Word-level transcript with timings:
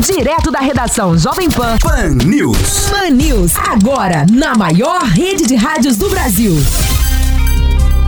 Direto 0.00 0.50
da 0.50 0.58
redação 0.58 1.18
Jovem 1.18 1.50
Pan. 1.50 1.76
Pan 1.78 2.14
News. 2.24 2.88
Pan 2.88 3.10
News. 3.10 3.52
Agora, 3.56 4.24
na 4.32 4.54
maior 4.54 5.02
rede 5.02 5.44
de 5.44 5.54
rádios 5.54 5.98
do 5.98 6.08
Brasil. 6.08 6.54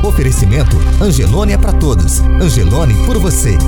Oferecimento 0.02 0.76
Angelone 0.98 1.52
é 1.52 1.58
para 1.58 1.74
todos. 1.74 2.20
Angelone 2.40 2.94
por 3.04 3.18
você. 3.18 3.58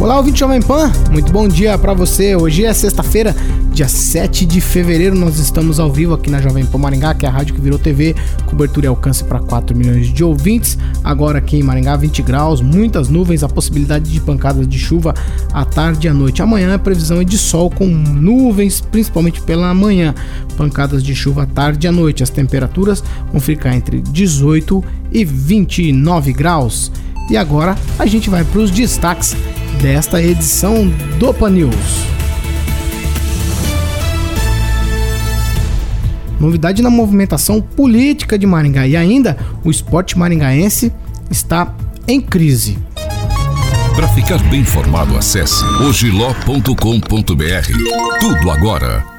Olá, 0.00 0.18
ouvinte 0.18 0.40
Jovem 0.40 0.60
Pan, 0.60 0.90
muito 1.12 1.32
bom 1.32 1.46
dia 1.46 1.78
para 1.78 1.94
você. 1.94 2.34
Hoje 2.34 2.64
é 2.64 2.74
sexta-feira, 2.74 3.34
dia 3.72 3.86
7 3.86 4.44
de 4.44 4.60
fevereiro. 4.60 5.14
Nós 5.14 5.38
estamos 5.38 5.78
ao 5.78 5.90
vivo 5.90 6.12
aqui 6.12 6.28
na 6.28 6.42
Jovem 6.42 6.66
Pan 6.66 6.78
Maringá, 6.78 7.14
que 7.14 7.24
é 7.24 7.28
a 7.28 7.32
rádio 7.32 7.54
que 7.54 7.60
virou 7.60 7.78
TV, 7.78 8.14
cobertura 8.44 8.86
e 8.86 8.88
alcance 8.88 9.22
para 9.22 9.38
4 9.38 9.74
milhões 9.74 10.12
de 10.12 10.24
ouvintes. 10.24 10.76
Agora 11.02 11.38
aqui 11.38 11.56
em 11.56 11.62
Maringá, 11.62 11.96
20 11.96 12.22
graus, 12.22 12.60
muitas 12.60 13.08
nuvens, 13.08 13.44
a 13.44 13.48
possibilidade 13.48 14.10
de 14.10 14.20
pancadas 14.20 14.66
de 14.66 14.78
chuva 14.78 15.14
à 15.52 15.64
tarde 15.64 16.06
e 16.06 16.10
à 16.10 16.12
noite. 16.12 16.42
Amanhã 16.42 16.74
a 16.74 16.78
previsão 16.78 17.20
é 17.20 17.24
de 17.24 17.38
sol 17.38 17.70
com 17.70 17.86
nuvens, 17.86 18.80
principalmente 18.80 19.40
pela 19.40 19.72
manhã. 19.72 20.12
Pancadas 20.56 21.04
de 21.04 21.14
chuva 21.14 21.44
à 21.44 21.46
tarde 21.46 21.86
e 21.86 21.88
à 21.88 21.92
noite. 21.92 22.22
As 22.22 22.30
temperaturas 22.30 23.02
vão 23.30 23.40
ficar 23.40 23.74
entre 23.74 24.00
18 24.00 24.84
e 25.12 25.24
29 25.24 26.32
graus. 26.32 26.90
E 27.30 27.36
agora 27.36 27.76
a 27.98 28.06
gente 28.06 28.28
vai 28.28 28.44
para 28.44 28.60
os 28.60 28.70
destaques 28.70 29.36
desta 29.80 30.22
edição 30.22 30.88
do 31.18 31.32
Pan 31.32 31.50
News. 31.50 32.14
Novidade 36.38 36.82
na 36.82 36.90
movimentação 36.90 37.60
política 37.60 38.38
de 38.38 38.46
Maringá 38.46 38.86
e 38.86 38.96
ainda 38.96 39.36
o 39.64 39.70
esporte 39.70 40.18
maringaense 40.18 40.92
está 41.30 41.74
em 42.06 42.20
crise. 42.20 42.78
Para 43.94 44.08
ficar 44.08 44.38
bem 44.50 44.60
informado, 44.60 45.16
acesse 45.16 45.64
ogiló.com.br. 45.80 46.68
Tudo 48.20 48.50
agora. 48.50 49.13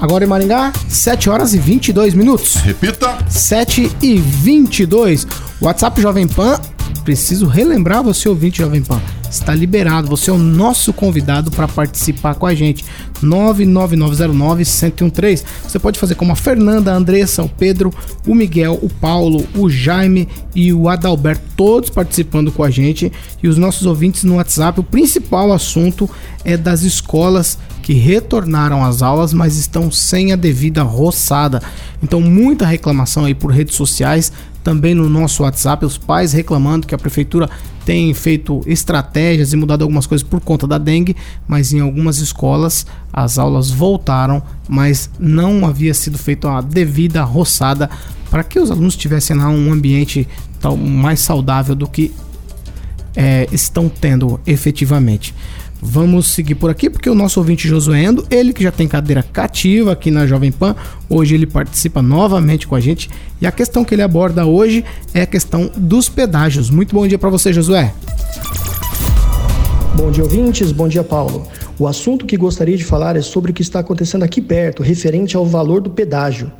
Agora 0.00 0.24
em 0.24 0.28
Maringá, 0.28 0.72
7 0.88 1.28
horas 1.28 1.54
e 1.54 1.58
22 1.58 2.14
minutos. 2.14 2.54
Repita. 2.56 3.18
7 3.28 3.90
e 4.02 4.16
22. 4.18 5.26
WhatsApp 5.60 6.00
Jovem 6.00 6.26
Pan 6.26 6.58
preciso 7.04 7.46
relembrar 7.46 8.02
você, 8.02 8.28
ouvinte 8.28 8.58
Jovem 8.58 8.82
Pan, 8.82 9.00
está 9.30 9.54
liberado. 9.54 10.08
Você 10.08 10.30
é 10.30 10.32
o 10.32 10.38
nosso 10.38 10.92
convidado 10.92 11.50
para 11.50 11.68
participar 11.68 12.34
com 12.34 12.46
a 12.46 12.54
gente. 12.54 12.84
99909-1013. 13.22 15.44
Você 15.62 15.78
pode 15.78 15.98
fazer 15.98 16.16
como 16.16 16.32
a 16.32 16.36
Fernanda, 16.36 16.92
a 16.92 16.96
Andressa, 16.96 17.42
o 17.42 17.48
Pedro, 17.48 17.94
o 18.26 18.34
Miguel, 18.34 18.78
o 18.82 18.88
Paulo, 18.88 19.46
o 19.54 19.70
Jaime 19.70 20.28
e 20.54 20.72
o 20.72 20.88
Adalberto, 20.88 21.42
todos 21.56 21.90
participando 21.90 22.50
com 22.50 22.64
a 22.64 22.70
gente. 22.70 23.12
E 23.42 23.48
os 23.48 23.56
nossos 23.56 23.86
ouvintes 23.86 24.24
no 24.24 24.36
WhatsApp. 24.36 24.80
O 24.80 24.84
principal 24.84 25.52
assunto 25.52 26.10
é 26.44 26.56
das 26.56 26.82
escolas 26.82 27.58
que 27.82 27.92
retornaram 27.92 28.84
às 28.84 29.02
aulas, 29.02 29.32
mas 29.32 29.56
estão 29.56 29.90
sem 29.90 30.32
a 30.32 30.36
devida 30.36 30.82
roçada. 30.82 31.62
Então, 32.02 32.20
muita 32.20 32.66
reclamação 32.66 33.24
aí 33.24 33.34
por 33.34 33.50
redes 33.50 33.74
sociais 33.74 34.32
também 34.62 34.94
no 34.94 35.08
nosso 35.08 35.42
WhatsApp, 35.42 35.84
os 35.84 35.96
pais 35.96 36.32
reclamando 36.32 36.86
que 36.86 36.94
a 36.94 36.98
prefeitura 36.98 37.48
tem 37.90 38.14
feito 38.14 38.62
estratégias 38.66 39.52
e 39.52 39.56
mudado 39.56 39.82
algumas 39.82 40.06
coisas 40.06 40.24
por 40.24 40.40
conta 40.40 40.64
da 40.64 40.78
dengue, 40.78 41.16
mas 41.48 41.72
em 41.72 41.80
algumas 41.80 42.18
escolas 42.18 42.86
as 43.12 43.36
aulas 43.36 43.68
voltaram, 43.68 44.40
mas 44.68 45.10
não 45.18 45.66
havia 45.66 45.92
sido 45.92 46.16
feita 46.16 46.48
a 46.52 46.60
devida 46.60 47.24
roçada 47.24 47.90
para 48.30 48.44
que 48.44 48.60
os 48.60 48.70
alunos 48.70 48.94
tivessem 48.94 49.34
lá 49.34 49.48
um 49.48 49.72
ambiente 49.72 50.28
tal, 50.60 50.76
mais 50.76 51.18
saudável 51.18 51.74
do 51.74 51.88
que 51.88 52.12
é, 53.16 53.48
estão 53.50 53.88
tendo 53.88 54.38
efetivamente. 54.46 55.34
Vamos 55.82 56.28
seguir 56.28 56.56
por 56.56 56.70
aqui 56.70 56.90
porque 56.90 57.08
o 57.08 57.14
nosso 57.14 57.40
ouvinte 57.40 57.66
Josuendo, 57.66 58.26
ele 58.30 58.52
que 58.52 58.62
já 58.62 58.70
tem 58.70 58.86
cadeira 58.86 59.22
cativa 59.22 59.92
aqui 59.92 60.10
na 60.10 60.26
Jovem 60.26 60.52
Pan, 60.52 60.76
hoje 61.08 61.34
ele 61.34 61.46
participa 61.46 62.02
novamente 62.02 62.66
com 62.66 62.74
a 62.74 62.80
gente 62.80 63.08
e 63.40 63.46
a 63.46 63.52
questão 63.52 63.84
que 63.84 63.94
ele 63.94 64.02
aborda 64.02 64.44
hoje 64.44 64.84
é 65.14 65.22
a 65.22 65.26
questão 65.26 65.70
dos 65.74 66.08
pedágios. 66.08 66.68
Muito 66.68 66.94
bom 66.94 67.06
dia 67.06 67.18
para 67.18 67.30
você, 67.30 67.52
Josué. 67.52 67.94
Bom 69.96 70.10
dia, 70.10 70.22
ouvintes. 70.22 70.70
Bom 70.70 70.86
dia, 70.86 71.02
Paulo. 71.02 71.46
O 71.78 71.86
assunto 71.86 72.26
que 72.26 72.36
gostaria 72.36 72.76
de 72.76 72.84
falar 72.84 73.16
é 73.16 73.22
sobre 73.22 73.50
o 73.50 73.54
que 73.54 73.62
está 73.62 73.80
acontecendo 73.80 74.22
aqui 74.22 74.40
perto, 74.40 74.82
referente 74.82 75.36
ao 75.36 75.46
valor 75.46 75.80
do 75.80 75.90
pedágio. 75.90 76.52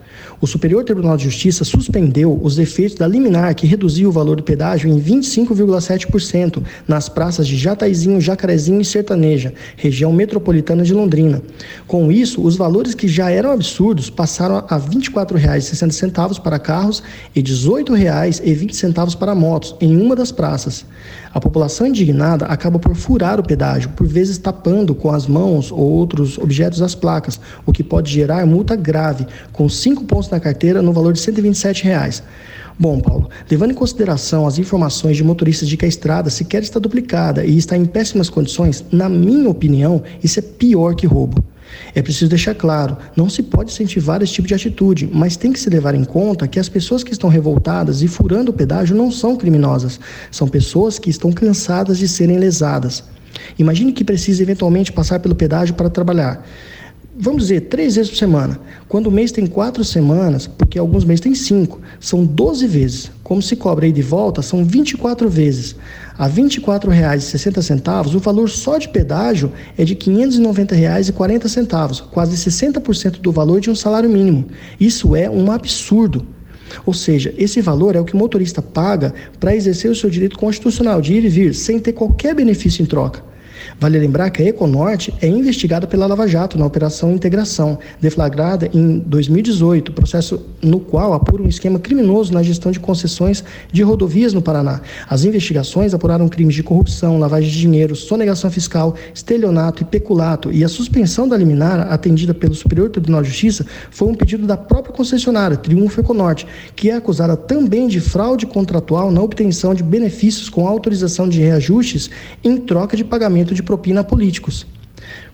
O 0.43 0.47
Superior 0.47 0.83
Tribunal 0.83 1.19
de 1.19 1.25
Justiça 1.25 1.65
suspendeu 1.65 2.41
os 2.43 2.59
efeitos 2.59 2.97
da 2.97 3.07
liminar 3.07 3.55
que 3.55 3.67
reduziu 3.67 4.09
o 4.09 4.13
valor 4.13 4.37
do 4.37 4.43
pedágio 4.43 4.91
em 4.91 4.99
25,7% 4.99 6.63
nas 6.89 7.11
praças 7.11 7.47
de 7.47 7.59
Jataizinho, 7.59 8.19
Jacarezinho 8.23 8.81
e 8.81 8.85
Sertaneja, 8.85 9.53
região 9.77 10.11
metropolitana 10.15 10.83
de 10.83 10.95
Londrina. 10.95 11.43
Com 11.87 12.11
isso, 12.11 12.43
os 12.43 12.57
valores 12.57 12.95
que 12.95 13.07
já 13.07 13.31
eram 13.31 13.53
absurdos 13.53 14.09
passaram 14.09 14.65
a 14.67 14.77
R$ 14.77 14.85
24,60 14.89 16.41
para 16.41 16.59
carros 16.59 17.03
e 17.37 17.41
R$ 17.41 17.47
18,20 17.47 19.19
para 19.19 19.35
motos 19.35 19.77
em 19.79 19.95
uma 19.95 20.17
das 20.17 20.33
praças. 20.33 20.87
A 21.35 21.41
população 21.41 21.87
indignada 21.87 22.47
acaba 22.47 22.79
por 22.79 22.97
furar 22.97 23.39
o 23.39 23.43
pedágio, 23.43 23.91
por 23.91 24.07
vezes 24.07 24.39
tapando 24.39 24.95
com 24.95 25.11
as 25.11 25.27
mãos 25.27 25.71
ou 25.71 25.79
outros 25.79 26.39
objetos 26.39 26.81
as 26.83 26.95
placas, 26.95 27.39
o 27.65 27.73
que 27.73 27.85
pode 27.85 28.11
gerar 28.11 28.45
multa 28.47 28.75
grave, 28.75 29.27
com 29.53 29.69
cinco 29.69 30.03
pontos 30.05 30.30
na 30.33 30.41
carteira 30.41 30.83
no 30.83 30.93
valor 30.93 31.13
de 31.13 31.21
127 31.21 31.85
reais. 31.85 32.23
Bom, 32.79 32.99
Paulo, 32.99 33.29
levando 33.51 33.73
em 33.73 33.75
consideração 33.75 34.47
as 34.47 34.59
informações 34.59 35.17
de 35.17 35.23
motoristas 35.23 35.69
de 35.69 35.77
que 35.77 35.85
a 35.85 35.89
estrada 35.89 36.31
sequer 36.31 36.63
está 36.63 36.81
duplicada 36.81 37.45
e 37.45 37.59
está 37.59 37.77
em 37.77 37.85
péssimas 37.85 38.31
condições, 38.31 38.83
na 38.91 39.07
minha 39.09 39.51
opinião, 39.51 40.03
isso 40.25 40.39
é 40.39 40.43
pior 40.43 40.95
que 40.95 41.07
roubo. 41.07 41.45
É 41.95 42.01
preciso 42.01 42.31
deixar 42.31 42.55
claro, 42.55 42.97
não 43.17 43.29
se 43.29 43.43
pode 43.43 43.71
incentivar 43.71 44.23
esse 44.23 44.33
tipo 44.33 44.49
de 44.49 44.55
atitude, 44.55 45.11
mas 45.13 45.37
tem 45.37 45.53
que 45.53 45.61
se 45.61 45.69
levar 45.69 45.95
em 45.95 46.05
conta 46.05 46.49
que 46.49 46.59
as 46.59 46.69
pessoas 46.69 47.05
que 47.05 47.13
estão 47.13 47.29
revoltadas 47.29 48.03
e 48.03 48.09
furando 48.09 48.51
o 48.51 48.55
pedágio 48.55 48.97
não 48.97 49.11
são 49.11 49.37
criminosas, 49.37 50.01
são 50.31 50.49
pessoas 50.49 50.99
que 50.99 51.11
estão 51.11 51.31
cansadas 51.33 51.99
de 51.99 52.09
serem 52.09 52.39
lesadas. 52.39 53.05
Imagine 53.59 53.93
que 53.93 54.05
precisa 54.05 54.43
eventualmente 54.43 54.93
passar 54.93 55.21
pelo 55.21 55.35
pedágio 55.35 55.75
para 55.75 55.91
trabalhar 55.91 56.45
vamos 57.21 57.43
dizer, 57.43 57.61
três 57.63 57.97
vezes 57.97 58.11
por 58.11 58.17
semana. 58.17 58.59
Quando 58.89 59.09
o 59.09 59.11
mês 59.11 59.31
tem 59.31 59.47
quatro 59.47 59.85
semanas, 59.85 60.47
porque 60.47 60.79
alguns 60.79 61.05
meses 61.05 61.21
tem 61.21 61.35
cinco, 61.35 61.81
são 62.01 62.25
12 62.25 62.67
vezes. 62.67 63.11
Como 63.23 63.43
se 63.43 63.55
cobra 63.55 63.85
aí 63.85 63.93
de 63.93 64.03
volta, 64.03 64.41
são 64.41 64.65
24 64.65 65.29
vezes. 65.29 65.77
A 66.17 66.27
R$ 66.27 66.43
24,60, 66.43 68.15
o 68.15 68.19
valor 68.19 68.49
só 68.49 68.79
de 68.79 68.89
pedágio 68.89 69.53
é 69.77 69.85
de 69.85 69.93
R$ 69.93 70.01
590,40, 70.01 72.05
quase 72.11 72.37
60% 72.37 73.21
do 73.21 73.31
valor 73.31 73.61
de 73.61 73.71
um 73.71 73.75
salário 73.75 74.09
mínimo. 74.09 74.47
Isso 74.81 75.15
é 75.15 75.29
um 75.29 75.53
absurdo. 75.53 76.27
Ou 76.87 76.95
seja, 76.95 77.35
esse 77.37 77.61
valor 77.61 77.97
é 77.97 78.01
o 78.01 78.05
que 78.05 78.15
o 78.15 78.19
motorista 78.19 78.63
paga 78.63 79.13
para 79.39 79.55
exercer 79.55 79.91
o 79.91 79.95
seu 79.95 80.09
direito 80.09 80.39
constitucional 80.39 81.01
de 81.01 81.15
ir 81.15 81.25
e 81.25 81.29
vir, 81.29 81.55
sem 81.55 81.79
ter 81.79 81.93
qualquer 81.93 82.35
benefício 82.35 82.83
em 82.83 82.87
troca. 82.87 83.30
Vale 83.79 83.99
lembrar 83.99 84.31
que 84.31 84.43
a 84.43 84.47
Econorte 84.47 85.13
é 85.21 85.29
investigada 85.29 85.87
pela 85.87 86.07
Lava 86.07 86.27
Jato 86.27 86.59
na 86.59 86.67
Operação 86.67 87.13
Integração, 87.13 87.79
deflagrada 88.01 88.71
em 88.73 88.99
2018, 88.99 89.93
processo 89.93 90.45
no 90.63 90.81
qual 90.81 91.13
apura 91.13 91.43
um 91.43 91.49
esquema 91.49 91.79
criminoso 91.79 92.33
na 92.33 92.43
gestão 92.43 92.73
de 92.73 92.81
concessões 92.81 93.45
de 93.73 93.83
rodovias 93.83 94.33
no 94.33 94.43
Paraná. 94.43 94.81
As 95.09 95.25
investigações 95.25 95.95
apuraram 95.95 96.29
crimes 96.29 96.55
de 96.55 96.63
corrupção, 96.63 97.19
lavagem 97.19 97.51
de 97.51 97.59
dinheiro, 97.59 97.97
sonegação 97.97 98.51
fiscal, 98.51 98.95
estelionato 99.15 99.83
e 99.83 99.87
peculato, 99.87 100.53
e 100.53 100.65
a 100.65 100.69
suspensão 100.69 101.29
da 101.29 101.37
liminar 101.37 101.93
atendida 101.93 102.35
pelo 102.35 102.55
Superior 102.55 102.91
Tribunal 102.91 103.23
de 103.23 103.29
Justiça 103.29 103.67
foi 103.91 104.09
um 104.09 104.15
pedido 104.15 104.47
da 104.47 104.57
própria 104.57 104.95
concessionária, 104.95 105.57
Triunfo 105.57 106.01
Econorte, 106.01 106.47
que 106.75 106.91
é 106.91 106.97
acusada 106.97 107.37
também 107.37 107.89
de 107.89 108.01
fraude 108.01 108.47
contratual 108.47 109.11
na 109.11 109.23
obtenção 109.23 109.75
de 109.75 109.83
benefícios 109.83 110.49
com 110.49 110.67
autorização 110.67 111.29
de 111.29 111.41
reajustes 111.41 112.11
em 112.43 112.57
troca 112.57 112.97
de 112.97 113.05
pagamento 113.05 113.50
de 113.55 113.63
propina 113.63 114.01
a 114.01 114.05
políticos. 114.05 114.67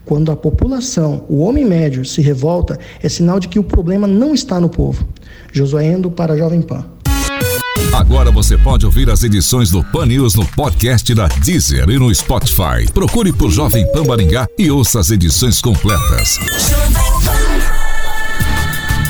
Quando 0.05 0.31
a 0.31 0.37
população, 0.37 1.25
o 1.29 1.39
homem 1.39 1.65
médio, 1.65 2.05
se 2.05 2.21
revolta, 2.23 2.79
é 3.03 3.09
sinal 3.09 3.41
de 3.41 3.49
que 3.49 3.59
o 3.59 3.65
problema 3.65 4.07
não 4.07 4.33
está 4.33 4.61
no 4.61 4.69
povo. 4.69 5.07
Josué 5.53 5.87
Endo 5.87 6.11
para 6.11 6.35
a 6.35 6.37
Jovem 6.37 6.63
Pan. 6.63 6.85
Agora 7.93 8.31
você 8.31 8.59
pode 8.59 8.85
ouvir 8.85 9.09
as 9.11 9.23
edições 9.23 9.71
do 9.71 9.83
Pan 9.83 10.07
News 10.07 10.35
no 10.35 10.45
podcast 10.47 11.15
da 11.15 11.27
Deezer 11.29 11.89
e 11.89 11.99
no 11.99 12.15
Spotify. 12.15 12.87
Procure 12.93 13.33
por 13.33 13.51
Jovem 13.51 13.91
Pan 13.91 14.05
Maringá 14.05 14.47
e 14.59 14.71
ouça 14.71 15.01
as 15.01 15.11
edições 15.11 15.61
completas. 15.61 16.39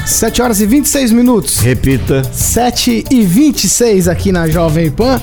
7 0.07 0.41
horas 0.41 0.61
e 0.61 0.67
26 0.67 1.11
minutos. 1.11 1.59
Repita. 1.59 2.23
7 2.33 3.05
e 3.11 3.23
26 3.23 4.07
aqui 4.07 4.31
na 4.31 4.49
Jovem 4.49 4.89
Pan. 4.91 5.21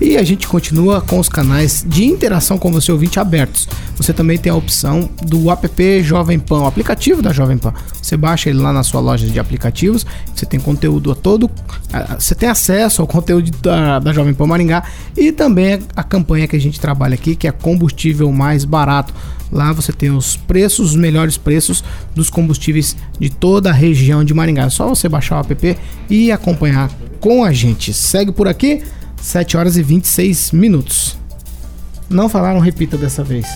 E 0.00 0.16
a 0.16 0.22
gente 0.24 0.48
continua 0.48 1.00
com 1.00 1.18
os 1.18 1.28
canais 1.28 1.84
de 1.86 2.04
interação 2.04 2.58
com 2.58 2.72
você 2.72 2.90
ouvinte 2.90 3.20
abertos. 3.20 3.68
Você 3.96 4.12
também 4.12 4.36
tem 4.36 4.50
a 4.50 4.54
opção 4.56 5.08
do 5.22 5.50
app 5.50 6.02
Jovem 6.02 6.38
Pan, 6.38 6.62
o 6.62 6.66
aplicativo 6.66 7.22
da 7.22 7.32
Jovem 7.32 7.56
Pan. 7.56 7.72
Você 8.02 8.16
baixa 8.16 8.50
ele 8.50 8.58
lá 8.58 8.72
na 8.72 8.82
sua 8.82 9.00
loja 9.00 9.26
de 9.26 9.38
aplicativos, 9.38 10.04
você 10.34 10.44
tem 10.44 10.58
conteúdo 10.58 11.12
a 11.12 11.14
todo, 11.14 11.48
você 12.18 12.34
tem 12.34 12.48
acesso 12.48 13.02
ao 13.02 13.08
conteúdo 13.08 13.50
da, 13.62 14.00
da 14.00 14.12
Jovem 14.12 14.34
Pan 14.34 14.46
Maringá 14.46 14.84
e 15.16 15.30
também 15.30 15.78
a 15.94 16.02
campanha 16.02 16.48
que 16.48 16.56
a 16.56 16.60
gente 16.60 16.80
trabalha 16.80 17.14
aqui, 17.14 17.36
que 17.36 17.46
é 17.46 17.52
combustível 17.52 18.30
mais 18.32 18.64
barato. 18.64 19.14
Lá 19.52 19.72
você 19.72 19.92
tem 19.92 20.10
os 20.10 20.36
preços, 20.36 20.90
os 20.90 20.96
melhores 20.96 21.36
preços 21.36 21.84
dos 22.14 22.28
combustíveis 22.28 22.96
de 23.18 23.30
toda 23.30 23.70
a 23.70 23.72
região 23.72 24.24
de 24.24 24.34
Maringá. 24.34 24.64
É 24.64 24.70
só 24.70 24.88
você 24.88 25.08
baixar 25.08 25.36
o 25.36 25.40
app 25.40 25.76
e 26.10 26.32
acompanhar 26.32 26.90
com 27.20 27.44
a 27.44 27.52
gente. 27.52 27.92
Segue 27.94 28.32
por 28.32 28.48
aqui, 28.48 28.82
7 29.24 29.56
horas 29.56 29.78
e 29.78 29.82
26 29.82 30.52
minutos. 30.52 31.16
Não 32.10 32.28
falaram, 32.28 32.60
repita 32.60 32.98
dessa 32.98 33.24
vez. 33.24 33.46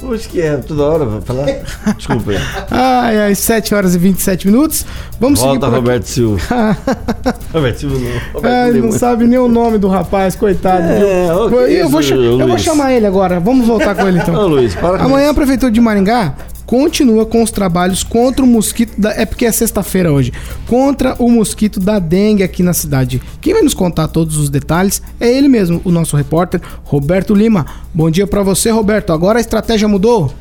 Pois 0.00 0.26
que 0.26 0.40
é, 0.40 0.56
toda 0.56 0.82
hora 0.82 1.04
vai 1.04 1.20
falar. 1.20 1.46
Desculpa. 1.96 2.32
Ai, 2.68 3.16
ai, 3.18 3.34
7 3.34 3.76
horas 3.76 3.94
e 3.94 3.98
27 3.98 4.48
minutos. 4.48 4.84
Vamos 5.20 5.38
Volta. 5.38 5.68
Roberto 5.68 6.04
Silva. 6.06 6.42
Roberto 7.54 7.78
Silva 7.78 7.96
não. 7.96 8.20
Roberto 8.34 8.74
Ai, 8.74 8.80
não 8.80 8.90
sabe 8.90 9.24
nem 9.28 9.38
o 9.38 9.46
nome 9.48 9.78
do 9.78 9.86
rapaz, 9.86 10.34
coitado. 10.34 10.82
É, 10.82 10.98
que 10.98 11.74
eu, 11.74 11.88
vou 11.88 12.02
eu 12.02 12.38
vou 12.38 12.48
Luiz. 12.48 12.62
chamar 12.62 12.92
ele 12.92 13.06
agora. 13.06 13.38
Vamos 13.38 13.68
voltar 13.68 13.94
com 13.94 14.08
ele 14.08 14.18
então. 14.18 14.34
Ô, 14.34 14.48
Luiz, 14.48 14.74
para 14.74 15.00
Amanhã 15.00 15.30
a 15.30 15.34
Prefeitura 15.34 15.70
de 15.70 15.80
Maringá 15.80 16.34
continua 16.66 17.26
com 17.26 17.42
os 17.42 17.50
trabalhos 17.50 18.02
contra 18.02 18.44
o 18.44 18.48
mosquito 18.48 19.00
da. 19.00 19.10
É 19.12 19.24
porque 19.24 19.46
é 19.46 19.52
sexta-feira 19.52 20.12
hoje. 20.12 20.32
Contra 20.66 21.14
o 21.18 21.30
mosquito 21.30 21.80
da 21.80 21.98
dengue 21.98 22.42
aqui 22.42 22.62
na 22.62 22.72
cidade. 22.72 23.22
Quem 23.40 23.52
vai 23.52 23.62
nos 23.62 23.74
contar 23.74 24.08
todos 24.08 24.36
os 24.36 24.50
detalhes 24.50 25.02
é 25.20 25.30
ele 25.30 25.48
mesmo, 25.48 25.80
o 25.84 25.90
nosso 25.90 26.16
repórter 26.16 26.60
Roberto 26.84 27.34
Lima. 27.34 27.66
Bom 27.92 28.10
dia 28.10 28.26
pra 28.26 28.42
você, 28.42 28.70
Roberto. 28.70 29.12
Agora 29.12 29.38
a 29.38 29.40
estratégia 29.40 29.88
mudou? 29.88 30.32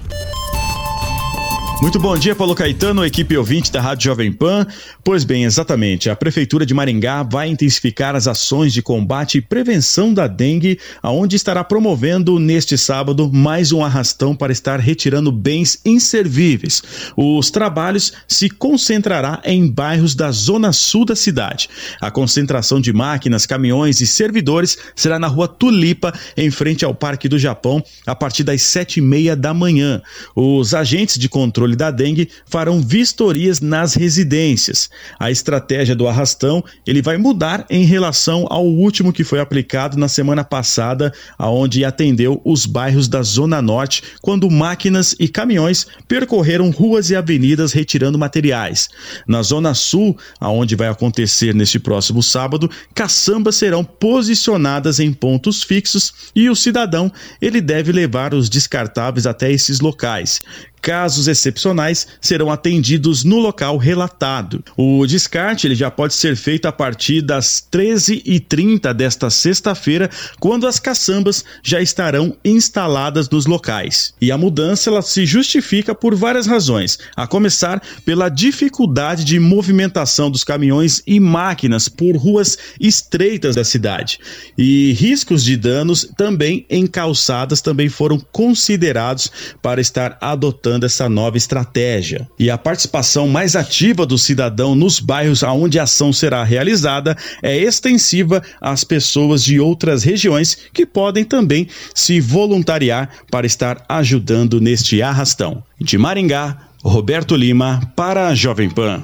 Muito 1.82 2.00
bom 2.00 2.18
dia, 2.18 2.34
Paulo 2.34 2.56
Caetano, 2.56 3.06
equipe 3.06 3.36
ouvinte 3.36 3.70
da 3.70 3.82
Rádio 3.82 4.06
Jovem 4.06 4.32
Pan. 4.32 4.66
Pois 5.04 5.26
bem, 5.26 5.44
exatamente, 5.44 6.10
a 6.10 6.16
Prefeitura 6.16 6.66
de 6.66 6.74
Maringá 6.74 7.24
vai 7.24 7.50
intensificar 7.50 8.16
as 8.16 8.26
ações 8.26 8.72
de 8.72 8.82
combate 8.82 9.38
e 9.38 9.42
prevenção 9.42 10.14
da 10.14 10.26
dengue, 10.26 10.80
aonde 11.02 11.36
estará 11.36 11.62
promovendo 11.62 12.40
neste 12.40 12.78
sábado 12.78 13.30
mais 13.34 13.74
um 13.74 13.84
arrastão 13.84 14.34
para 14.34 14.54
estar 14.54 14.80
retirando 14.80 15.30
bens 15.30 15.78
inservíveis. 15.84 16.82
Os 17.18 17.52
trabalhos 17.52 18.14
se 18.30 18.50
concentrará 18.50 19.42
em 19.44 19.70
bairros 19.70 20.16
da 20.16 20.32
zona 20.32 20.72
sul 20.72 21.04
da 21.04 21.18
cidade. 21.18 21.70
A 22.00 22.10
concentração 22.10 22.80
de 22.80 22.94
máquinas, 22.94 23.46
caminhões 23.46 24.00
e 24.00 24.08
servidores 24.08 24.78
será 24.96 25.20
na 25.20 25.28
rua 25.28 25.50
Tulipa, 25.50 26.14
em 26.38 26.50
frente 26.50 26.86
ao 26.86 26.96
Parque 26.96 27.28
do 27.28 27.38
Japão, 27.38 27.84
a 28.08 28.16
partir 28.16 28.44
das 28.44 28.62
sete 28.62 28.98
e 28.98 29.02
meia 29.02 29.36
da 29.36 29.54
manhã. 29.54 30.02
Os 30.34 30.74
agentes 30.74 31.18
de 31.18 31.28
controle 31.28 31.63
da 31.76 31.90
dengue 31.90 32.30
farão 32.46 32.82
vistorias 32.82 33.62
nas 33.62 33.94
residências. 33.94 34.90
A 35.18 35.32
estratégia 35.32 35.96
do 35.96 36.08
arrastão 36.08 36.64
ele 36.86 37.02
vai 37.02 37.18
mudar 37.18 37.66
em 37.70 37.86
relação 37.86 38.46
ao 38.50 38.66
último 38.66 39.14
que 39.14 39.24
foi 39.24 39.40
aplicado 39.40 39.98
na 39.98 40.08
semana 40.08 40.44
passada, 40.44 41.14
aonde 41.38 41.86
atendeu 41.86 42.42
os 42.44 42.66
bairros 42.66 43.08
da 43.08 43.24
Zona 43.24 43.62
Norte, 43.62 44.04
quando 44.22 44.50
máquinas 44.52 45.16
e 45.20 45.28
caminhões 45.28 45.88
percorreram 46.08 46.70
ruas 46.70 47.10
e 47.10 47.16
avenidas 47.16 47.72
retirando 47.72 48.20
materiais. 48.20 48.90
Na 49.28 49.42
Zona 49.42 49.74
Sul, 49.74 50.18
aonde 50.40 50.76
vai 50.76 50.90
acontecer 50.90 51.56
neste 51.56 51.80
próximo 51.80 52.22
sábado, 52.22 52.70
caçambas 52.94 53.56
serão 53.56 53.84
posicionadas 53.84 55.00
em 55.00 55.14
pontos 55.14 55.64
fixos 55.64 56.14
e 56.36 56.50
o 56.50 56.56
cidadão 56.56 57.12
ele 57.42 57.62
deve 57.62 57.92
levar 57.92 58.34
os 58.34 58.50
descartáveis 58.50 59.26
até 59.26 59.52
esses 59.52 59.80
locais. 59.80 60.42
Casos 60.84 61.30
excepcionais 61.30 62.06
serão 62.20 62.52
atendidos 62.52 63.24
no 63.24 63.40
local 63.40 63.78
relatado. 63.78 64.62
O 64.76 65.08
descarte 65.08 65.66
ele 65.66 65.76
já 65.76 65.90
pode 65.90 66.14
ser 66.14 66.36
feito 66.36 66.66
a 66.66 66.74
partir 66.74 67.22
das 67.22 67.66
13h30 67.72 68.94
desta 68.94 69.30
sexta-feira, 69.30 70.10
quando 70.42 70.68
as 70.68 70.82
caçambas 70.82 71.46
já 71.64 71.80
estarão 71.80 72.36
instaladas 72.44 73.30
nos 73.30 73.46
locais. 73.46 74.14
E 74.20 74.30
a 74.30 74.38
mudança 74.38 74.90
ela 74.90 75.02
se 75.02 75.26
justifica 75.26 75.96
por 75.96 76.16
várias 76.16 76.48
razões, 76.48 77.00
a 77.16 77.26
começar 77.26 77.82
pela 78.04 78.28
dificuldade 78.28 79.24
de 79.24 79.40
movimentação 79.40 80.30
dos 80.30 80.44
caminhões 80.44 81.02
e 81.08 81.18
máquinas 81.18 81.88
por 81.88 82.18
ruas 82.18 82.58
estreitas 82.78 83.56
da 83.56 83.64
cidade. 83.64 84.20
E 84.58 84.92
riscos 85.00 85.46
de 85.46 85.56
danos 85.56 86.12
também 86.18 86.66
em 86.70 86.86
calçadas 86.86 87.62
também 87.62 87.88
foram 87.88 88.20
considerados 88.34 89.32
para 89.62 89.80
estar 89.80 90.18
adotando 90.20 90.73
essa 90.82 91.08
nova 91.10 91.38
estratégia. 91.38 92.28
E 92.40 92.50
a 92.50 92.58
participação 92.58 93.28
mais 93.28 93.56
ativa 93.56 94.06
do 94.06 94.18
cidadão 94.18 94.76
nos 94.76 95.00
bairros 95.00 95.44
onde 95.44 95.80
a 95.80 95.84
ação 95.84 96.12
será 96.14 96.44
realizada 96.44 97.16
é 97.42 97.58
extensiva 97.58 98.42
às 98.62 98.84
pessoas 98.84 99.44
de 99.44 99.60
outras 99.60 100.04
regiões 100.04 100.58
que 100.74 100.86
podem 100.86 101.24
também 101.24 101.68
se 101.94 102.20
voluntariar 102.20 103.10
para 103.30 103.46
estar 103.46 103.84
ajudando 103.88 104.60
neste 104.60 105.02
arrastão. 105.02 105.64
De 105.80 105.98
Maringá, 105.98 106.58
Roberto 106.84 107.36
Lima 107.36 107.82
para 107.96 108.28
a 108.28 108.36
Jovem 108.36 108.70
Pan. 108.70 109.02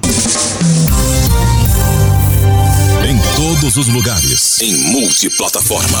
Em 3.08 3.18
todos 3.36 3.76
os 3.76 3.88
lugares. 3.88 4.60
Em 4.60 4.74
multiplataforma. 4.92 5.98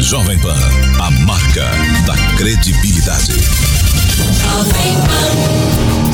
Jovem 0.00 0.38
Pan, 0.38 0.56
a 1.00 1.10
marca 1.10 1.68
da 2.06 2.16
credibilidade. 2.36 3.34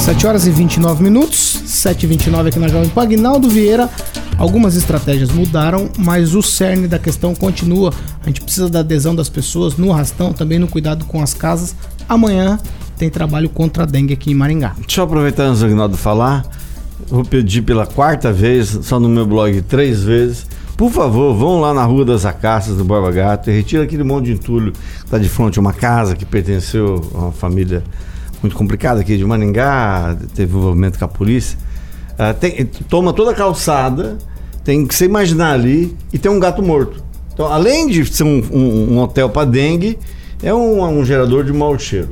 7 0.08 0.26
horas 0.26 0.46
e 0.46 0.50
29 0.50 1.02
minutos, 1.02 1.38
7 1.66 2.04
e 2.04 2.06
29 2.06 2.48
aqui 2.48 2.58
na 2.58 2.68
Jovem 2.68 2.88
Pan. 2.88 3.02
Aguinaldo 3.02 3.48
Vieira, 3.50 3.90
algumas 4.38 4.74
estratégias 4.74 5.30
mudaram, 5.30 5.90
mas 5.98 6.34
o 6.34 6.42
cerne 6.42 6.88
da 6.88 6.98
questão 6.98 7.34
continua. 7.34 7.92
A 8.22 8.26
gente 8.26 8.40
precisa 8.40 8.70
da 8.70 8.80
adesão 8.80 9.14
das 9.14 9.28
pessoas 9.28 9.76
no 9.76 9.92
arrastão, 9.92 10.32
também 10.32 10.58
no 10.58 10.66
cuidado 10.66 11.04
com 11.04 11.22
as 11.22 11.34
casas. 11.34 11.76
Amanhã 12.08 12.58
tem 12.96 13.10
trabalho 13.10 13.50
contra 13.50 13.82
a 13.82 13.86
dengue 13.86 14.14
aqui 14.14 14.30
em 14.30 14.34
Maringá. 14.34 14.74
Deixa 14.78 15.00
eu 15.02 15.04
aproveitar 15.04 15.44
antes 15.44 15.60
do 15.60 15.96
falar. 15.96 16.46
Vou 17.06 17.24
pedir 17.24 17.62
pela 17.62 17.86
quarta 17.86 18.32
vez, 18.32 18.78
só 18.82 18.98
no 18.98 19.08
meu 19.08 19.26
blog 19.26 19.60
três 19.62 20.02
vezes. 20.02 20.46
Por 20.76 20.90
favor, 20.90 21.34
vão 21.34 21.60
lá 21.60 21.74
na 21.74 21.84
Rua 21.84 22.04
das 22.04 22.24
Acácias 22.24 22.76
do 22.76 22.84
Borba 22.84 23.10
Gato 23.10 23.50
e 23.50 23.52
retira 23.52 23.82
aquele 23.82 24.04
monte 24.04 24.26
de 24.26 24.32
entulho 24.32 24.72
que 24.72 25.04
está 25.04 25.18
de 25.18 25.28
frente 25.28 25.58
a 25.58 25.60
uma 25.60 25.72
casa 25.72 26.16
que 26.16 26.24
pertenceu 26.24 27.10
a 27.14 27.18
uma 27.18 27.32
família 27.32 27.82
muito 28.42 28.56
complicada 28.56 29.00
aqui 29.00 29.16
de 29.16 29.24
Maringá, 29.24 30.16
teve 30.34 30.56
envolvimento 30.56 30.98
com 30.98 31.04
a 31.04 31.08
polícia. 31.08 31.58
Ah, 32.18 32.32
tem- 32.34 32.64
toma 32.88 33.12
toda 33.12 33.30
a 33.30 33.34
calçada, 33.34 34.18
tem 34.64 34.86
que 34.86 34.94
você 34.94 35.04
imaginar 35.04 35.52
ali, 35.52 35.96
e 36.12 36.18
tem 36.18 36.30
um 36.30 36.38
gato 36.40 36.62
morto. 36.62 37.02
Então, 37.32 37.46
além 37.46 37.86
de 37.88 38.04
ser 38.06 38.24
um, 38.24 38.42
um- 38.52 38.92
um 38.94 38.98
hotel 38.98 39.30
para 39.30 39.44
dengue, 39.48 39.98
é 40.42 40.52
um, 40.52 40.82
um 40.84 41.04
gerador 41.04 41.44
de 41.44 41.52
mau 41.52 41.78
cheiro. 41.78 42.10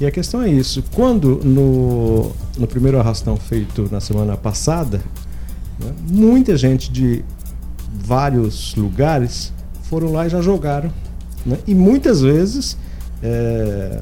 E 0.00 0.06
a 0.06 0.10
questão 0.10 0.42
é 0.42 0.48
isso. 0.48 0.82
Quando 0.94 1.40
no, 1.44 2.32
no 2.58 2.66
primeiro 2.66 2.98
arrastão 2.98 3.36
feito 3.36 3.88
na 3.92 4.00
semana 4.00 4.36
passada, 4.36 5.00
né, 5.78 5.92
muita 6.10 6.56
gente 6.56 6.90
de 6.90 7.22
vários 8.04 8.74
lugares 8.74 9.52
foram 9.84 10.10
lá 10.12 10.26
e 10.26 10.30
já 10.30 10.40
jogaram. 10.40 10.90
né? 11.44 11.58
E 11.66 11.74
muitas 11.74 12.20
vezes, 12.22 12.76
é, 13.22 14.00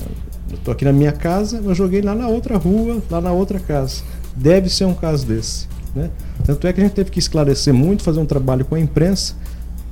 eu 0.51 0.59
tô 0.59 0.71
aqui 0.71 0.85
na 0.85 0.93
minha 0.93 1.13
casa, 1.13 1.61
eu 1.65 1.75
joguei 1.75 2.03
lá 2.03 2.15
na 2.15 2.29
outra 2.29 2.57
rua, 2.57 3.03
lá 3.11 3.21
na 3.21 3.33
outra 3.33 3.61
casa. 3.61 4.03
Deve 4.35 4.69
ser 4.69 4.85
um 4.85 4.95
caso 4.95 5.27
desse. 5.27 5.69
Né? 5.95 6.11
Tanto 6.45 6.67
é 6.67 6.73
que 6.73 6.81
a 6.81 6.85
gente 6.85 6.95
teve 6.95 7.11
que 7.11 7.19
esclarecer 7.19 7.73
muito, 7.75 8.03
fazer 8.03 8.21
um 8.21 8.27
trabalho 8.27 8.65
com 8.65 8.75
a 8.75 8.81
imprensa 8.81 9.35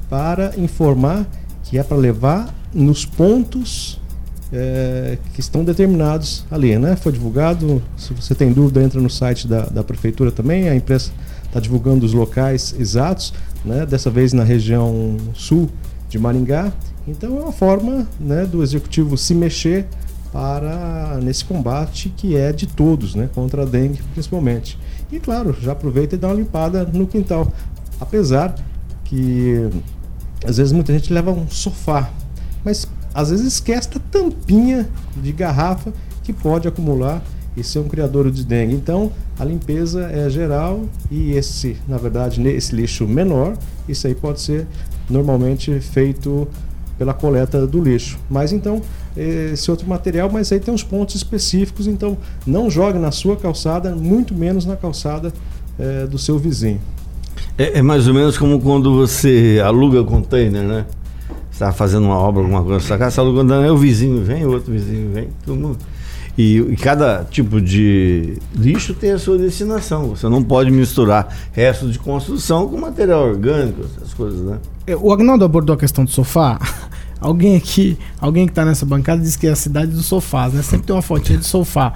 para 0.08 0.52
informar 0.56 1.26
que 1.64 1.78
é 1.78 1.82
para 1.82 1.96
levar 1.96 2.54
nos 2.72 3.04
pontos 3.04 4.00
é, 4.52 5.18
que 5.34 5.40
estão 5.40 5.62
determinados 5.62 6.44
ali, 6.50 6.78
né? 6.78 6.96
Foi 6.96 7.12
divulgado. 7.12 7.82
Se 7.96 8.14
você 8.14 8.34
tem 8.34 8.52
dúvida, 8.52 8.82
entra 8.82 9.00
no 9.00 9.10
site 9.10 9.46
da, 9.46 9.66
da 9.66 9.84
prefeitura 9.84 10.30
também. 10.30 10.68
A 10.68 10.74
imprensa 10.74 11.12
está 11.44 11.60
divulgando 11.60 12.06
os 12.06 12.14
locais 12.14 12.74
exatos, 12.78 13.34
né? 13.64 13.84
Dessa 13.84 14.08
vez 14.08 14.32
na 14.32 14.44
região 14.44 15.16
sul 15.34 15.68
de 16.08 16.18
Maringá. 16.18 16.72
Então 17.06 17.36
é 17.36 17.40
uma 17.42 17.52
forma, 17.52 18.06
né, 18.20 18.44
do 18.44 18.62
executivo 18.62 19.16
se 19.16 19.34
mexer 19.34 19.86
para 20.32 21.18
nesse 21.22 21.44
combate 21.44 22.12
que 22.16 22.36
é 22.36 22.52
de 22.52 22.66
todos, 22.66 23.14
né, 23.14 23.28
contra 23.34 23.62
a 23.62 23.64
dengue 23.64 24.02
principalmente. 24.12 24.78
E 25.10 25.18
claro, 25.18 25.56
já 25.60 25.72
aproveita 25.72 26.14
e 26.14 26.18
dá 26.18 26.28
uma 26.28 26.34
limpada 26.34 26.84
no 26.84 27.06
quintal. 27.06 27.50
Apesar 28.00 28.54
que 29.04 29.68
às 30.44 30.58
vezes 30.58 30.72
muita 30.72 30.92
gente 30.92 31.12
leva 31.12 31.30
um 31.30 31.48
sofá, 31.48 32.10
mas 32.64 32.86
às 33.14 33.30
vezes 33.30 33.46
esquece 33.46 33.90
da 33.90 34.00
tampinha 34.10 34.88
de 35.16 35.32
garrafa 35.32 35.92
que 36.22 36.32
pode 36.32 36.68
acumular 36.68 37.22
e 37.56 37.64
ser 37.64 37.80
um 37.80 37.88
criador 37.88 38.30
de 38.30 38.44
dengue. 38.44 38.74
Então, 38.74 39.10
a 39.38 39.44
limpeza 39.44 40.04
é 40.10 40.28
geral 40.30 40.84
e 41.10 41.32
esse, 41.32 41.76
na 41.88 41.96
verdade, 41.96 42.46
esse 42.48 42.74
lixo 42.74 43.06
menor, 43.06 43.56
isso 43.88 44.06
aí 44.06 44.14
pode 44.14 44.40
ser 44.40 44.66
normalmente 45.08 45.80
feito 45.80 46.46
pela 46.96 47.14
coleta 47.14 47.66
do 47.66 47.82
lixo. 47.82 48.18
Mas 48.28 48.52
então, 48.52 48.82
esse 49.18 49.70
outro 49.70 49.88
material, 49.88 50.30
mas 50.32 50.52
aí 50.52 50.60
tem 50.60 50.72
uns 50.72 50.82
pontos 50.82 51.14
específicos, 51.14 51.86
então 51.86 52.16
não 52.46 52.70
jogue 52.70 52.98
na 52.98 53.10
sua 53.10 53.36
calçada, 53.36 53.94
muito 53.94 54.34
menos 54.34 54.64
na 54.64 54.76
calçada 54.76 55.32
é, 55.78 56.06
do 56.06 56.18
seu 56.18 56.38
vizinho. 56.38 56.80
É, 57.56 57.78
é, 57.78 57.82
mais 57.82 58.06
ou 58.06 58.14
menos 58.14 58.38
como 58.38 58.60
quando 58.60 58.94
você 58.94 59.60
aluga 59.64 60.02
container, 60.04 60.62
né? 60.62 60.86
Você 61.50 61.64
está 61.64 61.72
fazendo 61.72 62.04
uma 62.04 62.16
obra, 62.16 62.42
alguma 62.42 62.62
coisa 62.62 62.74
na 62.74 62.80
sua 62.80 62.98
casa, 62.98 63.16
você 63.16 63.20
aluga 63.20 63.42
container, 63.42 63.72
o 63.72 63.76
vizinho 63.76 64.22
vem, 64.22 64.44
o 64.44 64.52
outro 64.52 64.72
vizinho 64.72 65.10
vem, 65.12 65.28
todo 65.44 65.58
mundo. 65.58 65.78
E, 66.38 66.58
e, 66.58 66.76
cada 66.76 67.26
tipo 67.28 67.60
de 67.60 68.38
lixo 68.54 68.94
tem 68.94 69.10
a 69.10 69.18
sua 69.18 69.36
destinação. 69.36 70.10
Você 70.10 70.28
não 70.28 70.40
pode 70.40 70.70
misturar 70.70 71.36
restos 71.50 71.92
de 71.92 71.98
construção 71.98 72.68
com 72.68 72.78
material 72.78 73.24
orgânico, 73.24 73.80
essas 73.82 74.14
coisas, 74.14 74.40
né? 74.42 74.58
É, 74.86 74.94
o 74.94 75.12
Agnaldo 75.12 75.44
abordou 75.44 75.74
a 75.74 75.76
questão 75.76 76.04
do 76.04 76.10
sofá. 76.12 76.60
Alguém 77.20 77.56
aqui, 77.56 77.98
alguém 78.20 78.46
que 78.46 78.52
está 78.52 78.64
nessa 78.64 78.86
bancada 78.86 79.20
diz 79.22 79.36
que 79.36 79.46
é 79.46 79.50
a 79.50 79.56
cidade 79.56 79.90
dos 79.90 80.06
sofás, 80.06 80.52
né? 80.52 80.62
Sempre 80.62 80.86
tem 80.86 80.96
uma 80.96 81.02
fotinha 81.02 81.38
de 81.38 81.46
sofá 81.46 81.92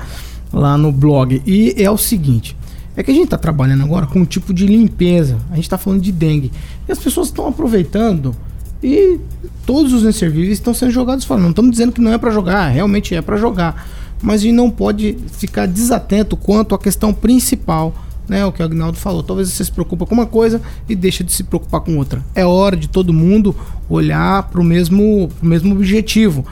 lá 0.52 0.76
no 0.76 0.90
blog. 0.90 1.42
E 1.46 1.74
é 1.76 1.90
o 1.90 1.98
seguinte: 1.98 2.56
é 2.96 3.02
que 3.02 3.10
a 3.10 3.14
gente 3.14 3.24
está 3.24 3.38
trabalhando 3.38 3.82
agora 3.84 4.06
com 4.06 4.20
um 4.20 4.24
tipo 4.24 4.52
de 4.52 4.66
limpeza. 4.66 5.38
A 5.50 5.54
gente 5.54 5.64
está 5.64 5.78
falando 5.78 6.00
de 6.00 6.12
dengue. 6.12 6.50
E 6.88 6.92
as 6.92 6.98
pessoas 6.98 7.28
estão 7.28 7.46
aproveitando 7.46 8.34
e 8.82 9.20
todos 9.64 9.92
os 9.92 10.02
inservíveis 10.02 10.58
estão 10.58 10.74
sendo 10.74 10.90
jogados 10.90 11.24
fora. 11.24 11.40
Não 11.40 11.50
estamos 11.50 11.70
dizendo 11.70 11.92
que 11.92 12.00
não 12.00 12.12
é 12.12 12.18
para 12.18 12.30
jogar, 12.30 12.68
realmente 12.68 13.14
é 13.14 13.22
para 13.22 13.36
jogar 13.36 13.86
mas 14.22 14.40
a 14.40 14.44
gente 14.44 14.54
não 14.54 14.70
pode 14.70 15.18
ficar 15.32 15.66
desatento 15.66 16.36
quanto 16.36 16.74
à 16.74 16.78
questão 16.78 17.12
principal, 17.12 17.92
né? 18.28 18.44
O 18.44 18.52
que 18.52 18.62
o 18.62 18.64
Agnaldo 18.64 18.96
falou. 18.98 19.22
Talvez 19.22 19.48
você 19.48 19.64
se 19.64 19.72
preocupa 19.72 20.06
com 20.06 20.14
uma 20.14 20.26
coisa 20.26 20.60
e 20.88 20.94
deixa 20.94 21.22
de 21.22 21.32
se 21.32 21.44
preocupar 21.44 21.80
com 21.80 21.96
outra. 21.96 22.22
É 22.34 22.44
hora 22.44 22.76
de 22.76 22.88
todo 22.88 23.12
mundo 23.12 23.54
olhar 23.88 24.44
para 24.44 24.60
o 24.60 24.64
mesmo, 24.64 25.28
mesmo 25.40 25.74
objetivo, 25.74 26.44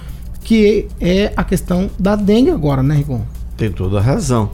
que 0.43 0.89
é 1.01 1.33
a 1.37 1.45
questão 1.45 1.91
da 1.99 2.17
dengue 2.17 2.51
agora, 2.51 2.83
né, 2.83 2.97
Rigon? 2.97 3.23
Tem 3.57 3.71
toda 3.71 3.99
a 3.99 4.03
razão. 4.03 4.51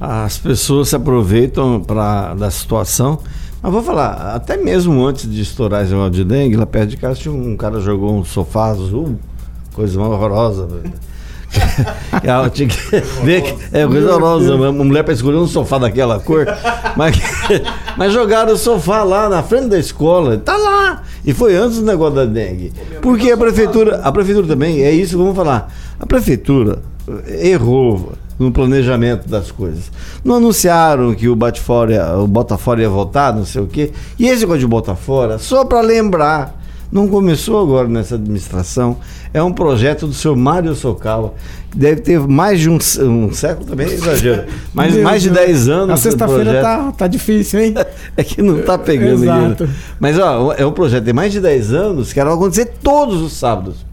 As 0.00 0.38
pessoas 0.38 0.88
se 0.88 0.96
aproveitam 0.96 1.80
pra, 1.80 2.34
da 2.34 2.50
situação. 2.50 3.18
Mas 3.62 3.72
vou 3.72 3.82
falar, 3.82 4.34
até 4.34 4.56
mesmo 4.56 5.06
antes 5.06 5.30
de 5.30 5.40
estourar 5.40 5.82
esse 5.82 5.92
negócio 5.92 6.12
de 6.12 6.24
dengue, 6.24 6.56
lá 6.56 6.66
perto 6.66 6.90
de 6.90 6.96
casa 6.96 7.30
um 7.30 7.56
cara 7.56 7.80
jogou 7.80 8.18
um 8.18 8.24
sofá 8.24 8.66
azul, 8.66 9.16
coisa 9.72 10.00
horrorosa. 10.00 10.68
Tinha 12.52 12.68
que 12.68 13.00
ver 13.24 13.42
que 13.42 13.54
é 13.72 13.86
coisa 13.86 14.10
horrorosa. 14.10 14.54
Uma 14.54 14.72
mulher 14.72 15.02
para 15.02 15.14
escolher 15.14 15.36
um 15.36 15.46
sofá 15.46 15.78
daquela 15.78 16.18
cor. 16.20 16.46
Mas, 16.96 17.16
mas 17.96 18.12
jogaram 18.12 18.52
o 18.52 18.56
sofá 18.56 19.02
lá 19.02 19.28
na 19.28 19.42
frente 19.42 19.68
da 19.68 19.78
escola. 19.78 20.38
Tá 20.38 20.56
lá. 20.56 21.02
E 21.24 21.32
foi 21.32 21.54
antes 21.56 21.78
do 21.78 21.84
negócio 21.84 22.14
da 22.14 22.24
dengue. 22.24 22.72
Porque 23.00 23.30
a 23.30 23.36
prefeitura, 23.36 24.00
a 24.02 24.10
prefeitura 24.10 24.46
também, 24.46 24.82
é 24.82 24.90
isso 24.90 25.12
que 25.12 25.22
vamos 25.22 25.36
falar. 25.36 25.72
A 26.00 26.06
prefeitura 26.06 26.80
errou 27.40 28.12
no 28.38 28.50
planejamento 28.50 29.28
das 29.28 29.50
coisas. 29.50 29.90
Não 30.24 30.36
anunciaram 30.36 31.14
que 31.14 31.28
o 31.28 31.36
Batfora, 31.36 32.18
o 32.18 32.26
Botafora 32.26 32.82
ia 32.82 32.88
voltar, 32.88 33.34
não 33.34 33.44
sei 33.44 33.62
o 33.62 33.66
quê. 33.66 33.92
E 34.18 34.26
esse 34.26 34.40
negócio 34.40 34.60
de 34.60 34.66
Botafora, 34.66 35.38
só 35.38 35.64
para 35.64 35.80
lembrar 35.80 36.61
não 36.92 37.08
começou 37.08 37.58
agora 37.58 37.88
nessa 37.88 38.16
administração. 38.16 38.98
É 39.32 39.42
um 39.42 39.50
projeto 39.50 40.06
do 40.06 40.12
senhor 40.12 40.36
Mário 40.36 40.74
Socawa, 40.74 41.32
que 41.70 41.78
deve 41.78 42.02
ter 42.02 42.20
mais 42.20 42.60
de 42.60 42.68
um, 42.68 42.76
um 43.00 43.32
século 43.32 43.66
também, 43.66 43.88
é 43.88 43.94
exagero. 43.94 44.44
Mas 44.74 44.94
mais 44.98 45.22
de 45.22 45.30
10 45.30 45.68
anos. 45.70 45.90
A 45.90 45.96
sexta-feira 45.96 46.60
tá, 46.60 46.92
tá 46.92 47.06
difícil, 47.06 47.60
hein? 47.60 47.74
é 48.14 48.22
que 48.22 48.42
não 48.42 48.60
tá 48.60 48.76
pegando 48.76 49.24
Exato. 49.24 49.64
Ainda. 49.64 49.70
Mas 49.98 50.18
ó, 50.18 50.52
é 50.52 50.66
um 50.66 50.72
projeto 50.72 51.04
de 51.04 51.12
mais 51.14 51.32
de 51.32 51.40
10 51.40 51.72
anos 51.72 52.12
que 52.12 52.20
era 52.20 52.32
acontecer 52.32 52.74
todos 52.82 53.22
os 53.22 53.32
sábados. 53.32 53.86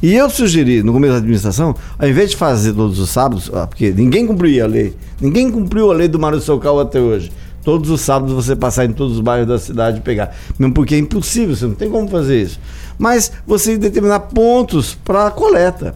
E 0.00 0.14
eu 0.14 0.30
sugeri, 0.30 0.82
no 0.82 0.92
começo 0.92 1.14
da 1.14 1.18
administração, 1.18 1.74
ao 1.98 2.08
invés 2.08 2.30
de 2.30 2.36
fazer 2.36 2.72
todos 2.72 3.00
os 3.00 3.10
sábados, 3.10 3.50
porque 3.68 3.90
ninguém 3.90 4.26
cumpria 4.28 4.62
a 4.62 4.66
lei, 4.68 4.94
ninguém 5.20 5.50
cumpriu 5.50 5.90
a 5.90 5.94
lei 5.94 6.06
do 6.06 6.20
Mário 6.20 6.40
Socal 6.40 6.78
até 6.78 7.00
hoje 7.00 7.32
todos 7.68 7.90
os 7.90 8.00
sábados 8.00 8.34
você 8.34 8.56
passar 8.56 8.86
em 8.86 8.92
todos 8.92 9.16
os 9.16 9.20
bairros 9.20 9.46
da 9.46 9.58
cidade 9.58 9.98
e 9.98 10.00
pegar. 10.00 10.34
Mesmo 10.58 10.72
porque 10.72 10.94
é 10.94 10.98
impossível, 10.98 11.54
você 11.54 11.66
não 11.66 11.74
tem 11.74 11.90
como 11.90 12.08
fazer 12.08 12.40
isso. 12.40 12.58
Mas 12.96 13.30
você 13.46 13.76
determinar 13.76 14.20
pontos 14.20 14.94
para 14.94 15.30
coleta. 15.30 15.94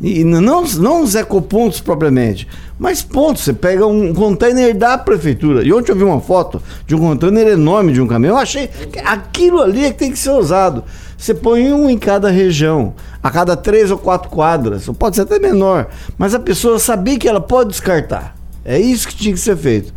E 0.00 0.24
não, 0.24 0.64
não 0.64 1.04
os 1.04 1.14
ecopontos 1.14 1.80
propriamente, 1.80 2.48
mas 2.80 3.00
pontos. 3.00 3.44
Você 3.44 3.52
pega 3.52 3.86
um 3.86 4.12
container 4.12 4.76
da 4.76 4.98
prefeitura. 4.98 5.62
E 5.62 5.72
ontem 5.72 5.92
eu 5.92 5.96
vi 5.96 6.02
uma 6.02 6.20
foto 6.20 6.60
de 6.84 6.96
um 6.96 6.98
container 6.98 7.46
enorme 7.46 7.92
de 7.92 8.00
um 8.00 8.08
caminhão. 8.08 8.34
Eu 8.34 8.42
achei 8.42 8.66
que 8.66 8.98
aquilo 8.98 9.62
ali 9.62 9.84
é 9.84 9.92
que 9.92 9.98
tem 9.98 10.10
que 10.10 10.18
ser 10.18 10.32
usado. 10.32 10.82
Você 11.16 11.32
põe 11.32 11.72
um 11.72 11.88
em 11.88 11.96
cada 11.96 12.28
região, 12.28 12.92
a 13.22 13.30
cada 13.30 13.56
três 13.56 13.88
ou 13.92 13.98
quatro 13.98 14.28
quadras, 14.28 14.88
ou 14.88 14.94
pode 14.94 15.14
ser 15.14 15.22
até 15.22 15.38
menor. 15.38 15.86
Mas 16.18 16.34
a 16.34 16.40
pessoa 16.40 16.80
saber 16.80 17.18
que 17.18 17.28
ela 17.28 17.40
pode 17.40 17.70
descartar. 17.70 18.34
É 18.64 18.80
isso 18.80 19.06
que 19.06 19.14
tinha 19.14 19.32
que 19.32 19.38
ser 19.38 19.56
feito. 19.56 19.94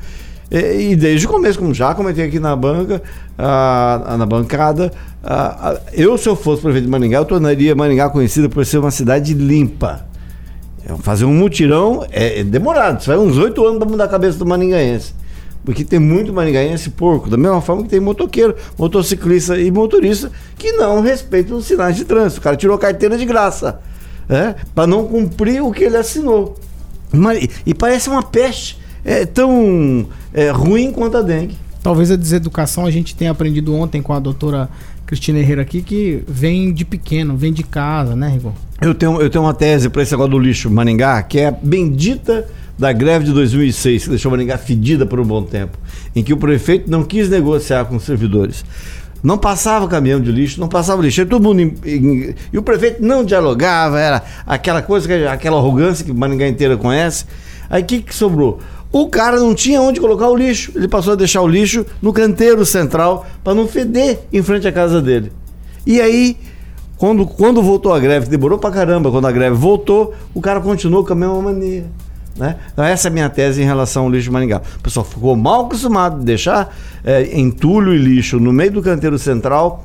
E, 0.55 0.91
e 0.91 0.95
desde 0.95 1.27
o 1.27 1.29
começo, 1.29 1.59
como 1.59 1.73
já 1.73 1.93
comentei 1.93 2.25
aqui 2.25 2.39
na 2.39 2.55
banca, 2.55 3.01
ah, 3.37 4.15
na 4.17 4.25
bancada, 4.25 4.91
ah, 5.23 5.79
eu, 5.91 6.17
se 6.17 6.29
eu 6.29 6.35
fosse 6.35 6.61
prefeito 6.61 6.85
de 6.85 6.89
Maringá, 6.89 7.17
eu 7.17 7.25
tornaria 7.25 7.75
Maringá 7.75 8.09
conhecida 8.09 8.47
por 8.47 8.65
ser 8.65 8.77
uma 8.77 8.91
cidade 8.91 9.33
limpa. 9.33 10.05
É, 10.87 10.95
fazer 10.97 11.25
um 11.25 11.33
mutirão 11.33 12.05
é, 12.11 12.39
é 12.39 12.43
demorado, 12.43 12.99
isso 12.99 13.09
vai 13.09 13.17
uns 13.17 13.37
oito 13.37 13.65
anos 13.65 13.79
para 13.79 13.89
mudar 13.89 14.03
a 14.05 14.07
cabeça 14.07 14.37
do 14.37 14.45
maringaense. 14.45 15.13
Porque 15.63 15.83
tem 15.83 15.97
muito 15.97 16.31
maringaense 16.31 16.91
porco, 16.91 17.27
da 17.27 17.37
mesma 17.37 17.59
forma 17.59 17.81
que 17.81 17.89
tem 17.89 17.99
motoqueiro, 17.99 18.55
motociclista 18.77 19.57
e 19.57 19.71
motorista 19.71 20.31
que 20.57 20.73
não 20.73 21.01
respeitam 21.01 21.57
os 21.57 21.65
sinais 21.65 21.95
de 21.95 22.05
trânsito. 22.05 22.39
O 22.39 22.43
cara 22.43 22.55
tirou 22.55 22.77
carteira 22.77 23.17
de 23.17 23.25
graça, 23.25 23.79
é, 24.29 24.53
para 24.75 24.85
não 24.85 25.07
cumprir 25.07 25.63
o 25.63 25.71
que 25.71 25.83
ele 25.83 25.97
assinou. 25.97 26.55
E 27.65 27.73
parece 27.73 28.09
uma 28.09 28.21
peste 28.21 28.84
é 29.05 29.25
tão 29.25 30.07
é, 30.33 30.49
ruim 30.49 30.91
quanto 30.91 31.17
a 31.17 31.21
dengue. 31.21 31.55
Talvez 31.83 32.09
a 32.09 32.15
deseducação 32.15 32.87
a 32.87 32.91
gente 32.91 33.15
tenha 33.15 33.29
aprendido 33.29 33.73
ontem 33.75 34.01
com 34.01 34.11
a 34.11 34.19
doutora 34.19 34.67
Cristina 35.05 35.37
Herrera 35.37 35.61
aqui, 35.61 35.83
que 35.83 36.23
vem 36.27 36.73
de 36.73 36.83
pequeno, 36.83 37.37
vem 37.37 37.53
de 37.53 37.61
casa, 37.61 38.15
né, 38.15 38.27
Rigor? 38.27 38.53
Eu 38.81 38.95
tenho, 38.95 39.21
eu 39.21 39.29
tenho 39.29 39.43
uma 39.43 39.53
tese 39.53 39.87
para 39.87 40.01
esse 40.01 40.11
negócio 40.11 40.31
do 40.31 40.39
lixo 40.39 40.69
Maningá, 40.69 41.21
que 41.21 41.39
é 41.39 41.47
a 41.47 41.51
bendita 41.51 42.47
da 42.77 42.91
greve 42.91 43.25
de 43.25 43.31
2006, 43.31 44.03
que 44.03 44.09
deixou 44.09 44.31
Maningá 44.31 44.57
fedida 44.57 45.05
por 45.05 45.19
um 45.19 45.23
bom 45.23 45.43
tempo, 45.43 45.77
em 46.15 46.23
que 46.23 46.33
o 46.33 46.37
prefeito 46.37 46.89
não 46.89 47.03
quis 47.03 47.29
negociar 47.29 47.85
com 47.85 47.97
os 47.97 48.03
servidores. 48.03 48.65
Não 49.23 49.37
passava 49.37 49.87
caminhão 49.87 50.19
de 50.19 50.31
lixo, 50.31 50.59
não 50.59 50.67
passava 50.67 51.01
lixo, 51.01 51.25
todo 51.25 51.41
mundo. 51.41 51.61
Em, 51.61 51.73
em, 51.85 52.35
e 52.51 52.57
o 52.57 52.63
prefeito 52.63 53.03
não 53.03 53.23
dialogava, 53.23 53.99
era 53.99 54.23
aquela 54.45 54.81
coisa, 54.81 55.31
aquela 55.31 55.57
arrogância 55.57 56.03
que 56.03 56.11
Maningá 56.11 56.47
inteira 56.47 56.75
conhece. 56.75 57.25
Aí 57.69 57.81
o 57.81 57.85
que, 57.85 58.01
que 58.01 58.13
sobrou? 58.13 58.59
O 58.97 59.09
cara 59.09 59.37
não 59.37 59.53
tinha 59.53 59.81
onde 59.81 59.99
colocar 59.99 60.29
o 60.29 60.37
lixo. 60.37 60.71
Ele 60.73 60.87
passou 60.87 61.11
a 61.11 61.15
deixar 61.17 61.41
o 61.41 61.47
lixo 61.49 61.85
no 62.01 62.13
canteiro 62.13 62.65
central 62.65 63.25
para 63.43 63.53
não 63.53 63.67
feder 63.67 64.21
em 64.31 64.41
frente 64.41 64.69
à 64.69 64.71
casa 64.71 65.01
dele. 65.01 65.33
E 65.85 65.99
aí, 65.99 66.37
quando, 66.95 67.25
quando 67.27 67.61
voltou 67.61 67.93
a 67.93 67.99
greve, 67.99 68.29
demorou 68.29 68.57
pra 68.57 68.71
caramba, 68.71 69.11
quando 69.11 69.27
a 69.27 69.33
greve 69.33 69.57
voltou, 69.57 70.13
o 70.33 70.39
cara 70.39 70.61
continuou 70.61 71.03
com 71.03 71.11
a 71.11 71.15
mesma 71.17 71.41
mania. 71.41 71.83
Né? 72.37 72.55
Então, 72.71 72.85
essa 72.85 73.09
é 73.09 73.11
a 73.11 73.11
minha 73.11 73.29
tese 73.29 73.61
em 73.61 73.65
relação 73.65 74.05
ao 74.05 74.09
lixo 74.09 74.27
de 74.27 74.31
Maringá. 74.31 74.61
O 74.77 74.79
pessoal 74.79 75.05
ficou 75.05 75.35
mal 75.35 75.65
acostumado 75.65 76.19
de 76.19 76.23
deixar 76.23 76.73
é, 77.03 77.37
entulho 77.37 77.93
e 77.93 77.97
lixo 77.97 78.39
no 78.39 78.53
meio 78.53 78.71
do 78.71 78.81
canteiro 78.81 79.19
central 79.19 79.83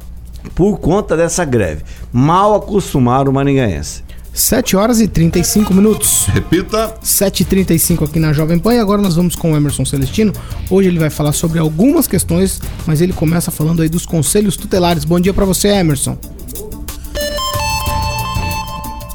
por 0.54 0.78
conta 0.78 1.16
dessa 1.16 1.44
greve. 1.44 1.82
Mal 2.12 2.54
acostumaram 2.54 3.32
o 3.32 3.34
maringaense. 3.34 4.04
7 4.32 4.76
horas 4.76 5.00
e 5.00 5.08
35 5.08 5.74
minutos. 5.74 6.26
Repita. 6.26 6.94
7h35 7.02 8.08
aqui 8.08 8.18
na 8.18 8.32
Jovem 8.32 8.58
Pan 8.58 8.74
e 8.74 8.78
agora 8.78 9.02
nós 9.02 9.16
vamos 9.16 9.34
com 9.34 9.52
o 9.52 9.56
Emerson 9.56 9.84
Celestino. 9.84 10.32
Hoje 10.70 10.88
ele 10.88 10.98
vai 10.98 11.10
falar 11.10 11.32
sobre 11.32 11.58
algumas 11.58 12.06
questões, 12.06 12.60
mas 12.86 13.00
ele 13.00 13.12
começa 13.12 13.50
falando 13.50 13.82
aí 13.82 13.88
dos 13.88 14.06
conselhos 14.06 14.56
tutelares. 14.56 15.04
Bom 15.04 15.20
dia 15.20 15.34
para 15.34 15.44
você, 15.44 15.68
Emerson. 15.68 16.16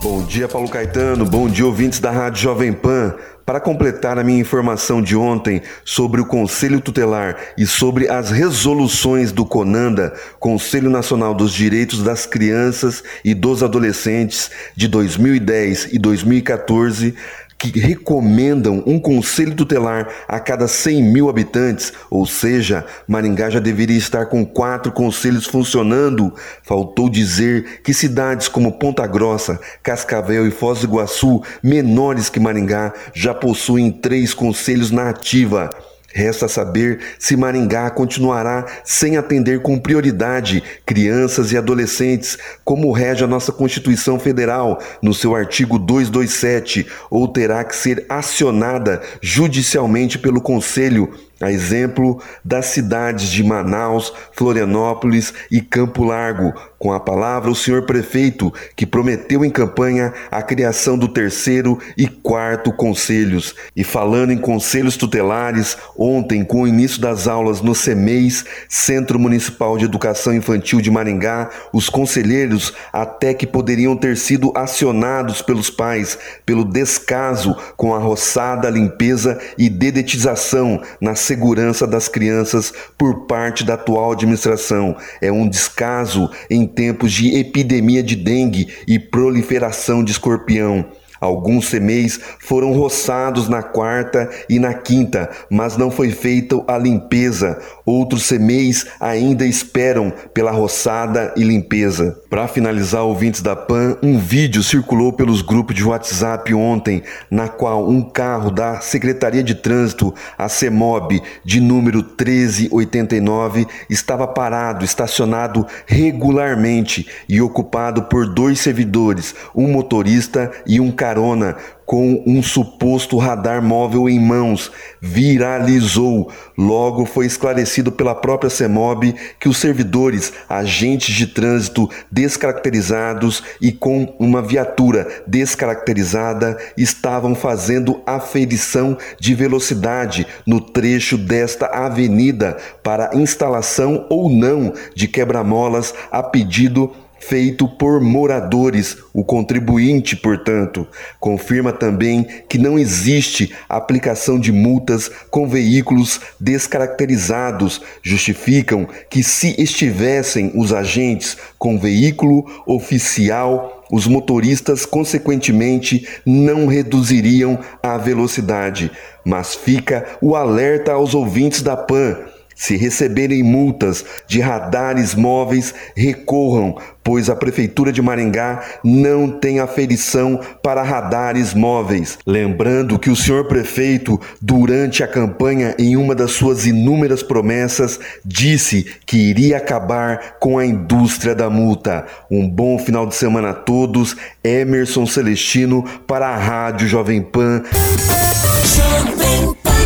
Bom 0.01 0.23
dia, 0.23 0.47
Paulo 0.47 0.69
Caetano. 0.69 1.25
Bom 1.25 1.49
dia, 1.49 1.65
ouvintes 1.65 1.99
da 1.99 2.11
Rádio 2.11 2.41
Jovem 2.41 2.71
Pan. 2.71 3.15
Para 3.45 3.59
completar 3.59 4.17
a 4.17 4.23
minha 4.23 4.39
informação 4.39 5.03
de 5.03 5.15
ontem 5.15 5.61
sobre 5.83 6.19
o 6.19 6.25
Conselho 6.25 6.81
Tutelar 6.81 7.37
e 7.55 7.67
sobre 7.67 8.09
as 8.09 8.31
resoluções 8.31 9.31
do 9.31 9.45
CONANDA, 9.45 10.15
Conselho 10.39 10.89
Nacional 10.89 11.31
dos 11.31 11.53
Direitos 11.53 12.01
das 12.01 12.25
Crianças 12.25 13.03
e 13.23 13.35
dos 13.35 13.61
Adolescentes, 13.61 14.49
de 14.75 14.87
2010 14.87 15.93
e 15.93 15.99
2014, 15.99 17.13
que 17.57 17.79
recomendam 17.79 18.83
um 18.85 18.99
conselho 18.99 19.55
tutelar 19.55 20.09
a 20.27 20.39
cada 20.39 20.67
100 20.67 21.03
mil 21.03 21.29
habitantes, 21.29 21.93
ou 22.09 22.25
seja, 22.25 22.85
Maringá 23.07 23.49
já 23.49 23.59
deveria 23.59 23.97
estar 23.97 24.25
com 24.25 24.45
quatro 24.45 24.91
conselhos 24.91 25.45
funcionando. 25.45 26.33
Faltou 26.63 27.09
dizer 27.09 27.81
que 27.81 27.93
cidades 27.93 28.47
como 28.47 28.73
Ponta 28.73 29.07
Grossa, 29.07 29.59
Cascavel 29.81 30.47
e 30.47 30.51
Foz 30.51 30.79
do 30.79 30.87
Iguaçu, 30.87 31.41
menores 31.63 32.29
que 32.29 32.39
Maringá, 32.39 32.93
já 33.13 33.33
possuem 33.33 33.91
três 33.91 34.33
conselhos 34.33 34.91
na 34.91 35.09
ativa. 35.09 35.69
Resta 36.17 36.47
saber 36.47 37.01
se 37.19 37.35
Maringá 37.35 37.89
continuará 37.89 38.65
sem 38.85 39.17
atender 39.17 39.61
com 39.61 39.77
prioridade 39.77 40.63
crianças 40.85 41.51
e 41.51 41.57
adolescentes, 41.57 42.37
como 42.63 42.93
rege 42.93 43.25
a 43.25 43.27
nossa 43.27 43.51
Constituição 43.51 44.17
Federal 44.17 44.81
no 45.01 45.13
seu 45.13 45.35
artigo 45.35 45.77
227, 45.77 46.87
ou 47.09 47.27
terá 47.27 47.65
que 47.65 47.75
ser 47.75 48.05
acionada 48.07 49.01
judicialmente 49.21 50.17
pelo 50.17 50.39
Conselho 50.39 51.13
a 51.41 51.51
exemplo 51.51 52.21
das 52.43 52.67
cidades 52.67 53.29
de 53.29 53.43
Manaus, 53.43 54.13
Florianópolis 54.31 55.33
e 55.51 55.59
Campo 55.59 56.05
Largo. 56.05 56.53
Com 56.77 56.91
a 56.91 56.99
palavra, 56.99 57.49
o 57.49 57.55
senhor 57.55 57.85
prefeito, 57.85 58.53
que 58.75 58.85
prometeu 58.85 59.45
em 59.45 59.49
campanha 59.49 60.13
a 60.29 60.41
criação 60.41 60.97
do 60.97 61.07
terceiro 61.07 61.79
e 61.97 62.07
quarto 62.07 62.71
conselhos. 62.71 63.55
E 63.75 63.83
falando 63.83 64.31
em 64.31 64.37
conselhos 64.37 64.97
tutelares, 64.97 65.77
ontem, 65.97 66.43
com 66.43 66.63
o 66.63 66.67
início 66.67 66.99
das 66.99 67.27
aulas 67.27 67.61
no 67.61 67.73
CEMEIS, 67.73 68.45
Centro 68.67 69.17
Municipal 69.17 69.77
de 69.77 69.85
Educação 69.85 70.33
Infantil 70.33 70.81
de 70.81 70.91
Maringá, 70.91 71.49
os 71.71 71.89
conselheiros 71.89 72.73
até 72.91 73.33
que 73.33 73.47
poderiam 73.47 73.95
ter 73.95 74.17
sido 74.17 74.51
acionados 74.55 75.41
pelos 75.41 75.69
pais 75.69 76.17
pelo 76.45 76.63
descaso 76.63 77.55
com 77.75 77.93
a 77.93 77.99
roçada, 77.99 78.69
limpeza 78.69 79.39
e 79.57 79.69
dedetização 79.69 80.81
nas 80.99 81.19
segurança 81.19 81.87
das 81.87 82.07
crianças 82.07 82.73
por 82.97 83.25
parte 83.25 83.63
da 83.63 83.73
atual 83.73 84.11
administração. 84.11 84.95
É 85.21 85.31
um 85.31 85.47
descaso 85.47 86.29
em 86.49 86.64
tempos 86.67 87.11
de 87.11 87.35
epidemia 87.35 88.01
de 88.01 88.15
dengue 88.15 88.67
e 88.87 88.99
proliferação 88.99 90.03
de 90.03 90.11
escorpião. 90.11 90.85
Alguns 91.19 91.69
semeis 91.69 92.19
foram 92.39 92.73
roçados 92.73 93.47
na 93.47 93.63
quarta 93.63 94.29
e 94.49 94.59
na 94.59 94.73
quinta, 94.73 95.29
mas 95.49 95.77
não 95.77 95.89
foi 95.89 96.11
feita 96.11 96.61
a 96.67 96.77
limpeza. 96.77 97.59
Outros 97.85 98.25
semeis 98.25 98.85
ainda 98.99 99.45
esperam 99.45 100.11
pela 100.33 100.51
roçada 100.51 101.33
e 101.35 101.43
limpeza. 101.43 102.19
Para 102.29 102.47
finalizar, 102.47 103.03
ouvintes 103.03 103.41
da 103.41 103.55
PAN, 103.55 103.97
um 104.03 104.17
vídeo 104.17 104.61
circulou 104.61 105.13
pelos 105.13 105.41
grupos 105.41 105.75
de 105.75 105.83
WhatsApp 105.83 106.53
ontem, 106.53 107.01
na 107.29 107.47
qual 107.47 107.87
um 107.87 108.01
carro 108.01 108.51
da 108.51 108.81
Secretaria 108.81 109.43
de 109.43 109.55
Trânsito, 109.55 110.13
a 110.37 110.49
CEMOB, 110.49 111.21
de 111.43 111.61
número 111.61 111.99
1389, 111.99 113.67
estava 113.89 114.27
parado, 114.27 114.83
estacionado 114.83 115.65
regularmente 115.85 117.07
e 117.29 117.41
ocupado 117.41 118.03
por 118.03 118.27
dois 118.27 118.59
servidores, 118.59 119.33
um 119.55 119.71
motorista 119.71 120.51
e 120.65 120.79
um 120.79 120.91
carro 120.91 121.04
carona 121.05 121.55
com 121.85 122.23
um 122.25 122.41
suposto 122.41 123.15
radar 123.19 123.61
móvel 123.61 124.09
em 124.09 124.19
mãos, 124.19 124.71
viralizou. 124.99 126.31
Logo 126.57 127.05
foi 127.05 127.27
esclarecido 127.27 127.91
pela 127.91 128.15
própria 128.15 128.49
CEMOB 128.49 129.13
que 129.39 129.47
os 129.47 129.57
servidores, 129.57 130.33
agentes 130.49 131.13
de 131.13 131.27
trânsito 131.27 131.87
descaracterizados 132.11 133.43
e 133.61 133.71
com 133.71 134.15
uma 134.17 134.41
viatura 134.41 135.23
descaracterizada, 135.27 136.57
estavam 136.75 137.35
fazendo 137.35 138.01
aferição 138.03 138.97
de 139.19 139.35
velocidade 139.35 140.25
no 140.43 140.59
trecho 140.59 141.19
desta 141.19 141.67
avenida 141.67 142.57
para 142.81 143.15
instalação 143.15 144.07
ou 144.09 144.27
não 144.27 144.73
de 144.95 145.07
quebra-molas 145.07 145.93
a 146.11 146.23
pedido 146.23 146.91
feito 147.19 147.67
por 147.67 147.99
moradores, 148.01 148.97
o 149.13 149.23
contribuinte, 149.23 150.15
portanto. 150.15 150.87
Confirma 151.19 151.71
também 151.71 152.25
que 152.47 152.57
não 152.57 152.77
existe 152.77 153.53
aplicação 153.67 154.39
de 154.39 154.51
multas 154.51 155.09
com 155.29 155.47
veículos 155.47 156.19
descaracterizados. 156.39 157.81
Justificam 158.03 158.87
que, 159.09 159.23
se 159.23 159.55
estivessem 159.61 160.51
os 160.55 160.71
agentes 160.73 161.37
com 161.57 161.79
veículo 161.79 162.45
oficial, 162.65 163.83
os 163.91 164.07
motoristas, 164.07 164.85
consequentemente, 164.85 166.07
não 166.25 166.67
reduziriam 166.67 167.59
a 167.81 167.97
velocidade. 167.97 168.91
Mas 169.23 169.55
fica 169.55 170.05
o 170.21 170.35
alerta 170.35 170.93
aos 170.93 171.15
ouvintes 171.15 171.61
da 171.61 171.75
PAN 171.77 172.17
se 172.55 172.77
receberem 172.77 173.43
multas 173.43 174.05
de 174.27 174.39
radares 174.39 175.13
móveis, 175.13 175.73
recorram, 175.95 176.77
pois 177.03 177.29
a 177.29 177.35
Prefeitura 177.35 177.91
de 177.91 178.01
Maringá 178.01 178.63
não 178.83 179.29
tem 179.29 179.59
aferição 179.59 180.39
para 180.63 180.81
radares 180.81 181.53
móveis. 181.53 182.17
Lembrando 182.25 182.97
que 182.97 183.11
o 183.11 183.15
senhor 183.15 183.47
prefeito, 183.47 184.19
durante 184.41 185.03
a 185.03 185.07
campanha, 185.07 185.75
em 185.77 185.95
uma 185.97 186.15
das 186.15 186.31
suas 186.31 186.65
inúmeras 186.65 187.21
promessas, 187.21 187.99
disse 188.23 188.87
que 189.05 189.17
iria 189.17 189.57
acabar 189.57 190.37
com 190.39 190.57
a 190.57 190.65
indústria 190.65 191.35
da 191.35 191.49
multa. 191.49 192.05
Um 192.31 192.49
bom 192.49 192.79
final 192.79 193.05
de 193.05 193.13
semana 193.13 193.49
a 193.49 193.53
todos. 193.53 194.15
Emerson 194.43 195.05
Celestino 195.05 195.83
para 196.07 196.29
a 196.29 196.37
Rádio 196.37 196.87
Jovem 196.87 197.21
Pan. 197.21 197.61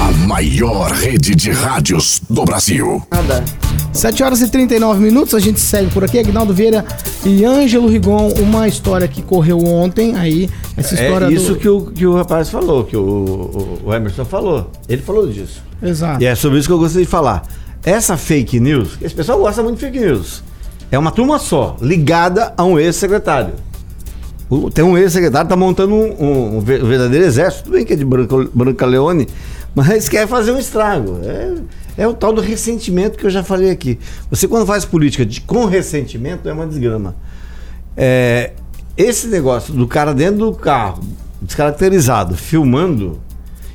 A 0.09 0.11
maior 0.27 0.89
rede 0.91 1.35
de 1.35 1.51
rádios 1.51 2.19
do 2.27 2.43
Brasil. 2.43 2.99
Nada. 3.11 3.43
7 3.93 4.23
horas 4.23 4.41
e 4.41 4.49
39 4.49 4.99
minutos, 5.03 5.35
a 5.35 5.39
gente 5.39 5.59
segue 5.59 5.91
por 5.91 6.03
aqui. 6.03 6.17
Agnaldo 6.17 6.51
Vieira 6.51 6.83
e 7.23 7.45
Ângelo 7.45 7.87
Rigon, 7.87 8.29
uma 8.39 8.67
história 8.67 9.07
que 9.07 9.21
correu 9.21 9.59
ontem 9.63 10.15
aí. 10.15 10.49
Essa 10.75 10.95
história 10.95 11.25
é 11.25 11.31
isso 11.31 11.53
do... 11.53 11.59
que, 11.59 11.69
o, 11.69 11.81
que 11.91 12.07
o 12.07 12.15
rapaz 12.15 12.49
falou, 12.49 12.85
que 12.85 12.97
o, 12.97 13.01
o, 13.01 13.79
o 13.85 13.93
Emerson 13.93 14.25
falou. 14.25 14.71
Ele 14.87 15.03
falou 15.03 15.27
disso. 15.27 15.61
Exato. 15.79 16.23
E 16.23 16.25
é 16.25 16.33
sobre 16.33 16.57
isso 16.57 16.67
que 16.67 16.73
eu 16.73 16.79
gostaria 16.79 17.05
de 17.05 17.11
falar. 17.11 17.45
Essa 17.85 18.17
fake 18.17 18.59
news, 18.59 18.97
esse 19.03 19.13
pessoal 19.13 19.37
gosta 19.37 19.61
muito 19.61 19.77
de 19.77 19.85
fake 19.85 19.99
news. 19.99 20.41
É 20.91 20.97
uma 20.97 21.11
turma 21.11 21.37
só, 21.37 21.77
ligada 21.79 22.51
a 22.57 22.63
um 22.65 22.79
ex-secretário. 22.79 23.53
O- 24.49 24.71
Tem 24.71 24.83
um 24.83 24.97
ex-secretário 24.97 25.47
que 25.47 25.53
está 25.53 25.55
montando 25.65 25.93
um, 25.93 26.15
um- 26.19 26.57
um 26.57 26.59
ver- 26.61 26.83
verdadeiro 26.83 27.23
exército, 27.25 27.65
tudo 27.65 27.73
bem 27.73 27.85
que 27.85 27.93
é 27.93 27.95
de 27.95 28.03
Branca, 28.03 28.35
Branca 28.51 28.83
Leone, 28.87 29.27
mas 29.75 30.09
quer 30.09 30.27
fazer 30.27 30.51
um 30.51 30.57
estrago. 30.57 31.19
É, 31.23 32.03
é 32.03 32.07
o 32.07 32.13
tal 32.13 32.33
do 32.33 32.41
ressentimento 32.41 33.17
que 33.17 33.25
eu 33.25 33.29
já 33.29 33.43
falei 33.43 33.69
aqui. 33.69 33.99
Você, 34.29 34.47
quando 34.47 34.65
faz 34.65 34.85
política 34.85 35.25
de, 35.25 35.41
com 35.41 35.65
ressentimento, 35.65 36.47
é 36.47 36.53
uma 36.53 36.65
desgrama. 36.65 37.15
É, 37.95 38.53
esse 38.97 39.27
negócio 39.27 39.73
do 39.73 39.87
cara 39.87 40.13
dentro 40.13 40.51
do 40.51 40.53
carro, 40.53 41.03
descaracterizado, 41.41 42.35
filmando, 42.35 43.19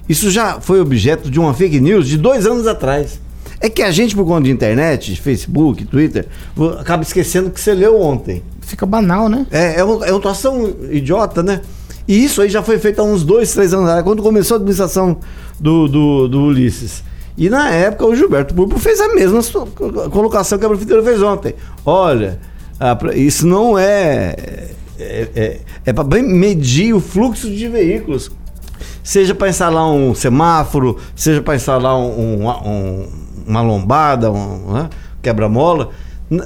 isso 0.09 0.31
já 0.31 0.61
foi 0.61 0.81
objeto 0.81 1.31
de 1.31 1.41
uma 1.41 1.55
fake 1.55 1.81
news 1.81 2.09
de 2.09 2.19
dois 2.19 2.47
anos 2.47 2.67
atrás. 2.67 3.21
É 3.61 3.71
que 3.71 3.83
a 3.83 3.91
gente, 3.91 4.15
por 4.15 4.27
conta 4.27 4.45
de 4.45 4.51
internet, 4.51 5.15
de 5.15 5.21
Facebook, 5.21 5.85
Twitter, 5.87 6.27
acaba 6.79 7.03
esquecendo 7.03 7.51
que 7.51 7.61
você 7.61 7.73
leu 7.73 7.99
ontem. 8.01 8.43
Fica 8.61 8.85
banal, 8.85 9.29
né? 9.29 9.47
É, 9.51 9.81
é, 9.81 9.85
uma, 9.85 10.07
é 10.07 10.11
uma 10.11 10.19
atuação 10.19 10.75
idiota, 10.91 11.43
né? 11.43 11.63
E 12.07 12.25
isso 12.25 12.43
aí 12.43 12.49
já 12.49 12.63
foi 12.63 12.79
feito 12.79 13.01
há 13.01 13.05
uns 13.05 13.25
dois, 13.25 13.53
três 13.53 13.73
anos 13.73 13.87
atrás, 13.87 14.05
quando 14.05 14.23
começou 14.23 14.57
a 14.57 14.59
administração 14.59 15.17
do, 15.59 15.89
do, 15.89 16.29
do 16.29 16.43
Ulisses. 16.43 17.03
E 17.37 17.49
na 17.51 17.71
época 17.71 18.07
o 18.07 18.15
Gilberto 18.15 18.55
Burbo 18.55 18.79
fez 18.79 19.01
a 19.01 19.15
mesma 19.15 19.41
colocação 20.11 20.59
que 20.59 20.65
a 20.65 20.69
prefeitura 20.69 21.03
fez 21.03 21.21
ontem. 21.23 21.55
Olha, 21.85 22.39
a 22.79 22.97
isso 23.17 23.47
não 23.47 23.79
é. 23.79 24.35
É, 24.97 25.29
é, 25.35 25.61
é 25.87 25.93
para 25.93 26.05
medir 26.23 26.95
o 26.95 27.01
fluxo 27.01 27.51
de 27.51 27.69
veículos. 27.69 28.31
Seja 29.03 29.35
para 29.35 29.49
instalar 29.49 29.91
um 29.91 30.15
semáforo, 30.15 30.99
seja 31.17 31.43
para 31.43 31.57
instalar 31.57 31.97
um, 31.97 32.45
um- 32.45 32.49
um- 32.49 33.09
uma 33.47 33.61
lombada, 33.63 34.31
um 34.31 34.73
né, 34.73 34.89
quebra-mola, 35.21 35.91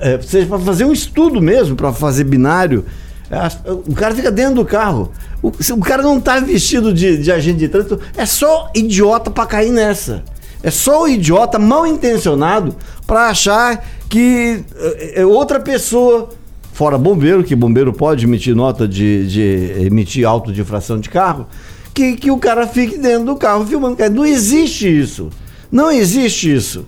é, 0.01 0.19
seja 0.23 0.47
para 0.47 0.59
fazer 0.59 0.85
um 0.85 0.93
estudo 0.93 1.41
mesmo, 1.41 1.77
para 1.77 1.93
fazer 1.93 2.25
binário. 2.25 2.85
As- 3.31 3.59
O 3.87 3.95
cara 3.95 4.15
fica 4.15 4.31
dentro 4.31 4.57
do 4.57 4.65
carro. 4.65 5.11
O, 5.43 5.53
cara 5.81 6.03
não 6.03 6.21
tá 6.21 6.41
vestido 6.41 6.93
de, 6.93 7.19
de 7.19 7.31
agente 7.31 7.59
de 7.59 7.69
trânsito, 7.69 8.01
é 8.17 8.27
só 8.27 8.71
idiota 8.75 9.31
para 9.31 9.47
cair 9.47 9.71
nessa. 9.71 10.23
É 10.63 10.71
só 10.71 11.05
o 11.05 11.09
idiota 11.09 11.59
mal 11.59 11.87
intencionado 11.87 12.75
para 13.07 13.29
achar 13.29 13.85
que 14.09 14.65
é, 14.77 15.21
é 15.21 15.27
outra 15.27 15.61
pessoa, 15.61 16.31
fora 16.73 16.99
bombeiro, 16.99 17.45
que 17.45 17.55
bombeiro 17.55 17.93
pode 17.93 18.25
emitir 18.25 18.57
nota 18.57 18.89
de, 18.89 19.27
de 19.29 19.43
emitir 19.87 20.27
auto 20.27 20.53
de 20.53 20.61
infração 20.61 20.99
de 20.99 21.09
carro, 21.09 21.47
que, 21.95 22.17
que 22.17 22.31
o 22.31 22.39
cara 22.39 22.67
fique 22.67 22.99
dentro 22.99 23.27
do 23.27 23.37
carro 23.37 23.65
filmando. 23.65 23.97
Não 24.11 24.27
existe 24.27 24.89
isso. 24.89 25.29
Não 25.71 25.91
existe 25.93 26.53
isso. 26.53 26.87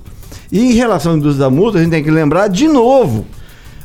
E 0.50 0.58
em 0.58 0.72
relação 0.72 1.12
à 1.12 1.16
indústria 1.16 1.44
da 1.48 1.50
multa, 1.50 1.78
a 1.78 1.82
gente 1.82 1.92
tem 1.92 2.02
que 2.02 2.10
lembrar 2.10 2.48
de 2.48 2.66
novo. 2.66 3.24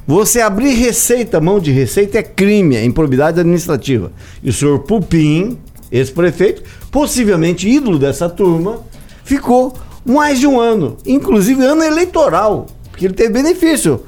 Você 0.08 0.40
abrir 0.40 0.74
receita, 0.74 1.42
mão 1.42 1.60
de 1.60 1.72
receita, 1.72 2.20
é 2.20 2.24
crime, 2.24 2.76
é 2.76 2.86
improbidade 2.86 3.40
administrativa. 3.40 4.12
E 4.44 4.50
o 4.50 4.54
senhor 4.54 4.80
Pupim, 4.80 5.58
ex-prefeito, 5.92 6.62
possivelmente 6.92 7.68
ídolo 7.68 7.98
dessa 7.98 8.30
turma, 8.30 8.84
ficou 9.24 9.76
mais 10.06 10.40
de 10.40 10.46
um 10.46 10.60
ano, 10.60 10.98
inclusive 11.08 11.64
ano 11.66 11.84
eleitoral, 11.84 12.68
porque 12.92 13.06
ele 13.06 13.16
teve 13.16 13.34
benefício. 13.34 14.02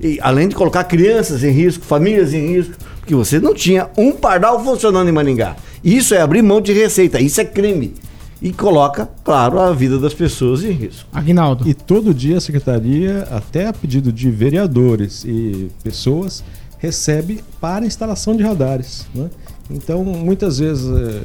E, 0.00 0.18
além 0.22 0.48
de 0.48 0.54
colocar 0.54 0.84
crianças 0.84 1.44
em 1.44 1.50
risco, 1.50 1.84
famílias 1.84 2.32
em 2.32 2.54
risco, 2.54 2.74
porque 2.98 3.14
você 3.14 3.38
não 3.38 3.52
tinha 3.52 3.90
um 3.98 4.12
pardal 4.12 4.64
funcionando 4.64 5.08
em 5.08 5.12
Maringá. 5.12 5.56
Isso 5.84 6.14
é 6.14 6.22
abrir 6.22 6.40
mão 6.40 6.60
de 6.60 6.72
receita, 6.72 7.20
isso 7.20 7.40
é 7.40 7.44
crime. 7.44 7.94
E 8.40 8.52
coloca, 8.52 9.08
claro, 9.24 9.58
a 9.58 9.72
vida 9.72 9.98
das 9.98 10.14
pessoas 10.14 10.62
em 10.62 10.70
risco. 10.70 11.08
Aguinaldo. 11.12 11.68
E 11.68 11.74
todo 11.74 12.14
dia 12.14 12.38
a 12.38 12.40
secretaria, 12.40 13.26
até 13.30 13.66
a 13.66 13.72
pedido 13.72 14.12
de 14.12 14.30
vereadores 14.30 15.24
e 15.24 15.70
pessoas, 15.82 16.44
recebe 16.78 17.42
para 17.60 17.84
instalação 17.84 18.36
de 18.36 18.42
radares. 18.42 19.06
Né? 19.14 19.28
Então, 19.70 20.04
muitas 20.04 20.58
vezes 20.58 20.86
eh, 20.86 21.20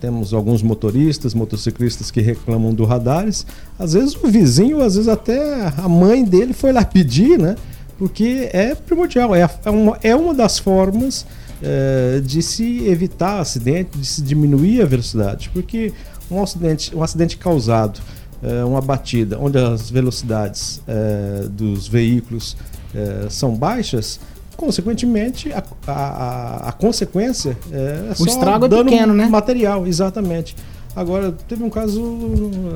temos 0.00 0.34
alguns 0.34 0.62
motoristas, 0.62 1.32
motociclistas 1.32 2.10
que 2.10 2.20
reclamam 2.20 2.74
do 2.74 2.84
radares. 2.84 3.46
Às 3.78 3.94
vezes 3.94 4.14
o 4.14 4.28
vizinho, 4.28 4.82
às 4.82 4.94
vezes 4.94 5.08
até 5.08 5.72
a 5.76 5.88
mãe 5.88 6.22
dele 6.22 6.52
foi 6.52 6.72
lá 6.72 6.84
pedir, 6.84 7.38
né? 7.38 7.56
Porque 7.98 8.50
é 8.52 8.74
primordial, 8.74 9.34
é, 9.34 9.48
é, 9.64 9.70
uma, 9.70 9.98
é 10.02 10.14
uma 10.14 10.34
das 10.34 10.58
formas 10.58 11.24
eh, 11.62 12.20
de 12.24 12.42
se 12.42 12.84
evitar 12.88 13.40
acidente, 13.40 13.96
de 13.96 14.04
se 14.04 14.20
diminuir 14.22 14.82
a 14.82 14.86
velocidade. 14.86 15.48
Porque 15.54 15.92
um 16.32 16.42
acidente, 16.42 16.94
um 16.96 17.02
acidente 17.02 17.36
causado, 17.36 18.00
eh, 18.42 18.64
uma 18.64 18.80
batida, 18.80 19.38
onde 19.38 19.58
as 19.58 19.90
velocidades 19.90 20.80
eh, 20.88 21.46
dos 21.50 21.86
veículos 21.86 22.56
eh, 22.94 23.26
são 23.30 23.54
baixas, 23.54 24.18
consequentemente, 24.56 25.52
a, 25.52 25.62
a, 25.86 26.68
a 26.68 26.72
consequência 26.72 27.56
é, 27.70 28.12
O 28.18 28.26
estrago 28.26 28.66
é 28.66 28.68
dano 28.68 28.84
pequeno, 28.84 29.14
né? 29.14 29.26
material, 29.26 29.86
exatamente. 29.86 30.54
Agora, 30.94 31.32
teve 31.48 31.64
um 31.64 31.70
caso, 31.70 32.02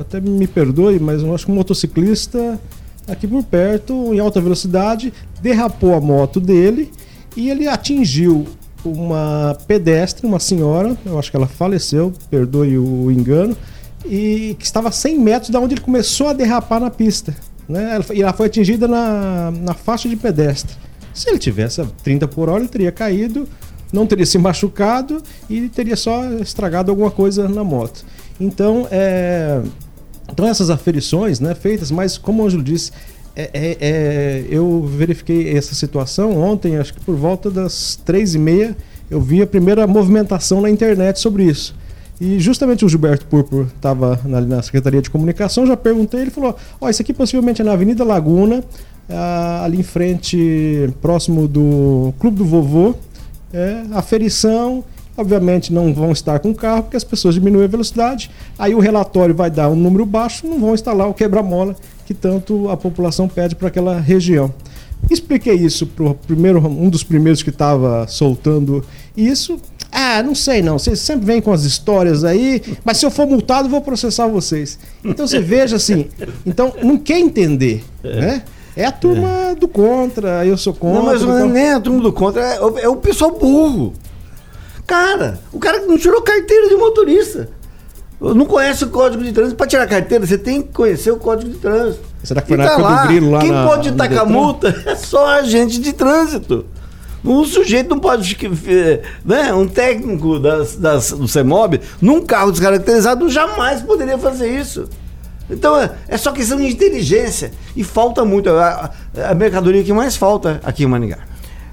até 0.01 0.19
me 0.19 0.47
perdoe, 0.47 0.99
mas 0.99 1.21
eu 1.21 1.33
acho 1.33 1.45
que 1.45 1.51
um 1.51 1.55
motociclista 1.55 2.59
aqui 3.07 3.27
por 3.27 3.43
perto, 3.43 4.13
em 4.13 4.19
alta 4.19 4.41
velocidade, 4.41 5.13
derrapou 5.41 5.93
a 5.95 6.01
moto 6.01 6.39
dele 6.39 6.91
e 7.35 7.49
ele 7.49 7.67
atingiu 7.67 8.45
uma 8.83 9.57
pedestre, 9.67 10.25
uma 10.25 10.39
senhora, 10.39 10.95
eu 11.05 11.17
acho 11.17 11.29
que 11.31 11.37
ela 11.37 11.47
faleceu, 11.47 12.13
perdoe 12.29 12.77
o 12.77 13.11
engano, 13.11 13.55
e 14.05 14.55
que 14.57 14.65
estava 14.65 14.89
a 14.89 14.91
100 14.91 15.19
metros 15.19 15.49
da 15.49 15.59
onde 15.59 15.73
ele 15.73 15.81
começou 15.81 16.29
a 16.29 16.33
derrapar 16.33 16.79
na 16.79 16.89
pista. 16.89 17.35
Né? 17.67 17.99
E 18.13 18.21
ela 18.21 18.33
foi 18.33 18.47
atingida 18.47 18.87
na, 18.87 19.51
na 19.51 19.73
faixa 19.73 20.07
de 20.07 20.15
pedestre. 20.15 20.75
Se 21.13 21.29
ele 21.29 21.39
tivesse 21.39 21.81
a 21.81 21.85
30 22.03 22.27
por 22.27 22.47
hora, 22.47 22.61
ele 22.61 22.69
teria 22.69 22.91
caído, 22.91 23.47
não 23.91 24.05
teria 24.05 24.25
se 24.25 24.37
machucado 24.37 25.21
e 25.49 25.67
teria 25.69 25.95
só 25.95 26.23
estragado 26.33 26.91
alguma 26.91 27.11
coisa 27.11 27.49
na 27.49 27.63
moto. 27.63 28.05
Então, 28.39 28.87
é, 28.91 29.61
então 30.31 30.45
essas 30.45 30.69
aferições 30.69 31.39
né, 31.39 31.55
feitas, 31.55 31.89
mas 31.91 32.17
como 32.17 32.43
o 32.43 32.45
Ângelo 32.45 32.63
disse, 32.63 32.91
é- 33.37 33.49
é- 33.53 33.77
é, 33.79 34.45
eu 34.49 34.83
verifiquei 34.85 35.55
essa 35.55 35.75
situação 35.75 36.35
ontem, 36.37 36.77
acho 36.77 36.93
que 36.93 36.99
por 36.99 37.15
volta 37.15 37.51
das 37.51 37.95
três 38.03 38.33
e 38.33 38.39
meia, 38.39 38.75
eu 39.09 39.21
vi 39.21 39.41
a 39.41 39.47
primeira 39.47 39.85
movimentação 39.85 40.59
na 40.59 40.69
internet 40.69 41.19
sobre 41.19 41.43
isso. 41.43 41.75
E 42.19 42.39
justamente 42.39 42.83
o 42.83 42.89
Gilberto 42.89 43.25
Purpur 43.27 43.67
estava 43.75 44.19
na, 44.25 44.41
na 44.41 44.61
Secretaria 44.63 45.01
de 45.01 45.09
Comunicação, 45.09 45.67
já 45.67 45.77
perguntei, 45.77 46.21
ele 46.21 46.31
falou, 46.31 46.55
ó, 46.81 46.89
isso 46.89 47.01
aqui 47.01 47.13
possivelmente 47.13 47.61
é 47.61 47.65
na 47.65 47.73
Avenida 47.73 48.03
Laguna, 48.03 48.63
ali 49.63 49.79
em 49.79 49.83
frente, 49.83 50.89
próximo 51.01 51.47
do 51.47 52.13
Clube 52.19 52.37
do 52.37 52.45
Vovô, 52.45 52.95
é, 53.53 53.83
aferição, 53.93 54.83
obviamente 55.17 55.73
não 55.73 55.93
vão 55.93 56.11
estar 56.11 56.39
com 56.39 56.51
o 56.51 56.55
carro, 56.55 56.83
porque 56.83 56.95
as 56.97 57.03
pessoas 57.03 57.33
diminuem 57.35 57.65
a 57.65 57.67
velocidade, 57.67 58.29
aí 58.57 58.73
o 58.75 58.79
relatório 58.79 59.33
vai 59.35 59.49
dar 59.49 59.67
um 59.69 59.75
número 59.75 60.05
baixo, 60.05 60.45
não 60.47 60.59
vão 60.59 60.73
instalar 60.73 61.09
o 61.09 61.13
quebra-mola 61.13 61.75
que 62.05 62.13
tanto 62.13 62.69
a 62.69 62.77
população 62.77 63.27
pede 63.27 63.55
para 63.55 63.67
aquela 63.67 63.99
região. 63.99 64.53
Expliquei 65.09 65.53
isso 65.55 65.85
para 65.85 66.13
primeiro, 66.13 66.59
um 66.65 66.89
dos 66.89 67.03
primeiros 67.03 67.43
que 67.43 67.49
estava 67.49 68.05
soltando 68.07 68.83
isso. 69.15 69.59
Ah, 69.91 70.21
não 70.21 70.35
sei 70.35 70.61
não, 70.61 70.77
vocês 70.77 70.99
sempre 70.99 71.25
vêm 71.25 71.41
com 71.41 71.51
as 71.51 71.63
histórias 71.63 72.23
aí, 72.23 72.61
mas 72.83 72.97
se 72.97 73.05
eu 73.05 73.11
for 73.11 73.25
multado, 73.25 73.67
eu 73.67 73.71
vou 73.71 73.81
processar 73.81 74.27
vocês. 74.27 74.77
Então 75.03 75.25
você 75.27 75.39
veja 75.41 75.75
assim, 75.77 76.07
então 76.45 76.73
não 76.83 76.97
quer 76.97 77.19
entender, 77.19 77.83
né? 78.03 78.43
É 78.75 78.85
a 78.85 78.91
turma 78.91 79.55
do 79.59 79.67
contra, 79.67 80.45
eu 80.45 80.55
sou 80.57 80.73
contra. 80.73 80.99
Não, 80.99 81.05
mas 81.07 81.21
não 81.23 81.35
é 81.37 81.41
contra. 81.41 81.53
nem 81.53 81.69
a 81.71 81.79
turma 81.79 81.99
do 82.01 82.13
contra, 82.13 82.41
é, 82.41 82.61
o- 82.61 82.77
é 82.79 82.87
o 82.87 82.95
pessoal 82.97 83.31
burro. 83.31 83.93
Cara, 84.87 85.39
o 85.51 85.59
cara 85.59 85.81
que 85.81 85.85
não 85.85 85.97
tirou 85.97 86.21
carteira 86.21 86.69
de 86.69 86.75
motorista. 86.75 87.49
Não 88.19 88.45
conhece 88.47 88.83
o 88.85 88.89
código 88.89 89.23
de 89.23 89.31
trânsito. 89.31 89.55
Para 89.57 89.67
tirar 89.67 89.85
carteira, 89.85 90.25
você 90.25 90.37
tem 90.39 90.61
que 90.63 90.69
conhecer 90.73 91.11
o 91.11 91.17
código 91.17 91.51
de 91.51 91.57
trânsito. 91.59 92.03
Será 92.23 92.41
que 92.41 92.47
foi 92.47 92.55
E 92.55 92.57
na 92.57 92.65
tá 92.65 92.73
época 92.73 92.89
lá. 92.89 93.01
do 93.03 93.07
grilo 93.09 93.31
lá 93.31 93.39
Quem 93.39 93.51
na- 93.51 93.67
pode 93.67 93.91
tacar 93.91 94.25
multa 94.25 94.75
é 94.87 94.95
só 94.95 95.27
agente 95.27 95.79
de 95.79 95.93
trânsito. 95.93 96.65
O 97.23 97.43
sujeito 97.45 97.89
não 97.89 97.99
pode. 97.99 98.35
eh, 98.67 99.01
Né? 99.23 99.53
Um 99.53 99.67
técnico 99.67 100.39
das, 100.39 100.77
das, 100.77 101.11
do 101.11 101.27
CEMOB, 101.27 101.79
num 102.01 102.25
carro 102.25 102.51
descaracterizado, 102.51 103.29
jamais 103.29 103.81
poderia 103.81 104.17
fazer 104.17 104.49
isso. 104.49 104.85
Então 105.49 105.77
é, 105.79 105.91
é 106.07 106.17
só 106.17 106.31
questão 106.31 106.57
de 106.57 106.65
inteligência. 106.67 107.51
E 107.75 107.83
falta 107.83 108.25
muito. 108.25 108.49
A, 108.49 108.91
a- 109.15 109.29
a 109.31 109.35
mercadoria 109.35 109.83
que 109.83 109.93
mais 109.93 110.15
falta 110.15 110.59
aqui 110.63 110.83
em 110.83 110.87
Maningá. 110.87 111.19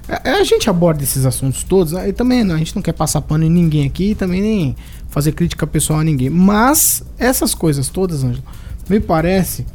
É, 0.07 0.31
A 0.31 0.43
gente 0.43 0.69
aborda 0.69 1.03
esses 1.03 1.25
assuntos 1.25 1.63
todos, 1.63 1.93
e 1.93 2.13
também 2.13 2.43
né, 2.43 2.53
a 2.53 2.57
gente 2.57 2.75
não 2.75 2.81
quer 2.81 2.93
passar 2.93 3.21
pano 3.21 3.43
em 3.43 3.49
ninguém 3.49 3.85
aqui, 3.85 4.11
e 4.11 4.15
também 4.15 4.41
nem 4.41 4.75
fazer 5.09 5.31
crítica 5.31 5.65
pessoal 5.65 5.99
a 5.99 6.03
ninguém. 6.03 6.29
Mas 6.29 7.03
essas 7.17 7.55
coisas 7.55 7.89
todas, 7.89 8.23
Ângelo, 8.23 8.43
me 8.89 8.99
parece 8.99 9.65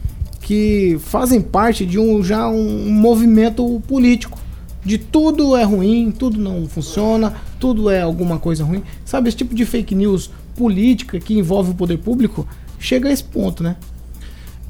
que 0.41 0.99
fazem 1.01 1.41
parte 1.41 1.87
de 1.87 1.99
um 1.99 2.23
já 2.23 2.49
um 2.49 2.91
movimento 2.91 3.81
político. 3.87 4.39
De 4.85 4.97
tudo 4.97 5.55
é 5.57 5.63
ruim, 5.63 6.11
tudo 6.11 6.39
não 6.39 6.67
funciona, 6.67 7.35
tudo 7.59 7.91
é 7.91 8.01
alguma 8.01 8.39
coisa 8.39 8.65
ruim. 8.65 8.83
Sabe, 9.05 9.29
esse 9.29 9.37
tipo 9.37 9.55
de 9.55 9.67
fake 9.67 9.95
news 9.95 10.31
política 10.57 11.21
que 11.21 11.39
envolve 11.39 11.71
o 11.71 11.75
poder 11.75 11.99
público 11.99 12.47
chega 12.79 13.09
a 13.09 13.13
esse 13.13 13.25
ponto, 13.25 13.63
né? 13.63 13.77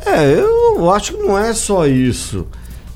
É, 0.04 0.34
eu 0.34 0.90
acho 0.90 1.12
que 1.12 1.22
não 1.22 1.38
é 1.38 1.52
só 1.52 1.86
isso. 1.86 2.46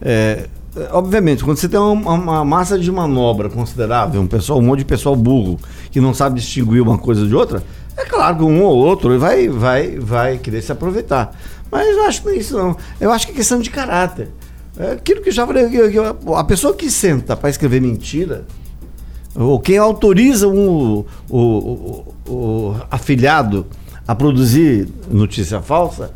É, 0.00 0.48
obviamente, 0.92 1.44
quando 1.44 1.56
você 1.58 1.68
tem 1.68 1.78
uma, 1.78 2.12
uma 2.12 2.44
massa 2.44 2.78
de 2.78 2.90
manobra 2.90 3.48
considerável, 3.48 4.20
um, 4.20 4.26
pessoal, 4.26 4.58
um 4.58 4.62
monte 4.62 4.80
de 4.80 4.84
pessoal 4.84 5.14
burro 5.14 5.58
que 5.90 6.00
não 6.00 6.12
sabe 6.14 6.40
distinguir 6.40 6.82
uma 6.82 6.98
coisa 6.98 7.26
de 7.26 7.34
outra, 7.34 7.62
é 7.96 8.04
claro 8.04 8.38
que 8.38 8.42
um 8.44 8.62
ou 8.62 8.76
outro 8.76 9.18
vai, 9.18 9.48
vai, 9.48 9.98
vai 9.98 10.38
querer 10.38 10.62
se 10.62 10.72
aproveitar. 10.72 11.36
Mas 11.70 11.96
eu 11.96 12.04
acho 12.04 12.20
que 12.22 12.26
não 12.28 12.34
é 12.34 12.38
isso 12.38 12.56
não. 12.56 12.76
Eu 13.00 13.12
acho 13.12 13.26
que 13.26 13.32
é 13.32 13.36
questão 13.36 13.58
de 13.60 13.70
caráter. 13.70 14.30
É 14.76 14.92
aquilo 14.92 15.20
que 15.22 15.28
eu 15.28 15.32
já 15.32 15.46
falei, 15.46 15.64
a 16.36 16.44
pessoa 16.44 16.74
que 16.74 16.90
senta 16.90 17.36
para 17.36 17.48
escrever 17.50 17.80
mentira, 17.80 18.44
ou 19.36 19.58
quem 19.60 19.78
autoriza 19.78 20.48
um, 20.48 20.68
o, 20.68 21.06
o, 21.30 21.38
o- 22.26 22.32
o 22.32 22.76
afilhado 22.90 23.66
a 24.06 24.14
produzir 24.14 24.88
notícia 25.10 25.60
falsa 25.60 26.12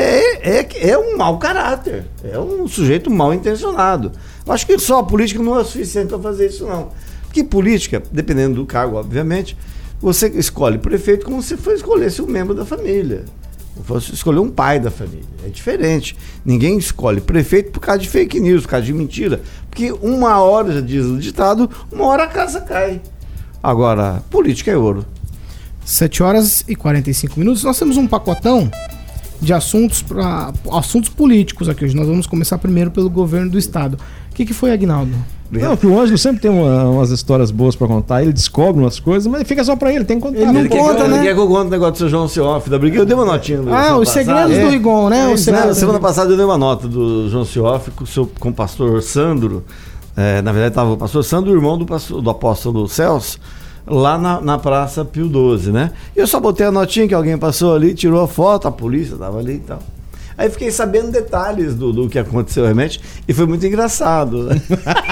é, 0.00 0.60
é, 0.60 0.90
é 0.90 0.98
um 0.98 1.16
mau 1.16 1.38
caráter, 1.38 2.06
é 2.24 2.38
um 2.38 2.66
sujeito 2.66 3.10
mal 3.10 3.34
intencionado. 3.34 4.12
Eu 4.46 4.52
acho 4.52 4.66
que 4.66 4.78
só 4.78 5.00
a 5.00 5.04
política 5.04 5.42
não 5.42 5.58
é 5.58 5.64
suficiente 5.64 6.08
para 6.08 6.18
fazer 6.18 6.46
isso, 6.46 6.66
não. 6.66 6.88
Porque 7.24 7.44
política, 7.44 8.02
dependendo 8.10 8.56
do 8.56 8.66
cargo, 8.66 8.96
obviamente, 8.96 9.56
você 10.00 10.28
escolhe 10.28 10.78
prefeito 10.78 11.26
como 11.26 11.42
se 11.42 11.56
for 11.56 11.74
escolhesse 11.74 12.22
um 12.22 12.26
membro 12.26 12.54
da 12.54 12.64
família. 12.64 13.24
Ou 13.76 13.84
fosse 13.84 14.12
escolher 14.12 14.40
um 14.40 14.50
pai 14.50 14.80
da 14.80 14.90
família. 14.90 15.28
É 15.44 15.48
diferente. 15.48 16.16
Ninguém 16.44 16.78
escolhe 16.78 17.20
prefeito 17.20 17.70
por 17.70 17.80
causa 17.80 18.00
de 18.00 18.08
fake 18.08 18.40
news, 18.40 18.62
por 18.62 18.70
causa 18.70 18.86
de 18.86 18.92
mentira. 18.92 19.42
Porque 19.68 19.92
uma 19.92 20.40
hora, 20.40 20.72
já 20.72 20.80
diz 20.80 21.04
o 21.04 21.18
ditado, 21.18 21.70
uma 21.92 22.06
hora 22.06 22.24
a 22.24 22.28
casa 22.28 22.62
cai. 22.62 23.00
Agora, 23.62 24.22
política 24.30 24.70
é 24.70 24.76
ouro. 24.76 25.04
7 25.84 26.22
horas 26.22 26.64
e 26.66 26.74
45 26.74 27.38
minutos. 27.38 27.62
Nós 27.62 27.78
temos 27.78 27.96
um 27.96 28.06
pacotão 28.06 28.70
de 29.40 29.52
assuntos 29.52 30.02
para 30.02 30.52
assuntos 30.72 31.08
políticos 31.10 31.68
aqui 31.68 31.84
hoje. 31.84 31.96
Nós 31.96 32.06
vamos 32.06 32.26
começar 32.26 32.58
primeiro 32.58 32.90
pelo 32.90 33.08
governo 33.08 33.50
do 33.50 33.58
estado. 33.58 33.96
O 34.30 34.34
que, 34.34 34.44
que 34.44 34.52
foi, 34.54 34.70
Agnaldo? 34.72 35.12
Não, 35.50 35.76
que 35.76 35.84
o 35.84 35.98
Ângelo 36.00 36.16
sempre 36.16 36.40
tem 36.40 36.50
uma- 36.50 36.84
umas 36.84 37.10
histórias 37.10 37.50
boas 37.50 37.74
pra 37.74 37.88
contar, 37.88 38.22
ele 38.22 38.32
descobre 38.32 38.80
umas 38.80 39.00
coisas, 39.00 39.26
mas 39.26 39.42
fica 39.48 39.64
só 39.64 39.74
pra 39.74 39.92
ele, 39.92 40.04
tem 40.04 40.16
que 40.18 40.22
contar. 40.22 40.36
Ele 40.38 40.52
não 40.52 40.60
Ele 40.60 40.68
quer 40.68 40.78
conta, 40.78 40.94
que, 40.94 41.00
eu- 41.02 41.08
né? 41.08 41.16
Ele 41.16 41.26
quer 41.26 41.34
que 41.34 41.40
eu 41.40 41.48
conte 41.48 41.66
o 41.66 41.70
negócio 41.70 41.92
do 41.94 41.98
seu 41.98 42.08
João 42.08 42.28
Cioff 42.28 42.70
da 42.70 42.78
briga. 42.78 42.98
Eu 42.98 43.04
dei 43.04 43.16
uma 43.16 43.24
notinha. 43.24 43.60
no- 43.60 43.74
Ah, 43.74 43.98
os 43.98 44.10
segredos 44.10 44.42
passada. 44.44 44.64
do 44.64 44.70
Rigon, 44.70 45.08
né? 45.08 45.22
É, 45.22 45.26
Os 45.26 45.34
isso, 45.34 45.44
segredos 45.46 45.66
né? 45.68 45.72
do 45.74 45.78
semana 45.80 45.98
passada 45.98 46.30
eu 46.30 46.36
dei 46.36 46.46
uma 46.46 46.56
nota 46.58 46.86
do 46.86 47.28
João 47.28 47.44
Cioff 47.44 47.90
com, 47.90 48.04
o 48.04 48.06
seu- 48.06 48.30
com 48.38 48.50
o 48.50 48.54
pastor 48.54 49.02
Sandro. 49.02 49.64
É, 50.16 50.40
na 50.40 50.52
verdade, 50.52 50.70
estava 50.72 50.92
o 50.92 50.96
pastor 50.96 51.24
Sandro, 51.24 51.50
irmão 51.52 51.76
do, 51.76 51.84
pastor- 51.84 52.22
do 52.22 52.30
apóstolo 52.30 52.86
Celso, 52.88 53.38
lá 53.90 54.16
na, 54.16 54.40
na 54.40 54.58
Praça 54.58 55.04
Pio 55.04 55.28
12, 55.28 55.72
né? 55.72 55.90
E 56.16 56.20
eu 56.20 56.26
só 56.26 56.38
botei 56.40 56.66
a 56.66 56.70
notinha 56.72 57.06
que 57.08 57.14
alguém 57.14 57.36
passou 57.36 57.74
ali, 57.74 57.92
tirou 57.94 58.22
a 58.22 58.28
foto, 58.28 58.68
a 58.68 58.72
polícia 58.72 59.14
estava 59.14 59.38
ali 59.38 59.54
e 59.54 59.58
tal. 59.60 59.78
Aí 60.38 60.48
fiquei 60.48 60.70
sabendo 60.70 61.10
detalhes 61.10 61.74
do, 61.74 61.92
do 61.92 62.08
que 62.08 62.18
aconteceu 62.18 62.62
realmente 62.64 62.98
e 63.28 63.34
foi 63.34 63.44
muito 63.44 63.66
engraçado. 63.66 64.44
né? 64.44 64.62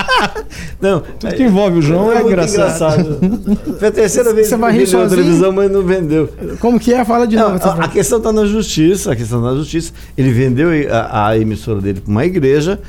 Não, 0.81 1.01
Tudo 1.01 1.35
que 1.35 1.43
envolve 1.43 1.79
o 1.79 1.83
João 1.83 2.11
é 2.11 2.15
muito 2.15 2.29
engraçado. 2.29 3.19
Foi 3.79 3.89
a 3.89 3.93
terceira 3.93 4.33
vez 4.33 4.47
Você 4.47 4.55
que 4.55 4.61
vai 4.61 4.73
rir 4.73 4.87
sozinho? 4.87 5.11
televisão, 5.21 5.53
mas 5.53 5.71
não 5.71 5.83
vendeu. 5.83 6.31
Como 6.61 6.81
que 6.81 6.95
é? 6.95 7.05
Fala 7.05 7.27
de 7.27 7.37
Não, 7.37 7.53
novo. 7.53 7.63
a, 7.69 7.85
a 7.85 7.89
questão 7.89 8.19
está 8.19 8.33
na 8.33 8.47
justiça, 8.47 9.13
a 9.13 9.17
questão 9.17 9.43
tá 9.43 9.51
na 9.51 9.57
justiça. 9.57 9.93
Ele 10.17 10.33
vendeu 10.33 10.71
a, 10.91 11.29
a 11.29 11.39
emissora 11.39 11.81
dele 11.81 12.01
para 12.01 12.11
uma 12.11 12.25
igreja, 12.25 12.81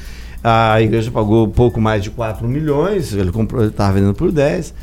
a 0.42 0.82
igreja 0.82 1.12
pagou 1.12 1.48
pouco 1.50 1.82
mais 1.82 2.02
de 2.04 2.10
4 2.10 2.48
milhões, 2.48 3.14
ele 3.14 3.32
comprou, 3.32 3.62
ele 3.64 3.72
estava 3.72 3.94
vendendo 3.94 4.14
por 4.14 4.32
10. 4.32 4.74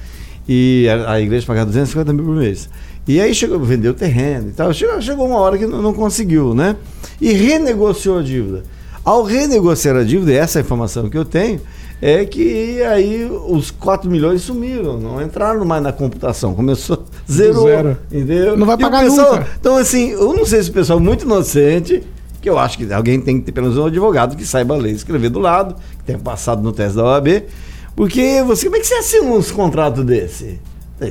E 0.49 0.87
a, 0.89 1.13
a 1.13 1.21
igreja 1.21 1.47
pagava 1.47 1.67
250 1.67 2.13
mil 2.13 2.25
por 2.25 2.37
mês. 2.37 2.69
E 3.09 3.21
aí 3.21 3.35
chegou, 3.35 3.59
vendeu 3.61 3.95
terreno 3.95 4.49
e 4.49 4.53
tal. 4.53 4.73
Chegou, 4.73 5.01
chegou 5.01 5.27
uma 5.27 5.39
hora 5.39 5.57
que 5.59 5.67
não, 5.67 5.81
não 5.83 5.93
conseguiu, 5.93 6.55
né? 6.55 6.77
E 7.21 7.33
renegociou 7.33 8.19
a 8.19 8.23
dívida. 8.23 8.63
Ao 9.05 9.23
renegociar 9.23 9.97
a 9.97 10.03
dívida, 10.03 10.33
essa 10.33 10.59
é 10.59 10.63
a 10.63 10.65
informação 10.65 11.09
que 11.09 11.17
eu 11.17 11.25
tenho, 11.25 11.61
é 12.03 12.25
que 12.25 12.83
aí 12.83 13.25
os 13.49 13.71
4 13.71 14.11
milhões 14.11 14.43
sumiram, 14.43 14.99
não 14.99 15.23
entraram 15.23 15.65
mais 15.65 15.83
na 15.83 15.93
computação. 15.93 16.55
Começou, 16.55 17.05
zerou, 17.31 17.67
Zero. 17.69 17.97
entendeu? 18.11 18.57
Não 18.57 18.67
vai 18.67 18.77
pagar 18.77 19.05
pessoal- 19.05 19.37
nunca. 19.37 19.47
Então, 19.61 19.77
assim, 19.77 20.11
eu 20.11 20.35
não 20.35 20.45
sei 20.45 20.63
se 20.63 20.71
o 20.71 20.73
pessoal 20.73 20.99
é 20.99 21.03
muito 21.03 21.25
inocente, 21.25 22.03
que 22.43 22.51
eu 22.51 22.59
acho 22.59 22.77
que 22.79 22.93
alguém 22.93 23.21
tem 23.21 23.39
que 23.39 23.47
ter 23.47 23.53
pelo 23.53 23.69
menos 23.69 23.81
um 23.81 23.87
advogado 23.87 24.37
que 24.37 24.45
saiba 24.45 24.75
ler 24.77 24.91
e 24.91 24.97
escrever 24.97 25.31
do 25.31 25.39
lado, 25.39 25.77
que 25.99 26.05
tenha 26.05 26.19
passado 26.19 26.61
no 26.63 26.73
teste 26.73 26.97
da 26.97 27.05
OAB, 27.05 27.45
porque 27.97 28.43
você, 28.47 28.67
como 28.67 28.77
é 28.77 28.81
que 28.81 28.87
você 28.87 28.95
assina 28.95 29.25
uns 29.31 29.51
contratos 29.51 30.05
desse? 30.05 30.61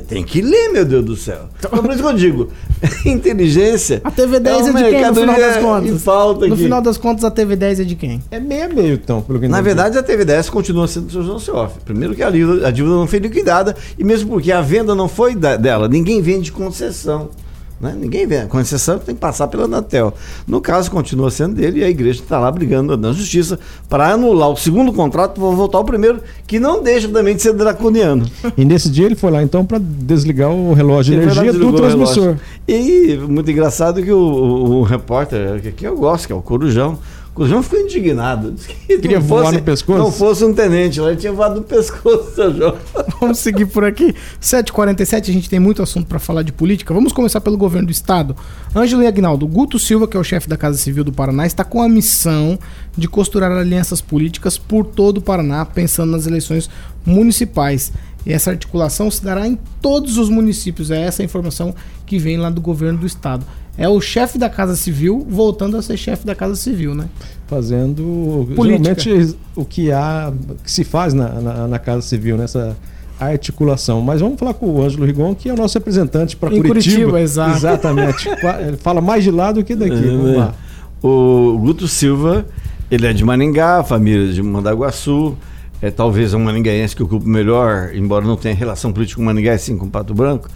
Tem- 0.08 0.24
que 0.24 0.40
ler, 0.40 0.70
meu 0.72 0.84
Deus 0.84 1.04
do 1.04 1.14
céu. 1.14 1.42
Então, 1.60 1.70
por 1.80 1.92
isso 1.92 2.02
que 2.02 2.08
eu 2.08 2.12
digo, 2.12 2.48
inteligência. 3.06 4.00
A 4.02 4.10
TV10 4.10 4.46
é, 4.48 4.56
uma 4.70 4.82
de 4.82 4.90
quem, 4.90 5.06
no 5.06 5.14
final 5.14 5.36
das 5.38 5.56
contas? 5.58 5.90
em 5.90 5.98
falta 5.98 6.46
no 6.48 6.54
aqui. 6.54 6.62
final 6.64 6.82
das 6.82 6.98
contas, 6.98 7.24
a 7.24 7.30
TV10 7.30 7.80
é 7.80 7.84
de 7.84 7.94
quem? 7.94 8.20
É 8.30 8.40
meio 8.40 8.64
a 8.64 8.68
meio, 8.68 8.94
então, 8.94 9.22
pelo 9.22 9.38
que 9.38 9.46
Na 9.46 9.60
verdade, 9.60 9.96
a 9.96 10.02
TV10 10.02 10.50
continua 10.50 10.88
sendo 10.88 11.06
do 11.06 11.12
seu 11.12 11.22
João 11.22 11.38
Cioff. 11.38 11.74
Primeiro 11.84 12.16
que 12.16 12.22
a 12.22 12.30
dívida, 12.30 12.66
a 12.66 12.70
dívida 12.72 12.94
não 12.96 13.06
foi 13.06 13.20
liquidada, 13.20 13.76
e 13.96 14.02
mesmo 14.02 14.28
porque 14.30 14.50
a 14.50 14.60
venda 14.60 14.92
não 14.92 15.08
foi 15.08 15.36
da- 15.36 15.56
dela, 15.56 15.86
ninguém 15.86 16.20
vende 16.20 16.50
concessão. 16.50 17.28
Né? 17.78 17.94
Ninguém 17.98 18.26
vende. 18.26 18.46
Concessão 18.46 18.98
tem 18.98 19.14
que 19.14 19.20
passar 19.20 19.48
pela 19.48 19.64
Anatel. 19.64 20.14
No 20.46 20.60
caso, 20.62 20.90
continua 20.90 21.30
sendo 21.30 21.56
dele 21.56 21.80
e 21.80 21.84
a 21.84 21.90
igreja 21.90 22.22
está 22.22 22.38
lá 22.38 22.50
brigando 22.50 22.96
na 22.96 23.12
justiça 23.12 23.58
para 23.88 24.12
anular 24.12 24.48
o 24.48 24.56
segundo 24.56 24.92
contrato 24.94 25.34
para 25.40 25.50
voltar 25.50 25.76
ao 25.78 25.84
primeiro, 25.84 26.20
que 26.46 26.58
não 26.58 26.82
deixa 26.82 27.06
também 27.08 27.36
de 27.36 27.42
ser 27.42 27.52
draconiano. 27.52 28.24
E 28.56 28.64
nesse 28.64 28.88
dia 28.88 29.04
ele 29.04 29.14
foi 29.14 29.30
lá, 29.30 29.42
então, 29.42 29.64
para 29.64 29.78
desligar 29.78 30.50
o 30.50 30.72
relógio 30.72 31.14
de 31.14 31.20
energia 31.20 31.52
do 31.52 31.68
o 31.68 31.72
transmissor. 31.74 32.36
E 32.66 33.18
muito 33.28 33.50
engraçado 33.50 34.02
que 34.02 34.10
o, 34.10 34.18
o- 34.18 34.70
o 34.78 34.82
repórter, 34.82 35.60
que, 35.76 35.86
eu 35.86 35.96
gosto, 35.96 36.26
que 36.26 36.32
é 36.32 36.36
o 36.36 36.40
Corujão, 36.40 36.94
o 36.94 36.98
Corujão 37.36 37.62
ficou 37.62 37.78
indignado. 37.80 38.50
Disse 38.52 38.68
que 38.68 38.98
Queria 38.98 39.20
não 39.20 39.26
voar 39.26 39.44
fosse- 39.44 39.56
no 39.58 39.62
pescoço? 39.62 39.98
Não 39.98 40.10
fosse 40.10 40.42
um 40.44 40.54
tenente 40.54 40.98
lá, 40.98 41.08
ele 41.10 41.18
tinha 41.20 41.32
voado 41.32 41.56
no 41.56 41.62
pescoço, 41.62 42.34
seu 42.34 42.52
João. 42.56 42.74
Vamos 43.20 43.38
seguir 43.38 43.66
por 43.66 43.84
aqui. 43.84 44.14
7h47, 44.40 45.28
a 45.28 45.32
gente 45.32 45.50
tem 45.50 45.60
muito 45.60 45.82
assunto 45.82 46.06
para 46.06 46.18
falar 46.18 46.42
de 46.42 46.50
política. 46.50 46.94
Vamos 46.94 47.12
começar 47.12 47.42
pelo 47.42 47.58
governo 47.58 47.88
do 47.88 47.92
estado. 47.92 48.34
Ângelo 48.74 49.02
e 49.02 49.06
Agnaldo, 49.06 49.46
Guto 49.46 49.78
Silva, 49.78 50.08
que 50.08 50.16
é 50.16 50.20
o 50.20 50.24
chefe 50.24 50.48
da 50.48 50.56
Casa 50.56 50.78
Civil 50.78 51.04
do 51.04 51.12
Paraná, 51.12 51.46
está 51.46 51.62
com 51.62 51.82
a 51.82 51.88
missão 51.90 52.58
de 52.96 53.06
costurar 53.06 53.52
alianças 53.52 54.00
políticas 54.00 54.56
por 54.56 54.86
todo 54.86 55.18
o 55.18 55.20
Paraná, 55.22 55.62
pensando 55.66 56.12
nas 56.12 56.26
eleições 56.26 56.70
municipais. 57.04 57.92
E 58.24 58.32
essa 58.32 58.50
articulação 58.50 59.10
se 59.10 59.22
dará 59.22 59.46
em 59.46 59.56
todos 59.80 60.18
os 60.18 60.28
municípios. 60.28 60.90
É 60.90 61.02
essa 61.02 61.22
a 61.22 61.24
informação 61.24 61.74
que 62.04 62.18
vem 62.18 62.36
lá 62.38 62.50
do 62.50 62.60
governo 62.60 62.98
do 62.98 63.06
estado. 63.06 63.44
É 63.78 63.88
o 63.88 64.00
chefe 64.00 64.38
da 64.38 64.48
Casa 64.48 64.74
Civil 64.74 65.26
voltando 65.28 65.76
a 65.76 65.82
ser 65.82 65.96
chefe 65.96 66.26
da 66.26 66.34
Casa 66.34 66.56
Civil, 66.56 66.94
né? 66.94 67.06
Fazendo 67.46 68.48
Política. 68.56 68.98
geralmente 68.98 69.38
o 69.54 69.64
que 69.64 69.92
há, 69.92 70.32
que 70.64 70.70
se 70.70 70.82
faz 70.82 71.12
na, 71.12 71.28
na, 71.28 71.68
na 71.68 71.78
Casa 71.78 72.00
Civil, 72.02 72.36
nessa 72.36 72.76
articulação. 73.20 74.00
Mas 74.00 74.20
vamos 74.20 74.38
falar 74.38 74.54
com 74.54 74.66
o 74.66 74.82
Ângelo 74.82 75.04
Rigon, 75.04 75.34
que 75.34 75.48
é 75.48 75.52
o 75.52 75.56
nosso 75.56 75.78
representante 75.78 76.36
para 76.36 76.54
Em 76.54 76.62
Curitiba. 76.62 76.96
Curitiba, 76.96 77.20
exato. 77.20 77.56
Exatamente. 77.56 78.28
Ele 78.66 78.76
fala 78.76 79.00
mais 79.00 79.24
de 79.24 79.30
lá 79.30 79.52
do 79.52 79.64
que 79.64 79.74
daqui. 79.74 79.94
Vamos 79.94 80.36
lá. 80.36 80.54
O 81.02 81.58
Guto 81.58 81.86
Silva, 81.86 82.46
ele 82.90 83.06
é 83.06 83.12
de 83.12 83.24
Maringá, 83.24 83.84
família 83.84 84.32
de 84.32 84.42
Mandaguaçu. 84.42 85.36
É 85.82 85.90
talvez 85.90 86.32
um 86.32 86.38
maningaense 86.38 86.96
que 86.96 87.02
ocupa 87.02 87.28
melhor, 87.28 87.94
embora 87.94 88.24
não 88.24 88.34
tenha 88.34 88.54
relação 88.54 88.92
política 88.92 89.20
com 89.20 89.24
Maringá, 89.24 89.52
assim 89.52 89.76
com 89.76 89.88
Pato 89.88 90.14
Branco. 90.14 90.48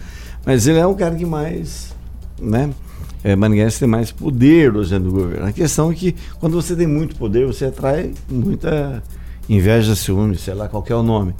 Mas 0.43 0.65
ele 0.65 0.79
é 0.79 0.87
um 0.87 0.95
cara 0.95 1.15
que 1.15 1.25
mais, 1.25 1.93
né? 2.41 2.71
É, 3.23 3.35
maningaense 3.35 3.79
tem 3.79 3.87
mais 3.87 4.11
poder 4.11 4.75
hoje 4.75 4.97
do 4.97 5.11
governo. 5.11 5.45
A 5.45 5.51
questão 5.51 5.91
é 5.91 5.95
que 5.95 6.15
quando 6.39 6.59
você 6.59 6.75
tem 6.75 6.87
muito 6.87 7.15
poder, 7.15 7.45
você 7.45 7.65
atrai 7.65 8.13
muita 8.29 9.03
inveja, 9.47 9.95
ciúme, 9.95 10.37
sei 10.37 10.53
lá 10.53 10.67
qual 10.67 10.83
é 10.87 10.95
o 10.95 11.03
nome. 11.03 11.35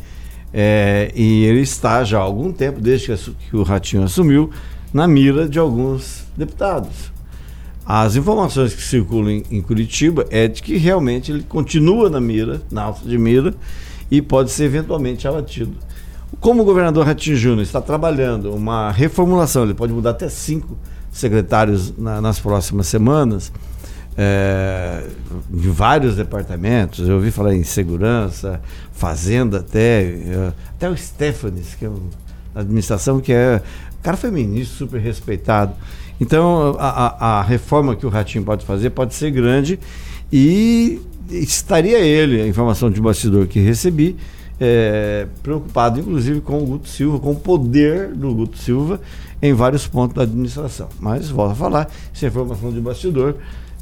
É, 0.54 1.12
e 1.16 1.44
ele 1.46 1.62
está 1.62 2.04
já 2.04 2.20
há 2.20 2.22
algum 2.22 2.52
tempo, 2.52 2.80
desde 2.80 3.08
que, 3.08 3.32
que 3.50 3.56
o 3.56 3.64
Ratinho 3.64 4.04
assumiu, 4.04 4.52
na 4.94 5.08
mira 5.08 5.48
de 5.48 5.58
alguns 5.58 6.26
deputados. 6.38 7.12
As 7.86 8.16
informações 8.16 8.74
que 8.76 8.82
circulam 8.82 9.32
em, 9.32 9.44
em 9.50 9.62
Curitiba 9.62 10.26
é 10.30 10.48
de 10.48 10.62
que 10.62 10.78
realmente 10.78 11.32
ele 11.32 11.44
continua 11.44 12.10
na 12.10 12.22
mira, 12.22 12.62
na 12.70 12.84
alça 12.84 13.08
de 13.08 13.18
mira, 13.18 13.56
e 14.10 14.22
pode 14.22 14.52
ser 14.52 14.66
eventualmente 14.66 15.28
abatido. 15.28 15.74
Como 16.40 16.62
o 16.62 16.66
governador 16.66 17.06
Ratinho 17.06 17.36
Júnior 17.36 17.64
está 17.64 17.82
trabalhando 17.82 18.54
uma 18.54 18.92
reformulação, 18.92 19.64
ele 19.64 19.74
pode 19.74 19.94
mudar 19.94 20.12
até 20.12 20.30
cinco 20.30 20.78
secretários 21.12 21.94
na- 21.98 22.22
nas 22.22 22.40
próximas 22.40 22.88
semanas, 22.88 23.52
é, 24.18 25.04
de 25.50 25.70
vários 25.70 26.16
departamentos. 26.16 27.08
Eu 27.08 27.16
ouvi 27.16 27.32
falar 27.32 27.54
em 27.56 27.64
segurança, 27.64 28.62
fazenda 28.92 29.60
até, 29.60 30.02
é, 30.04 30.54
até 30.78 30.90
o 30.90 30.96
Stefanes, 30.98 31.76
que 31.76 31.86
é 31.86 31.90
um, 31.90 32.10
na 32.54 32.62
administração, 32.62 33.20
que 33.20 33.32
é. 33.34 33.62
O 34.00 34.04
cara 34.04 34.18
foi 34.18 34.32
ministro, 34.32 34.78
super 34.78 35.00
respeitado. 35.00 35.74
Então, 36.20 36.76
a, 36.80 36.90
a- 36.90 37.40
a 37.40 37.42
reforma 37.44 37.96
que 37.96 38.06
o 38.06 38.10
Ratinho 38.10 38.44
pode 38.44 38.66
fazer 38.66 38.90
pode 38.92 39.14
ser 39.14 39.32
grande 39.32 39.80
e 40.32 41.02
estaria 41.30 42.00
ele, 42.00 42.42
a 42.42 42.48
informação 42.48 42.90
de 42.92 43.00
bastidor 43.02 43.48
que 43.48 43.60
recebi, 43.60 44.16
é, 44.60 45.26
preocupado 45.42 46.00
inclusive 46.00 46.42
com 46.42 46.62
o 46.62 46.66
Guto 46.66 46.88
Silva, 46.90 47.20
com 47.20 47.32
o 47.32 47.36
poder 47.36 48.10
do 48.14 48.34
Guto 48.36 48.58
Silva 48.58 49.00
em 49.42 49.54
vários 49.54 49.88
pontos 49.88 50.16
da 50.16 50.24
administração. 50.24 50.88
Mas, 51.00 51.30
volto 51.30 51.52
a 51.52 51.56
falar, 51.56 51.90
isso 52.14 52.24
é 52.26 52.28
informação 52.28 52.72
de 52.72 52.80
bastidor. 52.80 53.36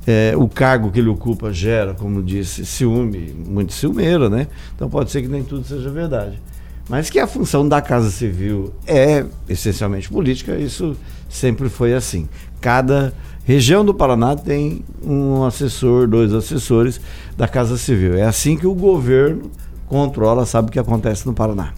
É, 0.07 0.33
o 0.35 0.47
cargo 0.47 0.91
que 0.91 0.99
ele 0.99 1.09
ocupa 1.09 1.51
gera, 1.51 1.93
como 1.93 2.23
disse, 2.23 2.65
ciúme, 2.65 3.33
muito 3.47 3.73
ciumeiro, 3.73 4.29
né? 4.29 4.47
Então 4.75 4.89
pode 4.89 5.11
ser 5.11 5.21
que 5.21 5.27
nem 5.27 5.43
tudo 5.43 5.65
seja 5.65 5.89
verdade. 5.89 6.41
Mas 6.89 7.09
que 7.09 7.19
a 7.19 7.27
função 7.27 7.67
da 7.67 7.81
Casa 7.81 8.09
Civil 8.09 8.73
é 8.87 9.23
essencialmente 9.47 10.09
política, 10.09 10.57
isso 10.57 10.95
sempre 11.29 11.69
foi 11.69 11.93
assim. 11.93 12.27
Cada 12.59 13.13
região 13.43 13.85
do 13.85 13.93
Paraná 13.93 14.35
tem 14.35 14.83
um 15.03 15.43
assessor, 15.43 16.07
dois 16.07 16.33
assessores 16.33 16.99
da 17.37 17.47
Casa 17.47 17.77
Civil. 17.77 18.15
É 18.15 18.23
assim 18.23 18.57
que 18.57 18.65
o 18.65 18.73
governo 18.73 19.51
controla, 19.85 20.45
sabe 20.45 20.69
o 20.69 20.71
que 20.71 20.79
acontece 20.79 21.27
no 21.27 21.33
Paraná. 21.33 21.73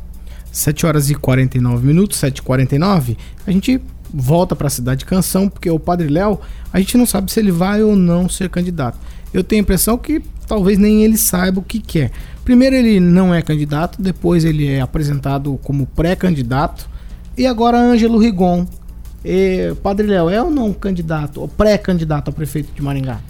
7 0.51 0.85
horas 0.85 1.09
e 1.09 1.15
49 1.15 1.85
minutos, 1.85 2.19
7h49, 2.19 3.17
a 3.47 3.51
gente 3.51 3.81
volta 4.13 4.55
para 4.55 4.67
a 4.67 4.69
cidade 4.69 4.99
de 4.99 5.05
Canção, 5.05 5.47
porque 5.47 5.69
o 5.69 5.79
Padre 5.79 6.09
Léo, 6.09 6.39
a 6.71 6.79
gente 6.79 6.97
não 6.97 7.05
sabe 7.05 7.31
se 7.31 7.39
ele 7.39 7.51
vai 7.51 7.81
ou 7.81 7.95
não 7.95 8.27
ser 8.27 8.49
candidato. 8.49 8.99
Eu 9.33 9.43
tenho 9.43 9.61
a 9.61 9.63
impressão 9.63 9.97
que 9.97 10.21
talvez 10.45 10.77
nem 10.77 11.03
ele 11.03 11.17
saiba 11.17 11.59
o 11.59 11.63
que 11.63 11.79
quer. 11.79 12.11
Primeiro 12.43 12.75
ele 12.75 12.99
não 12.99 13.33
é 13.33 13.41
candidato, 13.41 14.01
depois 14.01 14.43
ele 14.43 14.67
é 14.67 14.81
apresentado 14.81 15.57
como 15.63 15.85
pré-candidato, 15.85 16.89
e 17.37 17.47
agora 17.47 17.79
Ângelo 17.79 18.17
Rigon. 18.17 18.67
E, 19.23 19.73
Padre 19.81 20.07
Léo, 20.07 20.29
é 20.29 20.41
ou 20.41 20.51
não 20.51 20.73
candidato, 20.73 21.39
ou 21.39 21.47
pré-candidato 21.47 22.29
a 22.29 22.33
prefeito 22.33 22.73
de 22.73 22.81
Maringá? 22.81 23.21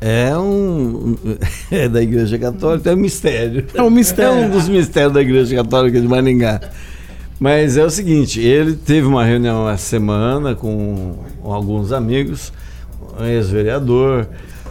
É 0.00 0.36
um. 0.36 1.16
É 1.70 1.88
da 1.88 2.02
Igreja 2.02 2.38
Católica, 2.38 2.90
é 2.90 2.94
um 2.94 2.96
mistério. 2.96 3.66
É 3.74 3.82
um 3.82 3.90
mistério. 3.90 4.32
É 4.32 4.46
um 4.46 4.50
dos 4.50 4.68
mistérios 4.68 5.12
da 5.12 5.20
Igreja 5.20 5.56
Católica 5.56 6.00
de 6.00 6.06
Maringá. 6.06 6.60
Mas 7.38 7.76
é 7.76 7.84
o 7.84 7.90
seguinte, 7.90 8.40
ele 8.40 8.74
teve 8.74 9.06
uma 9.06 9.24
reunião 9.24 9.68
essa 9.68 9.84
semana 9.84 10.54
com 10.54 11.18
alguns 11.42 11.92
amigos, 11.92 12.52
um 13.20 13.24
ex-vereador. 13.26 14.26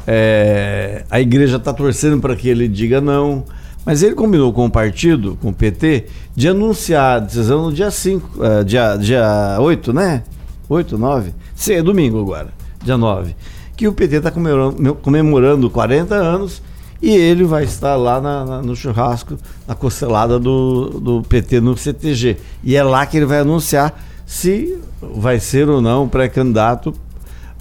é, 0.08 1.04
a 1.10 1.20
igreja 1.20 1.58
está 1.58 1.72
torcendo 1.72 2.20
para 2.20 2.36
que 2.36 2.50
ele 2.50 2.68
diga 2.68 3.00
não. 3.00 3.44
Mas 3.86 4.02
ele 4.02 4.16
combinou 4.16 4.52
com 4.52 4.66
o 4.66 4.70
partido, 4.70 5.38
com 5.40 5.50
o 5.50 5.54
PT, 5.54 6.06
de 6.36 6.50
anunciar 6.50 7.18
a 7.18 7.20
decisão 7.20 7.66
no 7.66 7.72
dia 7.72 7.92
5, 7.92 8.44
eh, 8.44 8.64
dia, 8.64 8.98
dia 8.98 9.58
8, 9.60 9.94
né? 9.94 10.24
8, 10.68 10.98
9? 10.98 11.32
Sim, 11.54 11.74
é 11.74 11.84
domingo 11.84 12.20
agora, 12.20 12.48
dia 12.84 12.98
9. 12.98 13.36
Que 13.76 13.88
o 13.88 13.94
PT 13.94 14.18
está 14.18 14.32
comemorando, 14.32 14.96
comemorando 14.96 15.70
40 15.70 16.16
anos 16.16 16.62
e 17.02 17.10
ele 17.12 17.44
vai 17.44 17.64
estar 17.66 17.96
lá 17.96 18.22
na- 18.22 18.46
na- 18.46 18.62
no 18.62 18.76
churrasco, 18.76 19.38
na 19.68 19.76
costelada 19.76 20.40
do, 20.40 21.00
do 21.00 21.22
PT 21.24 21.60
no 21.60 21.76
CTG. 21.78 22.38
E 22.64 22.76
é 22.76 22.84
lá 22.84 23.06
que 23.06 23.18
ele 23.18 23.26
vai 23.26 23.40
anunciar 23.40 24.02
se 24.26 24.78
vai 25.02 25.40
ser 25.40 25.70
ou 25.70 25.82
não 25.82 26.08
pré-candidato 26.08 26.94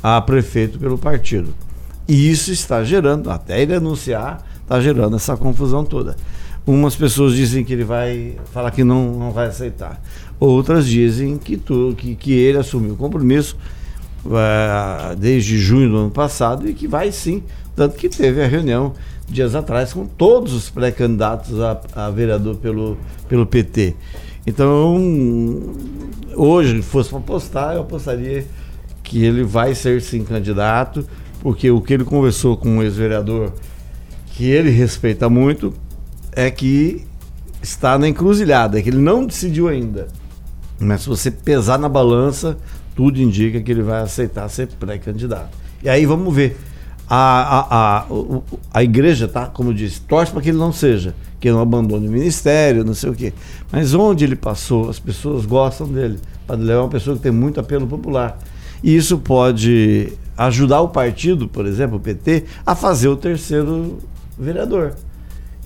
a 0.03 0.21
prefeito 0.21 0.79
pelo 0.79 0.97
partido. 0.97 1.53
E 2.07 2.31
isso 2.31 2.53
está 2.53 2.85
gerando, 2.85 3.31
até 3.31 3.61
ele 3.61 3.75
anunciar, 3.75 4.45
está 4.63 4.81
gerando 4.81 5.17
essa 5.17 5.37
confusão 5.37 5.85
toda. 5.85 6.17
Umas 6.67 6.95
pessoas 6.95 7.35
dizem 7.35 7.65
que 7.65 7.73
ele 7.73 7.85
vai 7.85 8.37
falar 8.53 8.71
que 8.71 8.85
não, 8.85 9.13
não 9.19 9.31
vai 9.33 9.47
aceitar. 9.49 10.01
Outras 10.39 10.87
dizem 10.87 11.37
que, 11.37 11.57
tu, 11.57 11.95
que, 11.97 12.15
que 12.15 12.33
ele 12.33 12.57
assumiu 12.59 12.95
o 12.95 12.97
compromisso 12.97 13.57
eh, 14.27 15.15
desde 15.17 15.59
junho 15.59 15.89
do 15.91 15.97
ano 15.97 16.11
passado 16.11 16.69
e 16.69 16.75
que 16.75 16.87
vai 16.87 17.13
sim. 17.13 17.43
Tanto 17.77 17.97
que 17.97 18.09
teve 18.09 18.43
a 18.43 18.47
reunião 18.47 18.95
dias 19.29 19.55
atrás 19.55 19.93
com 19.93 20.07
todos 20.07 20.53
os 20.53 20.71
pré-candidatos 20.71 21.61
a, 21.61 21.81
a 21.95 22.11
vereador 22.11 22.57
pelo, 22.57 22.97
pelo 23.29 23.47
PT. 23.47 23.95
Então, 24.47 24.97
hoje, 26.35 26.83
se 26.83 26.89
fosse 26.89 27.09
para 27.09 27.19
apostar, 27.19 27.75
eu 27.75 27.81
apostaria 27.81 28.47
que 29.03 29.25
ele 29.25 29.43
vai 29.43 29.75
ser 29.75 30.01
sim 30.03 30.23
candidato, 30.23 31.07
porque 31.41 31.71
o 31.71 31.81
que 31.81 31.95
ele 31.95 32.05
conversou 32.05 32.57
com 32.57 32.79
o 32.79 32.83
ex-vereador, 32.83 33.53
que 34.27 34.45
ele 34.45 34.71
respeita 34.71 35.29
muito, 35.29 35.73
é 36.33 36.51
que 36.51 37.07
está 37.63 37.99
na 37.99 38.09
encruzilhada, 38.09 38.79
é 38.79 38.83
que 38.83 38.91
ele 38.91 38.99
não 38.99 39.25
decidiu 39.25 39.69
ainda. 39.69 40.09
Mas 40.79 41.03
se 41.03 41.09
você 41.09 41.31
pesar 41.31 41.79
na 41.79 41.89
balança, 41.89 42.59
tudo 42.95 43.21
indica 43.21 43.61
que 43.61 43.71
ele 43.71 43.83
vai 43.83 44.03
aceitar 44.03 44.49
ser 44.49 44.69
pré-candidato. 44.69 45.57
E 45.83 45.89
aí 45.89 46.07
vamos 46.07 46.35
ver. 46.35 46.57
A, 47.07 47.17
a, 47.17 47.99
a, 47.99 48.07
a 48.73 48.83
igreja, 48.83 49.29
tá? 49.29 49.47
Como 49.47 49.71
eu 49.71 49.75
disse, 49.75 50.01
torce 50.01 50.33
para 50.33 50.41
que 50.41 50.49
ele 50.49 50.57
não 50.57 50.73
seja, 50.73 51.15
que 51.39 51.49
ele 51.49 51.55
não 51.55 51.61
abandone 51.61 52.09
o 52.09 52.11
ministério, 52.11 52.83
não 52.83 52.95
sei 52.95 53.11
o 53.11 53.15
quê. 53.15 53.35
Mas 53.71 53.93
onde 53.93 54.25
ele 54.25 54.35
passou, 54.35 54.89
as 54.89 54.99
pessoas 54.99 55.45
gostam 55.45 55.87
dele. 55.87 56.19
Padre 56.47 56.65
Léo 56.65 56.79
é 56.79 56.81
uma 56.81 56.89
pessoa 56.89 57.15
que 57.15 57.23
tem 57.23 57.33
muito 57.33 57.61
apelo 57.61 57.87
popular. 57.87 58.39
E 58.83 58.97
isso 58.97 59.19
pode 59.19 60.13
ajudar 60.37 60.81
o 60.81 60.89
partido, 60.89 61.47
por 61.47 61.67
exemplo, 61.67 61.97
o 61.97 62.01
PT, 62.01 62.45
a 62.65 62.75
fazer 62.75 63.09
o 63.09 63.17
terceiro 63.17 63.99
vereador. 64.39 64.95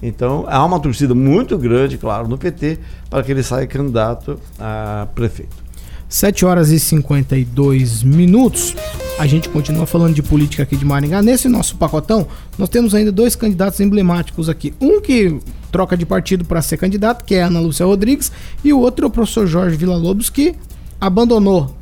Então, 0.02 0.44
há 0.48 0.64
uma 0.64 0.78
torcida 0.78 1.14
muito 1.14 1.58
grande, 1.58 1.98
claro, 1.98 2.28
no 2.28 2.38
PT, 2.38 2.78
para 3.10 3.22
que 3.22 3.32
ele 3.32 3.42
saia 3.42 3.66
candidato 3.66 4.38
a 4.58 5.08
prefeito. 5.14 5.67
7 6.08 6.44
horas 6.46 6.70
e 6.70 6.80
52 6.80 8.02
minutos. 8.02 8.74
A 9.18 9.26
gente 9.26 9.48
continua 9.48 9.84
falando 9.84 10.14
de 10.14 10.22
política 10.22 10.62
aqui 10.62 10.76
de 10.76 10.84
Maringá. 10.84 11.20
Nesse 11.20 11.48
nosso 11.48 11.76
pacotão, 11.76 12.26
nós 12.56 12.68
temos 12.68 12.94
ainda 12.94 13.12
dois 13.12 13.36
candidatos 13.36 13.80
emblemáticos 13.80 14.48
aqui. 14.48 14.72
Um 14.80 15.00
que 15.00 15.38
troca 15.70 15.96
de 15.96 16.06
partido 16.06 16.44
para 16.44 16.62
ser 16.62 16.76
candidato, 16.76 17.24
que 17.24 17.34
é 17.34 17.42
a 17.42 17.46
Ana 17.46 17.60
Lúcia 17.60 17.84
Rodrigues, 17.84 18.32
e 18.64 18.72
o 18.72 18.78
outro 18.78 19.04
é 19.04 19.08
o 19.08 19.10
professor 19.10 19.46
Jorge 19.46 19.76
Villa-Lobos, 19.76 20.30
que 20.30 20.54
abandonou 21.00 21.74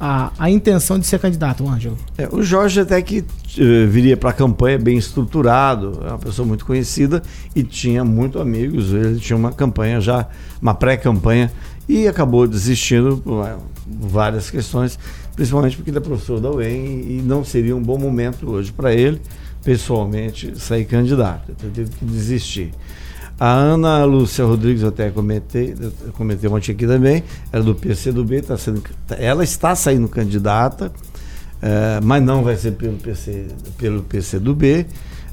a, 0.00 0.32
a 0.38 0.50
intenção 0.50 0.98
de 0.98 1.06
ser 1.06 1.18
candidato, 1.18 1.68
Ângelo? 1.68 1.96
É, 2.16 2.28
o 2.30 2.42
Jorge 2.42 2.80
até 2.80 3.00
que 3.02 3.20
uh, 3.20 3.88
viria 3.88 4.16
para 4.16 4.30
a 4.30 4.32
campanha 4.32 4.78
bem 4.78 4.96
estruturado, 4.96 6.00
é 6.04 6.08
uma 6.08 6.18
pessoa 6.18 6.46
muito 6.46 6.64
conhecida 6.64 7.22
e 7.54 7.62
tinha 7.62 8.04
muitos 8.04 8.40
amigos, 8.40 8.92
ele 8.92 9.18
tinha 9.18 9.36
uma 9.36 9.52
campanha 9.52 10.00
já, 10.00 10.26
uma 10.60 10.74
pré-campanha, 10.74 11.50
e 11.88 12.06
acabou 12.06 12.46
desistindo 12.46 13.16
por 13.16 13.58
várias 13.86 14.50
questões, 14.50 14.98
principalmente 15.34 15.76
porque 15.76 15.90
ele 15.90 15.98
é 15.98 16.00
professor 16.00 16.38
da 16.38 16.50
UEM 16.50 17.00
e, 17.08 17.22
não 17.24 17.44
seria 17.44 17.74
um 17.74 17.82
bom 17.82 17.96
momento 17.96 18.50
hoje 18.50 18.70
para 18.70 18.92
ele, 18.92 19.20
pessoalmente, 19.64 20.58
sair 20.60 20.84
candidato. 20.84 21.52
Então 21.52 21.70
teve 21.70 21.90
que 21.90 22.04
desistir. 22.04 22.72
A 23.40 23.52
Ana 23.52 24.04
Lúcia 24.04 24.44
Rodrigues, 24.44 24.82
eu 24.82 24.88
até 24.88 25.10
comentei, 25.10 25.74
comentei 26.14 26.50
ontem 26.50 26.72
aqui 26.72 26.86
também, 26.86 27.22
era 27.52 27.62
do 27.62 27.74
PCdoB, 27.74 28.42
tá 28.42 28.58
sendo, 28.58 28.82
ela 29.16 29.44
está 29.44 29.76
saindo 29.76 30.08
candidata, 30.08 30.92
é, 31.62 32.00
mas 32.02 32.22
não 32.22 32.42
vai 32.42 32.56
ser 32.56 32.72
pelo, 32.72 32.96
PC, 32.96 33.46
pelo 33.78 34.02
PCdoB. 34.02 34.86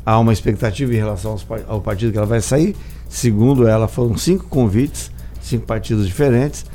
Há 0.05 0.19
uma 0.19 0.31
expectativa 0.31 0.93
em 0.93 0.97
relação 0.97 1.31
aos, 1.31 1.45
ao 1.67 1.81
partido 1.81 2.11
que 2.11 2.17
ela 2.17 2.27
vai 2.27 2.41
sair. 2.41 2.75
Segundo 3.09 3.67
ela, 3.67 3.87
foram 3.87 4.15
cinco 4.15 4.45
convites, 4.45 5.11
cinco 5.45 5.65
partidos 5.65 6.07
diferentes. 6.07 6.65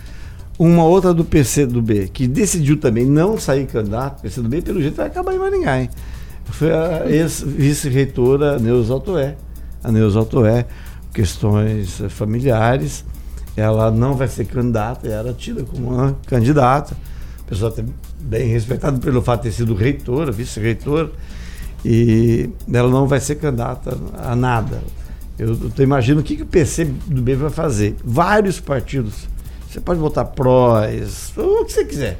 Uma 0.58 0.84
outra 0.84 1.14
do 1.14 1.24
PCdoB, 1.24 2.08
que 2.08 2.28
decidiu 2.28 2.78
também 2.78 3.06
não 3.06 3.38
sair 3.38 3.66
candidato, 3.66 4.20
PCdoB, 4.20 4.62
pelo 4.62 4.80
jeito, 4.80 4.96
vai 4.96 5.06
acabar 5.06 5.34
em 5.34 5.38
Maringá, 5.38 5.80
hein? 5.80 5.90
Foi 6.44 6.70
a 6.72 7.08
ex-vice-reitora 7.08 8.58
Neuza 8.58 8.92
Altoé. 8.92 9.36
A 9.82 9.90
Neuza 9.90 10.18
Altoé 10.18 10.66
questões 11.12 12.02
familiares. 12.08 13.04
Ela 13.56 13.90
não 13.90 14.14
vai 14.14 14.28
ser 14.28 14.44
candidata, 14.46 15.08
era 15.08 15.32
tida 15.32 15.64
como 15.64 15.92
uma 15.92 16.16
candidata. 16.26 16.96
Pessoa 17.46 17.74
bem 18.20 18.48
respeitada 18.48 18.98
pelo 18.98 19.20
fato 19.20 19.42
de 19.42 19.50
ter 19.50 19.56
sido 19.56 19.74
reitora, 19.74 20.30
vice-reitora, 20.30 21.10
e 21.84 22.48
ela 22.72 22.88
não 22.88 23.08
vai 23.08 23.18
ser 23.18 23.34
candidata 23.36 23.98
a 24.22 24.36
nada. 24.36 24.80
Eu, 25.40 25.56
eu 25.76 25.82
imagino 25.82 26.20
o 26.20 26.22
que, 26.22 26.36
que 26.36 26.42
o 26.42 26.46
PC 26.46 26.84
do 26.84 27.22
B 27.22 27.34
vai 27.34 27.50
fazer. 27.50 27.96
Vários 28.04 28.60
partidos. 28.60 29.26
Você 29.68 29.80
pode 29.80 29.98
votar 29.98 30.26
prós, 30.26 31.32
o 31.36 31.64
que 31.64 31.72
você 31.72 31.84
quiser. 31.84 32.18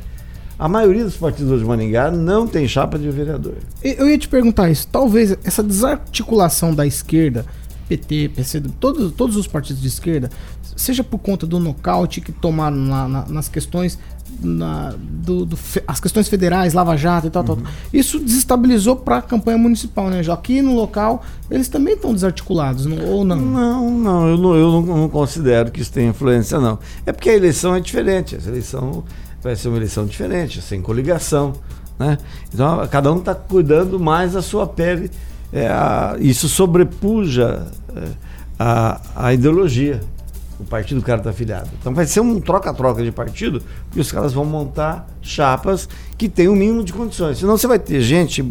A 0.59 0.69
maioria 0.69 1.05
dos 1.05 1.17
partidos 1.17 1.61
de 1.61 1.67
Maningá 1.67 2.11
não 2.11 2.47
tem 2.47 2.67
chapa 2.67 2.99
de 2.99 3.11
vereador. 3.11 3.55
Eu 3.83 4.09
ia 4.09 4.17
te 4.17 4.29
perguntar 4.29 4.71
isso. 4.71 4.87
Talvez 4.89 5.37
essa 5.45 5.63
desarticulação 5.63 6.75
da 6.75 6.87
esquerda 6.87 7.45
PT, 7.91 8.31
PCdo, 8.37 8.73
todos, 8.79 9.13
todos 9.13 9.37
os 9.37 9.49
partidos 9.49 9.83
de 9.83 9.89
esquerda, 9.89 10.31
seja 10.77 11.03
por 11.03 11.19
conta 11.19 11.45
do 11.45 11.59
nocaute 11.59 12.21
que 12.21 12.31
tomaram 12.31 12.77
na, 12.77 13.09
na, 13.09 13.27
nas 13.27 13.49
questões 13.49 13.99
na, 14.43 14.95
do, 14.99 15.45
do, 15.45 15.59
as 15.87 16.01
questões 16.01 16.29
federais, 16.29 16.73
Lava 16.73 16.97
Jato 16.97 17.27
e 17.27 17.31
tal, 17.31 17.43
uhum. 17.43 17.57
tal. 17.57 17.73
Isso 17.93 18.19
desestabilizou 18.19 18.97
para 18.97 19.19
a 19.19 19.23
campanha 19.23 19.59
municipal, 19.59 20.09
né? 20.09 20.23
Já 20.23 20.35
aqui 20.35 20.63
no 20.63 20.75
local, 20.75 21.23
eles 21.51 21.69
também 21.69 21.95
estão 21.95 22.13
desarticulados, 22.13 22.87
não, 22.87 23.05
ou 23.07 23.25
não? 23.25 23.37
Não, 23.37 23.91
não 23.91 24.29
eu, 24.29 24.37
não, 24.39 24.57
eu 24.57 24.83
não, 24.83 25.09
considero 25.09 25.71
que 25.71 25.81
isso 25.81 25.93
tenha 25.93 26.11
influência, 26.11 26.59
não. 26.59 26.79
É 27.05 27.13
porque 27.13 27.31
a 27.31 27.35
eleição 27.35 27.75
é 27.75 27.81
diferente. 27.81 28.37
Essa 28.37 28.49
eleição 28.49 29.05
vai 29.43 29.57
ser 29.57 29.69
uma 29.69 29.77
eleição 29.77 30.07
diferente, 30.07 30.63
sem 30.63 30.81
coligação. 30.81 31.53
Né? 31.99 32.17
Então, 32.53 32.87
cada 32.89 33.13
um 33.13 33.19
está 33.19 33.35
cuidando 33.35 34.01
mais 34.01 34.33
da 34.33 34.43
sua 34.43 34.67
pele. 34.67 35.11
É, 35.53 35.67
a, 35.67 36.17
isso 36.21 36.49
sobrepuja 36.49 37.67
é, 37.95 38.09
a, 38.59 39.01
a 39.17 39.35
ideologia. 39.35 40.01
O 40.61 40.65
partido 40.65 41.01
do 41.01 41.07
cara 41.07 41.19
está 41.19 41.31
afiliado. 41.31 41.71
Então 41.81 41.95
vai 41.95 42.07
ser 42.07 42.21
um 42.21 42.41
troca-troca 42.41 43.03
de 43.03 43.11
partido, 43.11 43.63
e 43.95 44.01
os 44.01 44.13
caras 44.13 44.33
vão 44.33 44.45
montar 44.45 45.09
chapas 45.23 45.89
que 46.19 46.29
têm 46.29 46.49
o 46.49 46.53
um 46.53 46.57
mínimo 46.57 46.85
de 46.85 46.93
condições. 46.93 47.39
Senão 47.39 47.57
você 47.57 47.67
vai 47.67 47.79
ter 47.79 48.01
gente 48.03 48.47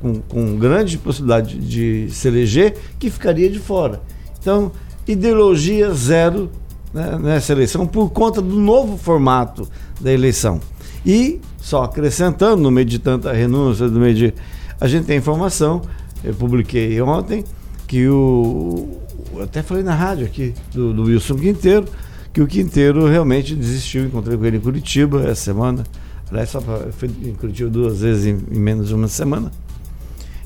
com, 0.00 0.20
com 0.20 0.56
grande 0.56 0.96
possibilidade 0.98 1.58
de 1.58 2.08
se 2.10 2.28
eleger 2.28 2.76
que 2.98 3.10
ficaria 3.10 3.50
de 3.50 3.58
fora. 3.58 4.00
Então, 4.40 4.70
ideologia 5.06 5.92
zero 5.92 6.50
né, 6.92 7.18
nessa 7.20 7.52
eleição 7.52 7.86
por 7.86 8.10
conta 8.10 8.40
do 8.40 8.56
novo 8.56 8.96
formato 8.96 9.68
da 10.00 10.12
eleição. 10.12 10.60
E, 11.04 11.40
só 11.60 11.84
acrescentando, 11.84 12.62
no 12.62 12.70
meio 12.70 12.86
de 12.86 12.98
tanta 12.98 13.32
renúncia, 13.32 13.86
no 13.88 14.00
meio 14.00 14.14
de. 14.14 14.34
A 14.80 14.86
gente 14.86 15.06
tem 15.06 15.18
informação, 15.18 15.82
eu 16.22 16.34
publiquei 16.34 17.00
ontem, 17.00 17.44
que 17.86 18.08
o. 18.08 18.98
Até 19.42 19.62
falei 19.62 19.82
na 19.82 19.94
rádio 19.94 20.26
aqui, 20.26 20.54
do, 20.72 20.92
do 20.92 21.04
Wilson 21.04 21.36
Quinteiro, 21.36 21.86
que 22.32 22.40
o 22.40 22.46
Quinteiro 22.46 23.06
realmente 23.06 23.54
desistiu. 23.54 24.04
Encontrei 24.04 24.36
com 24.36 24.44
ele 24.44 24.56
em 24.58 24.60
Curitiba 24.60 25.22
essa 25.22 25.42
semana. 25.42 25.84
Aliás, 26.30 26.50
só 26.50 26.60
pra, 26.60 26.92
fui 26.92 27.10
em 27.22 27.34
Curitiba 27.34 27.70
duas 27.70 28.00
vezes 28.00 28.26
em, 28.26 28.38
em, 28.50 28.58
menos 28.58 28.88
de 28.88 28.94
uma 28.94 29.08
semana. 29.08 29.50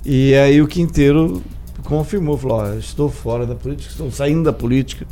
E 0.05 0.35
aí 0.35 0.61
o 0.61 0.66
Quinteiro 0.66 1.42
confirmou, 1.85 2.38
falou, 2.38 2.59
ó, 2.59 2.74
estou 2.74 3.09
fora 3.09 3.46
da 3.46 3.55
política, 3.55 3.90
estou 3.90 4.11
saindo 4.11 4.44
da 4.44 4.52
política, 4.52 5.07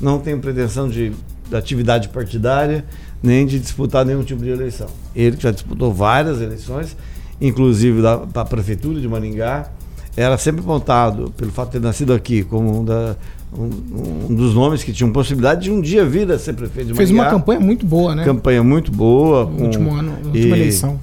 não 0.00 0.18
tenho 0.18 0.38
pretensão 0.38 0.88
de, 0.88 1.12
de 1.48 1.56
atividade 1.56 2.08
partidária, 2.10 2.84
nem 3.22 3.46
de 3.46 3.58
disputar 3.58 4.04
nenhum 4.04 4.22
tipo 4.22 4.42
de 4.42 4.50
eleição. 4.50 4.88
Ele 5.14 5.36
que 5.36 5.42
já 5.42 5.50
disputou 5.50 5.92
várias 5.92 6.40
eleições, 6.40 6.96
inclusive 7.40 8.02
da, 8.02 8.16
da 8.16 8.44
prefeitura 8.44 9.00
de 9.00 9.08
Maringá, 9.08 9.70
era 10.16 10.36
sempre 10.36 10.60
apontado, 10.60 11.32
pelo 11.36 11.50
fato 11.50 11.68
de 11.68 11.72
ter 11.72 11.80
nascido 11.80 12.12
aqui, 12.12 12.42
como 12.42 12.80
um, 12.80 12.84
da, 12.84 13.16
um, 13.52 14.28
um 14.30 14.34
dos 14.34 14.54
nomes 14.54 14.82
que 14.82 14.92
tinham 14.92 15.12
possibilidade 15.12 15.62
de 15.62 15.70
um 15.70 15.80
dia 15.80 16.04
vir 16.04 16.30
a 16.30 16.38
ser 16.38 16.54
prefeito 16.54 16.88
de 16.88 16.94
Fez 16.94 17.10
uma 17.10 17.28
campanha 17.30 17.60
muito 17.60 17.86
boa, 17.86 18.14
né? 18.14 18.24
Campanha 18.24 18.62
muito 18.62 18.90
boa. 18.90 19.44
No 19.44 19.56
com, 19.56 19.64
último 19.64 19.94
ano, 19.94 20.12
na 20.12 20.28
última 20.28 20.56
e, 20.56 20.60
eleição. 20.60 21.00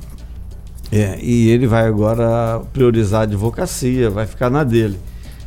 É, 0.91 1.17
e 1.22 1.50
ele 1.50 1.67
vai 1.67 1.86
agora 1.86 2.62
priorizar 2.72 3.22
a 3.22 3.24
advocacia, 3.24 4.10
vai 4.10 4.26
ficar 4.26 4.50
na 4.50 4.63
dele. 4.63 4.98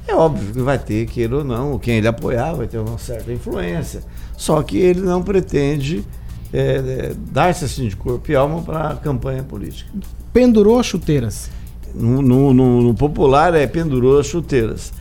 É 0.07 0.15
óbvio 0.15 0.53
que 0.53 0.61
vai 0.61 0.79
ter, 0.79 1.07
queira 1.07 1.37
ou 1.37 1.45
não, 1.45 1.79
quem 1.79 1.99
ele 1.99 2.09
apoiar 2.09 2.53
vai 2.55 2.67
ter 2.67 2.79
uma 2.79 2.99
certa 2.99 3.33
influência. 3.33 4.03
Só 4.37 4.63
que 4.63 4.79
ele 4.79 5.01
não 5.01 5.23
pretende 5.23 6.05
é, 6.53 6.59
é, 6.59 7.13
dar-se 7.31 7.65
assim 7.65 7.89
de 7.89 7.97
corpo 7.97 8.31
e 8.31 8.35
alma 8.35 8.61
para 8.63 8.89
a 8.89 8.97
campanha 8.97 9.43
política. 9.43 9.91
Pendurou 10.33 10.83
chuteiras. 10.83 11.51
No, 11.95 12.23
no, 12.23 12.53
no, 12.83 12.95
popular 12.95 13.55
é 13.55 13.67
pendurou 13.67 14.19
as 14.19 14.27
chuteiras. 14.27 14.93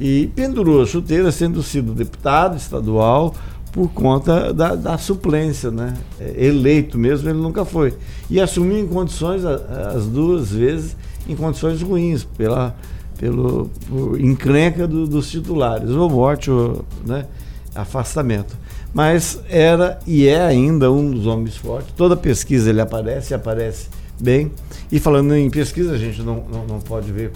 E 0.00 0.30
pendurou 0.34 0.82
as 0.82 0.88
chuteiras 0.88 1.36
tendo 1.36 1.62
sido 1.62 1.92
deputado 1.92 2.56
estadual 2.56 3.34
por 3.72 3.88
conta 3.88 4.52
da, 4.52 4.74
da 4.74 4.98
suplência, 4.98 5.70
né? 5.70 5.94
É, 6.18 6.46
eleito 6.46 6.98
mesmo 6.98 7.28
ele 7.28 7.38
nunca 7.38 7.64
foi. 7.64 7.94
E 8.30 8.40
assumiu 8.40 8.78
em 8.78 8.86
condições, 8.86 9.44
as 9.44 10.06
duas 10.06 10.52
vezes, 10.52 10.96
em 11.28 11.36
condições 11.36 11.82
ruins, 11.82 12.24
pela, 12.24 12.74
pelo 13.18 13.70
por 13.88 14.20
encrenca 14.20 14.86
do, 14.86 15.06
dos 15.06 15.30
titulares, 15.30 15.90
ou 15.90 16.08
morte, 16.08 16.50
ou 16.50 16.84
né, 17.04 17.26
afastamento. 17.74 18.56
Mas 18.92 19.40
era 19.48 19.98
e 20.06 20.26
é 20.26 20.40
ainda 20.40 20.90
um 20.90 21.10
dos 21.10 21.26
homens 21.26 21.56
fortes. 21.56 21.92
Toda 21.96 22.16
pesquisa 22.16 22.70
ele 22.70 22.80
aparece, 22.80 23.34
aparece 23.34 23.88
Bem, 24.20 24.50
e 24.90 24.98
falando 24.98 25.34
em 25.36 25.48
pesquisa, 25.48 25.92
a 25.92 25.98
gente 25.98 26.22
não, 26.22 26.44
não, 26.52 26.66
não 26.66 26.80
pode 26.80 27.12
ver, 27.12 27.30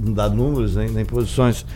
não 0.00 0.12
dar 0.12 0.30
números 0.30 0.74
nem, 0.74 0.88
nem 0.88 1.04
posições 1.04 1.66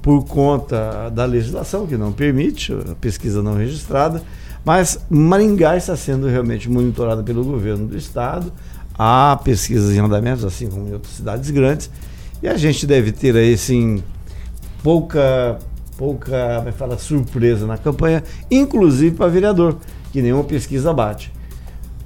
por 0.00 0.24
conta 0.24 1.10
da 1.10 1.24
legislação 1.24 1.86
que 1.86 1.96
não 1.96 2.12
permite 2.12 2.72
a 2.72 2.94
pesquisa 2.94 3.42
não 3.42 3.56
registrada, 3.56 4.22
Mas 4.64 5.04
Maringá 5.10 5.76
está 5.76 5.96
sendo 5.96 6.26
realmente 6.28 6.68
monitorada 6.70 7.22
pelo 7.22 7.44
governo 7.44 7.86
do 7.86 7.96
estado. 7.96 8.52
Há 8.98 9.38
pesquisas 9.44 9.94
em 9.94 9.98
andamento, 9.98 10.46
assim 10.46 10.68
como 10.68 10.88
em 10.88 10.92
outras 10.92 11.14
cidades 11.14 11.50
grandes. 11.50 11.90
E 12.42 12.48
a 12.48 12.56
gente 12.56 12.86
deve 12.86 13.12
ter 13.12 13.36
aí, 13.36 13.56
sim, 13.56 14.02
pouca, 14.82 15.58
pouca, 15.96 16.56
como 16.56 16.68
é 16.68 16.72
que 16.72 16.78
fala, 16.78 16.98
surpresa 16.98 17.66
na 17.66 17.76
campanha, 17.76 18.22
inclusive 18.50 19.14
para 19.16 19.28
vereador, 19.28 19.76
que 20.12 20.22
nenhuma 20.22 20.44
pesquisa 20.44 20.92
bate. 20.92 21.32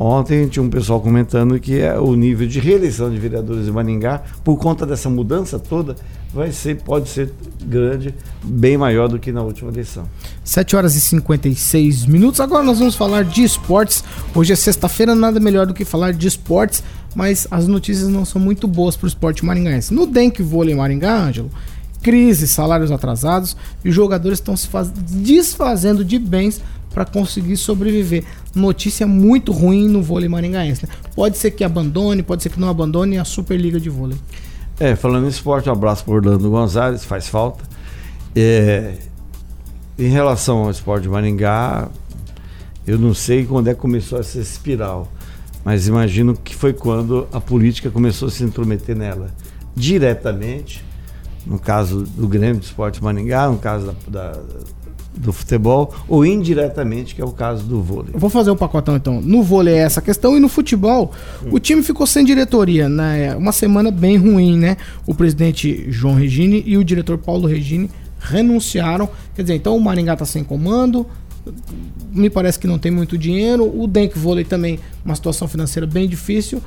Ontem 0.04 0.48
tinha 0.48 0.60
um 0.60 0.68
pessoal 0.68 1.00
comentando 1.00 1.60
que 1.60 1.78
é 1.78 1.96
o 1.96 2.16
nível 2.16 2.44
de 2.48 2.58
reeleição 2.58 3.08
de 3.08 3.16
vereadores 3.18 3.68
em 3.68 3.70
Maringá, 3.70 4.20
por 4.42 4.58
conta 4.58 4.84
dessa 4.84 5.08
mudança 5.08 5.60
toda, 5.60 5.94
vai 6.34 6.50
ser, 6.50 6.82
pode 6.82 7.08
ser 7.08 7.32
grande, 7.64 8.12
bem 8.42 8.76
maior 8.76 9.08
do 9.08 9.16
que 9.16 9.30
na 9.30 9.42
última 9.42 9.70
eleição. 9.70 10.02
7 10.42 10.74
horas 10.74 10.96
e 10.96 11.00
56 11.00 12.06
minutos. 12.06 12.40
Agora 12.40 12.64
nós 12.64 12.80
vamos 12.80 12.96
falar 12.96 13.22
de 13.22 13.44
esportes. 13.44 14.02
Hoje 14.34 14.52
é 14.52 14.56
sexta-feira, 14.56 15.14
nada 15.14 15.38
melhor 15.38 15.66
do 15.66 15.74
que 15.74 15.84
falar 15.84 16.12
de 16.12 16.26
esportes, 16.26 16.82
mas 17.14 17.46
as 17.48 17.68
notícias 17.68 18.08
não 18.08 18.24
são 18.24 18.40
muito 18.40 18.66
boas 18.66 18.96
para 18.96 19.04
o 19.04 19.08
esporte 19.08 19.44
maringaense. 19.44 19.94
No 19.94 20.04
Denk 20.04 20.42
Vôlei 20.42 20.74
Maringá, 20.74 21.16
Ângelo, 21.16 21.48
crise, 22.02 22.48
salários 22.48 22.90
atrasados 22.90 23.56
e 23.84 23.88
os 23.88 23.94
jogadores 23.94 24.40
estão 24.40 24.56
se 24.56 24.66
faz... 24.66 24.90
desfazendo 24.90 26.04
de 26.04 26.18
bens 26.18 26.60
para 26.92 27.04
conseguir 27.04 27.56
sobreviver. 27.56 28.24
Notícia 28.54 29.06
muito 29.06 29.52
ruim 29.52 29.88
no 29.88 30.02
vôlei 30.02 30.28
maringaense. 30.28 30.86
Né? 30.86 30.92
Pode 31.14 31.38
ser 31.38 31.50
que 31.50 31.64
abandone, 31.64 32.22
pode 32.22 32.42
ser 32.42 32.50
que 32.50 32.60
não 32.60 32.68
abandone 32.68 33.18
a 33.18 33.24
Superliga 33.24 33.80
de 33.80 33.88
Vôlei. 33.90 34.18
É, 34.78 34.96
falando 34.96 35.26
em 35.26 35.28
esporte, 35.28 35.68
um 35.68 35.72
abraço 35.72 36.04
para 36.04 36.14
Orlando 36.14 36.50
Gonzalez, 36.50 37.04
faz 37.04 37.28
falta. 37.28 37.64
É, 38.34 38.94
em 39.98 40.08
relação 40.08 40.64
ao 40.64 40.70
esporte 40.70 41.04
de 41.04 41.08
Maringá, 41.08 41.88
eu 42.86 42.98
não 42.98 43.14
sei 43.14 43.44
quando 43.44 43.68
é 43.68 43.74
que 43.74 43.80
começou 43.80 44.18
essa 44.18 44.38
espiral, 44.38 45.10
mas 45.64 45.86
imagino 45.86 46.34
que 46.34 46.54
foi 46.54 46.72
quando 46.72 47.28
a 47.32 47.40
política 47.40 47.90
começou 47.90 48.28
a 48.28 48.30
se 48.30 48.42
intrometer 48.42 48.96
nela 48.96 49.30
diretamente, 49.76 50.84
no 51.46 51.58
caso 51.58 52.02
do 52.02 52.26
Grêmio 52.26 52.58
de 52.58 52.66
Esporte 52.66 53.02
Maringá, 53.02 53.48
no 53.48 53.58
caso 53.58 53.94
da, 54.08 54.32
da 54.32 54.40
do 55.14 55.32
futebol 55.32 55.94
ou 56.08 56.24
indiretamente, 56.24 57.14
que 57.14 57.20
é 57.20 57.24
o 57.24 57.32
caso 57.32 57.64
do 57.64 57.82
vôlei. 57.82 58.12
vou 58.14 58.30
fazer 58.30 58.50
um 58.50 58.56
pacotão 58.56 58.96
então. 58.96 59.20
No 59.20 59.42
vôlei 59.42 59.74
é 59.74 59.78
essa 59.78 60.00
questão 60.00 60.36
e 60.36 60.40
no 60.40 60.48
futebol, 60.48 61.12
hum. 61.44 61.50
o 61.52 61.60
time 61.60 61.82
ficou 61.82 62.06
sem 62.06 62.24
diretoria, 62.24 62.88
né? 62.88 63.36
Uma 63.36 63.52
semana 63.52 63.90
bem 63.90 64.16
ruim, 64.16 64.58
né? 64.58 64.76
O 65.06 65.14
presidente 65.14 65.86
João 65.90 66.14
Regini 66.14 66.62
e 66.66 66.76
o 66.76 66.84
diretor 66.84 67.18
Paulo 67.18 67.46
Regini 67.46 67.90
renunciaram. 68.18 69.08
Quer 69.34 69.42
dizer, 69.42 69.54
então 69.54 69.76
o 69.76 69.80
Maringá 69.80 70.16
tá 70.16 70.24
sem 70.24 70.42
comando. 70.42 71.06
Me 72.12 72.30
parece 72.30 72.58
que 72.58 72.66
não 72.66 72.78
tem 72.78 72.90
muito 72.90 73.18
dinheiro. 73.18 73.64
O 73.64 73.86
Denk 73.86 74.16
Vôlei 74.16 74.44
também, 74.44 74.78
uma 75.04 75.14
situação 75.14 75.48
financeira 75.48 75.86
bem 75.86 76.08
difícil. 76.08 76.62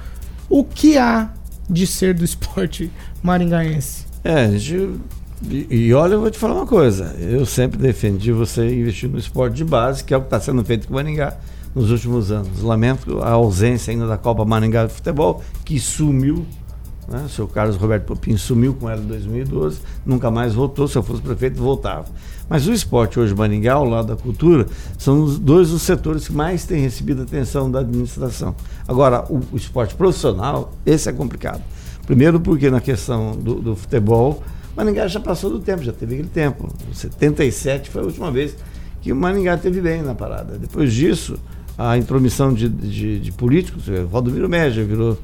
O 0.50 0.64
que 0.64 0.98
há 0.98 1.32
de 1.70 1.88
ser 1.88 2.14
do 2.14 2.24
esporte 2.26 2.92
maringaense? 3.24 4.06
É, 4.24 4.46
a 4.46 4.58
gente 4.58 5.00
e, 5.44 5.68
e, 5.70 5.94
olha, 5.94 6.14
eu 6.14 6.22
vou 6.22 6.32
te 6.32 6.38
falar 6.38 6.54
uma 6.56 6.66
coisa. 6.66 7.16
Eu 7.20 7.46
sempre 7.46 7.78
defendi 7.78 8.32
você 8.32 8.74
investir 8.74 9.10
no 9.10 9.18
esporte 9.18 9.56
de 9.56 9.66
base, 9.66 10.04
que 10.04 10.14
é 10.14 10.18
o 10.18 10.22
que 10.22 10.28
está 10.28 10.40
sendo 10.40 10.64
feito 10.64 10.88
com 10.88 10.94
o 10.94 10.96
Maringá 10.96 11.38
nos 11.74 11.92
últimos 11.92 12.32
anos. 12.32 12.62
Lamento 12.62 13.20
a 13.22 13.32
ausência 13.32 13.92
ainda 13.92 14.08
da 14.08 14.18
Copa 14.18 14.46
Maringá 14.46 14.86
de 14.86 14.94
Futebol, 14.94 15.44
que 15.66 15.80
sumiu. 15.80 16.46
Né? 17.08 17.24
O 17.26 17.30
seu 17.30 17.48
Carlos 17.48 17.76
Roberto 17.76 18.06
Popinho 18.06 18.38
sumiu 18.38 18.74
com 18.74 18.90
ela 18.90 19.02
em 19.02 19.06
2012, 19.06 19.80
nunca 20.06 20.32
mais 20.32 20.56
voltou. 20.56 20.88
Se 20.88 20.98
eu 20.98 21.04
fosse 21.04 21.22
prefeito, 21.22 21.62
voltava. 21.62 22.06
Mas 22.50 22.66
o 22.68 22.74
esporte 22.74 23.20
hoje, 23.20 23.36
Maringá, 23.36 23.74
ao 23.74 23.86
lado 23.86 24.08
da 24.08 24.16
cultura, 24.16 24.66
são 24.98 25.22
os 25.22 25.38
dois 25.38 25.72
os 25.72 25.82
setores 25.82 26.28
que 26.28 26.34
mais 26.34 26.66
têm 26.66 26.82
recebido 26.82 27.24
atenção 27.24 27.70
da 27.70 27.80
administração. 27.80 28.56
Agora, 28.88 29.26
o, 29.30 29.42
o 29.52 29.58
esporte 29.58 29.94
profissional, 29.96 30.72
esse 30.86 31.10
é 31.10 31.12
complicado. 31.12 31.62
Primeiro 32.08 32.40
porque 32.40 32.70
na 32.70 32.80
questão 32.80 33.36
do, 33.36 33.56
do 33.56 33.76
futebol 33.76 34.44
Maringá 34.76 35.08
já 35.08 35.20
passou 35.20 35.50
do 35.50 35.60
tempo, 35.60 35.84
já 35.84 35.94
teve 35.94 36.16
aquele 36.16 36.30
tempo. 36.30 36.70
77 36.94 37.90
foi 37.90 38.02
a 38.02 38.06
última 38.06 38.32
vez 38.32 38.56
que 39.02 39.12
o 39.12 39.16
Maringá 39.16 39.58
teve 39.58 39.80
bem 39.82 40.02
na 40.02 40.14
parada. 40.14 40.58
Depois 40.58 40.94
disso, 40.94 41.38
a 41.78 41.98
intromissão 41.98 42.54
de, 42.54 42.68
de, 42.68 43.20
de 43.20 43.32
políticos, 43.32 43.86
Valdomiro 44.10 44.50
Média 44.50 44.84
virou 44.84 45.18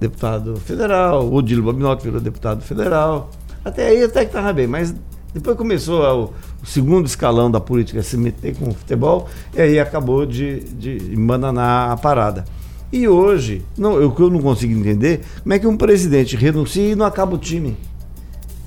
deputado 0.00 0.56
federal, 0.56 1.32
o 1.32 1.40
Dilo 1.42 1.62
Babinotto 1.62 2.02
virou 2.02 2.20
deputado 2.20 2.62
federal. 2.62 3.30
Até 3.64 3.88
aí 3.88 4.02
até 4.02 4.20
que 4.20 4.26
estava 4.26 4.52
bem, 4.52 4.66
mas 4.66 4.94
depois 5.32 5.56
começou 5.56 6.02
o, 6.02 6.32
o, 6.62 6.66
segundo 6.66 7.06
escalão 7.06 7.50
da 7.50 7.60
política 7.60 8.02
se 8.02 8.16
meter 8.16 8.56
com 8.56 8.70
o 8.70 8.74
futebol 8.74 9.28
e 9.54 9.60
aí 9.60 9.78
acabou 9.78 10.24
de, 10.24 10.60
de 10.60 11.12
embananar 11.12 11.90
a 11.90 11.96
parada. 11.96 12.44
E 12.92 13.08
hoje, 13.08 13.64
não, 13.76 14.10
que 14.10 14.22
eu 14.22 14.30
não 14.30 14.40
consigo 14.40 14.72
entender, 14.72 15.22
como 15.42 15.52
é 15.52 15.58
que 15.58 15.66
um 15.66 15.76
presidente 15.76 16.36
renuncia 16.36 16.92
e 16.92 16.94
não 16.94 17.04
acaba 17.04 17.34
o 17.34 17.38
time 17.38 17.76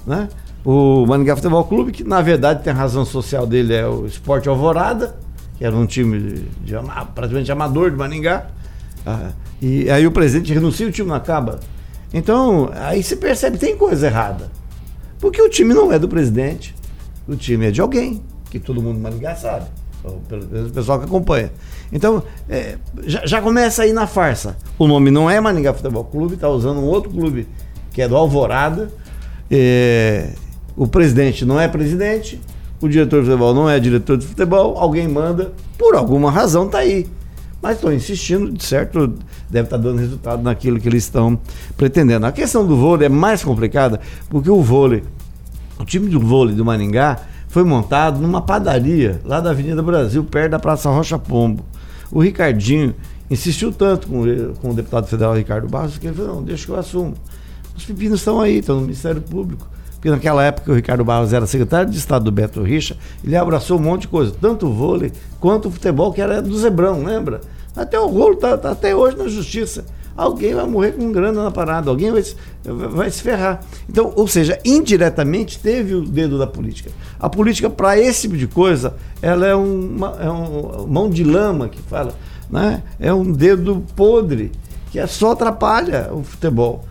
né? 0.06 0.30
O 0.64 1.06
Maringá 1.06 1.36
Futebol 1.36 1.64
Clube, 1.64 1.91
que 1.91 2.04
na 2.04 2.22
verdade 2.22 2.64
tem 2.64 2.74
a 2.74 2.76
razão 2.76 3.06
social 3.06 3.47
dele, 3.47 3.74
é 3.74 3.88
o 3.88 4.06
Esporte 4.06 4.50
Alvorada, 4.50 5.16
que 5.58 5.64
era 5.64 5.76
um 5.76 5.86
time 5.86 6.20
de, 6.20 6.41
de 6.64 6.74
praticamente 7.16 7.52
amador 7.52 7.91
de 7.91 7.97
Maringá. 7.97 8.47
Ah, 9.06 9.32
e 9.62 9.89
aí 9.89 10.06
o 10.06 10.12
presidente 10.12 10.54
renuncia 10.54 10.88
o 10.88 10.91
time 10.91 11.08
não 11.08 11.16
acaba. 11.16 11.60
Então, 12.14 12.70
aí 12.74 13.04
se 13.04 13.16
percebe 13.16 13.58
tem 13.58 13.78
coisa 13.78 14.08
errada. 14.08 14.52
Porque 15.20 15.41
o 15.41 15.50
time 15.50 15.74
não 15.74 15.91
é 15.91 16.00
do 16.00 16.08
presidente, 16.08 16.74
o 17.28 17.36
time 17.36 17.68
é 17.68 17.72
de 17.72 17.82
alguém, 17.82 18.22
que 18.50 18.60
todo 18.60 18.82
mundo 18.82 18.97
em 18.97 19.02
Maringá 19.02 19.36
sabe, 19.36 19.66
pelo 20.28 20.70
pessoal 20.72 21.00
que 21.00 21.06
acompanha. 21.06 21.52
Então, 21.91 22.24
é, 22.47 22.78
já, 23.06 23.26
já, 23.26 23.41
começa 23.41 23.84
aí 23.84 23.91
na 23.91 24.08
farsa. 24.08 24.58
O 24.78 24.88
nome 24.88 25.12
não 25.12 25.30
é 25.30 25.39
Maringá 25.41 25.74
Futebol 25.74 26.06
Clube, 26.06 26.36
está 26.36 26.47
usando 26.50 26.80
um 26.80 26.86
outro 26.86 27.10
clube 27.10 27.47
que 27.91 28.02
é 28.02 28.08
do 28.08 28.16
Alvorada, 28.16 28.91
é, 29.50 30.30
o 30.76 30.88
presidente 30.88 31.45
não 31.45 31.60
é 31.60 31.68
presidente, 31.68 32.39
o 32.82 32.88
diretor 32.88 33.22
de 33.22 33.28
futebol 33.28 33.54
não 33.54 33.70
é 33.70 33.80
diretor 33.80 34.18
de 34.18 34.26
futebol, 34.26 34.78
alguém 34.78 35.08
manda, 35.08 35.52
por 35.78 35.95
alguma 35.95 36.32
razão 36.32 36.66
está 36.66 36.80
aí. 36.80 37.08
Mas 37.62 37.76
estou 37.76 37.91
insistindo, 37.91 38.52
de 38.52 38.64
certo, 38.64 39.14
deve 39.50 39.66
estar 39.66 39.78
tá 39.78 39.84
dando 39.84 40.00
resultado 40.00 40.41
naquilo 40.41 40.80
que 40.80 40.88
eles 40.88 41.04
estão 41.04 41.38
pretendendo. 41.76 42.26
A 42.26 42.32
questão 42.32 42.66
do 42.66 42.78
vôlei 42.78 43.08
é 43.08 43.10
mais 43.10 43.43
complicada, 43.43 44.00
porque 44.30 44.50
o 44.50 44.62
vôlei, 44.62 45.04
o 45.78 45.84
time 45.84 46.10
do 46.10 46.20
vôlei 46.20 46.56
do 46.56 46.64
Maningá 46.64 47.20
foi 47.50 47.64
montado 47.64 48.20
numa 48.20 48.41
padaria 48.41 49.20
lá 49.26 49.41
da 49.41 49.50
Avenida 49.50 49.84
Brasil, 49.84 50.24
perto 50.24 50.52
da 50.52 50.60
Praça 50.60 50.89
Rocha 50.89 51.20
Pombo. 51.20 51.66
O 52.10 52.22
Ricardinho 52.22 52.95
insistiu 53.30 53.74
tanto 53.74 54.08
com, 54.08 54.24
com 54.62 54.70
o 54.70 54.74
deputado 54.74 55.08
federal 55.08 55.36
Ricardo 55.36 55.68
Barros 55.68 55.97
que 55.97 56.08
ele 56.08 56.16
falou: 56.16 56.36
não, 56.36 56.43
deixa 56.43 56.66
que 56.66 56.72
eu 56.72 56.80
assumo. 56.80 57.14
Os 57.80 57.86
pepinos 57.86 58.19
estão 58.19 58.41
aí, 58.41 58.59
estão 58.59 58.75
no 58.75 58.82
Ministério 58.82 59.21
Público. 59.21 59.65
Porque 59.93 60.09
naquela 60.09 60.43
época 60.43 60.69
o 60.69 60.75
Ricardo 60.75 61.05
Barros 61.05 61.32
era 61.32 61.47
secretário 61.47 61.89
de 61.89 61.97
Estado 61.97 62.25
do 62.25 62.32
Beto 62.32 62.61
Richa, 62.61 62.97
ele 63.23 63.38
abraçou 63.38 63.80
um 63.80 63.82
monte 63.82 64.01
de 64.01 64.09
coisa, 64.09 64.34
tanto 64.39 64.67
o 64.67 64.73
vôlei 64.73 65.13
quanto 65.39 65.69
o 65.69 65.71
futebol, 65.71 66.11
que 66.11 66.21
era 66.21 66.41
do 66.41 66.57
Zebrão, 66.57 67.05
lembra? 67.05 67.39
Até 67.73 67.97
o 67.97 68.07
rolo 68.07 68.34
está 68.34 68.57
tá 68.57 68.71
até 68.71 68.93
hoje 68.93 69.15
na 69.15 69.30
justiça. 69.30 69.86
Alguém 70.15 70.53
vai 70.53 70.65
morrer 70.67 70.91
com 70.91 71.09
grana 71.09 71.41
na 71.41 71.51
parada, 71.51 71.89
alguém 71.89 72.11
vai, 72.11 72.21
vai 72.65 73.09
se 73.09 73.21
ferrar. 73.21 73.61
Então, 73.88 74.11
ou 74.13 74.27
seja, 74.27 74.59
indiretamente 74.65 75.57
teve 75.57 75.95
o 75.95 76.01
dedo 76.01 76.38
da 76.38 76.47
política. 76.47 76.91
A 77.17 77.30
política, 77.30 77.69
para 77.69 77.97
esse 77.97 78.23
tipo 78.23 78.36
de 78.36 78.47
coisa, 78.47 78.93
ela 79.21 79.47
é 79.47 79.55
uma, 79.55 80.17
é 80.19 80.30
uma 80.30 80.86
mão 80.86 81.09
de 81.09 81.23
lama 81.23 81.69
que 81.69 81.82
fala, 81.84 82.13
né? 82.49 82.84
é 82.99 83.13
um 83.13 83.32
dedo 83.32 83.86
podre, 83.95 84.51
que 84.91 84.99
é 84.99 85.07
só 85.07 85.32
atrapalha 85.32 86.09
o 86.11 86.23
futebol 86.23 86.84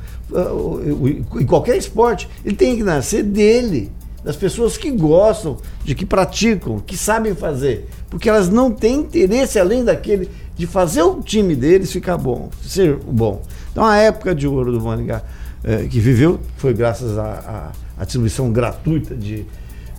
em 1.41 1.47
qualquer 1.47 1.77
esporte, 1.77 2.29
ele 2.45 2.57
tem 2.57 2.77
que 2.77 2.83
nascer 2.83 3.23
dele, 3.23 3.91
das 4.23 4.37
pessoas 4.37 4.77
que 4.77 4.91
gostam, 4.91 5.57
de 5.85 5.95
que 5.95 6.05
praticam, 6.05 6.79
que 6.81 6.97
sabem 6.97 7.35
fazer, 7.35 7.89
porque 8.11 8.29
elas 8.29 8.49
não 8.49 8.71
têm 8.71 8.97
interesse 9.01 9.59
além 9.59 9.85
daquele 9.85 10.29
de 10.57 10.67
fazer 10.67 11.03
o 11.03 11.23
time 11.23 11.55
deles 11.55 11.93
ficar 11.93 12.19
bom, 12.19 12.51
ser 12.63 12.97
bom. 12.97 13.43
Então 13.71 13.85
a 13.85 13.97
época 13.97 14.35
de 14.35 14.47
ouro 14.47 14.73
do 14.73 14.81
Maringá 14.81 15.23
é, 15.63 15.85
que 15.85 16.01
viveu 16.01 16.41
foi 16.57 16.75
graças 16.75 17.17
à 17.17 17.73
distribuição 18.01 18.53
gratuita 18.53 19.15
de, 19.15 19.47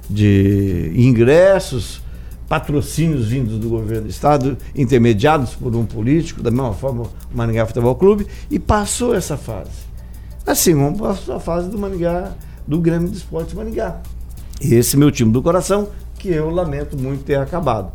de 0.10 0.92
ingressos, 0.96 2.02
patrocínios 2.48 3.28
vindos 3.28 3.58
do 3.60 3.70
governo 3.70 4.04
do 4.04 4.10
estado, 4.10 4.58
intermediados 4.76 5.54
por 5.56 5.76
um 5.76 5.86
político, 5.86 6.42
da 6.42 6.50
mesma 6.50 6.74
forma 6.74 7.04
o 7.04 7.38
Maringá 7.38 7.66
Futebol 7.66 7.96
Clube, 7.96 8.28
e 8.50 8.60
passou 8.60 9.16
essa 9.16 9.38
fase. 9.38 9.89
Assim, 10.50 10.74
vamos 10.74 11.00
para 11.00 11.36
a 11.36 11.40
fase 11.40 11.70
do 11.70 11.78
Maningá, 11.78 12.32
do 12.68 12.80
Grêmio 12.80 13.08
de 13.08 13.18
Esportes 13.18 13.54
Maningá. 13.54 13.98
Esse 14.60 14.98
meu 14.98 15.12
time 15.12 15.32
do 15.32 15.44
coração, 15.44 15.90
que 16.18 16.28
eu 16.28 16.50
lamento 16.50 16.98
muito 16.98 17.24
ter 17.24 17.38
acabado. 17.38 17.92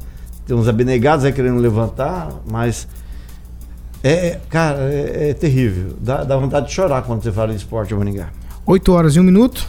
Tem 0.46 0.56
uns 0.56 0.68
abnegados 0.68 1.24
aí 1.24 1.32
querendo 1.32 1.58
levantar, 1.58 2.30
mas 2.48 2.86
é, 4.04 4.38
cara, 4.48 4.84
é, 4.84 5.30
é 5.30 5.34
terrível. 5.34 5.96
Dá, 6.00 6.22
dá, 6.22 6.36
vontade 6.36 6.68
de 6.68 6.72
chorar 6.72 7.02
quando 7.02 7.24
você 7.24 7.32
fala 7.32 7.52
em 7.52 7.56
esporte 7.56 7.92
Maningá. 7.92 8.28
8 8.64 8.92
horas 8.92 9.16
e 9.16 9.20
1 9.20 9.24
minuto. 9.24 9.68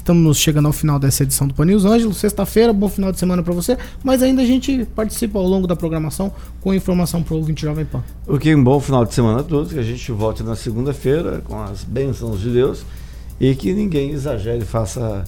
Estamos 0.00 0.38
chegando 0.38 0.64
ao 0.64 0.72
final 0.72 0.98
dessa 0.98 1.24
edição 1.24 1.46
do 1.46 1.52
Pan 1.52 1.66
News. 1.66 1.84
Ângelo, 1.84 2.14
sexta-feira, 2.14 2.72
bom 2.72 2.88
final 2.88 3.12
de 3.12 3.18
semana 3.18 3.42
para 3.42 3.52
você. 3.52 3.76
Mas 4.02 4.22
ainda 4.22 4.40
a 4.40 4.46
gente 4.46 4.86
participa 4.96 5.38
ao 5.38 5.46
longo 5.46 5.66
da 5.66 5.76
programação 5.76 6.32
com 6.62 6.72
informação 6.72 7.22
para 7.22 7.34
o 7.34 7.36
ouvinte 7.36 7.60
Jovem 7.62 7.84
Pan. 7.84 8.02
Ok, 8.26 8.52
um 8.54 8.64
bom 8.64 8.80
final 8.80 9.04
de 9.04 9.12
semana 9.12 9.40
a 9.40 9.42
todos. 9.42 9.74
Que 9.74 9.78
a 9.78 9.82
gente 9.82 10.10
volte 10.10 10.42
na 10.42 10.56
segunda-feira 10.56 11.42
com 11.44 11.62
as 11.62 11.84
bênçãos 11.84 12.40
de 12.40 12.48
Deus 12.48 12.82
e 13.38 13.54
que 13.54 13.74
ninguém 13.74 14.10
exagere 14.12 14.62
e 14.62 14.64
faça 14.64 15.22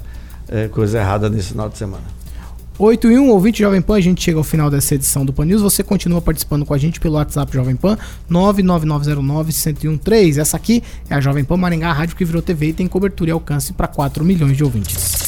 é, 0.48 0.68
coisa 0.68 0.98
errada 0.98 1.28
nesse 1.28 1.48
final 1.48 1.68
de 1.68 1.76
semana. 1.76 2.04
8 2.78 3.10
e 3.10 3.18
1, 3.18 3.28
ouvinte 3.28 3.58
Jovem 3.60 3.82
Pan, 3.82 3.96
a 3.96 4.00
gente 4.00 4.22
chega 4.22 4.38
ao 4.38 4.44
final 4.44 4.70
dessa 4.70 4.94
edição 4.94 5.26
do 5.26 5.32
Pan 5.32 5.44
News. 5.44 5.62
Você 5.62 5.82
continua 5.82 6.22
participando 6.22 6.64
com 6.64 6.72
a 6.72 6.78
gente 6.78 6.98
pelo 6.98 7.16
WhatsApp 7.16 7.52
Jovem 7.52 7.76
Pan 7.76 7.98
99909-1013. 8.30 10.38
Essa 10.38 10.56
aqui 10.56 10.82
é 11.08 11.14
a 11.14 11.20
Jovem 11.20 11.44
Pan 11.44 11.58
Maringá, 11.58 11.90
a 11.90 11.92
rádio 11.92 12.16
que 12.16 12.24
virou 12.24 12.40
TV 12.40 12.68
e 12.68 12.72
tem 12.72 12.88
cobertura 12.88 13.28
e 13.30 13.32
alcance 13.32 13.74
para 13.74 13.86
4 13.86 14.24
milhões 14.24 14.56
de 14.56 14.64
ouvintes. 14.64 15.20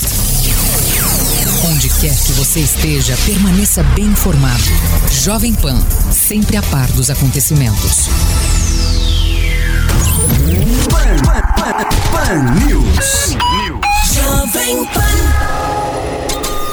Onde 1.71 1.89
quer 2.01 2.15
que 2.15 2.33
você 2.33 2.61
esteja, 2.61 3.15
permaneça 3.25 3.83
bem 3.95 4.07
informado. 4.07 4.65
Jovem 5.11 5.55
Pan, 5.55 5.79
sempre 6.13 6.57
a 6.57 6.63
par 6.63 6.91
dos 6.93 7.11
acontecimentos. 7.11 8.09
Pan, 10.91 11.17
Pan, 11.25 11.41
Pan, 11.57 11.85
Pan 12.11 12.43
News. 12.67 13.37
Jovem 14.13 14.85
Pan. 14.87 15.64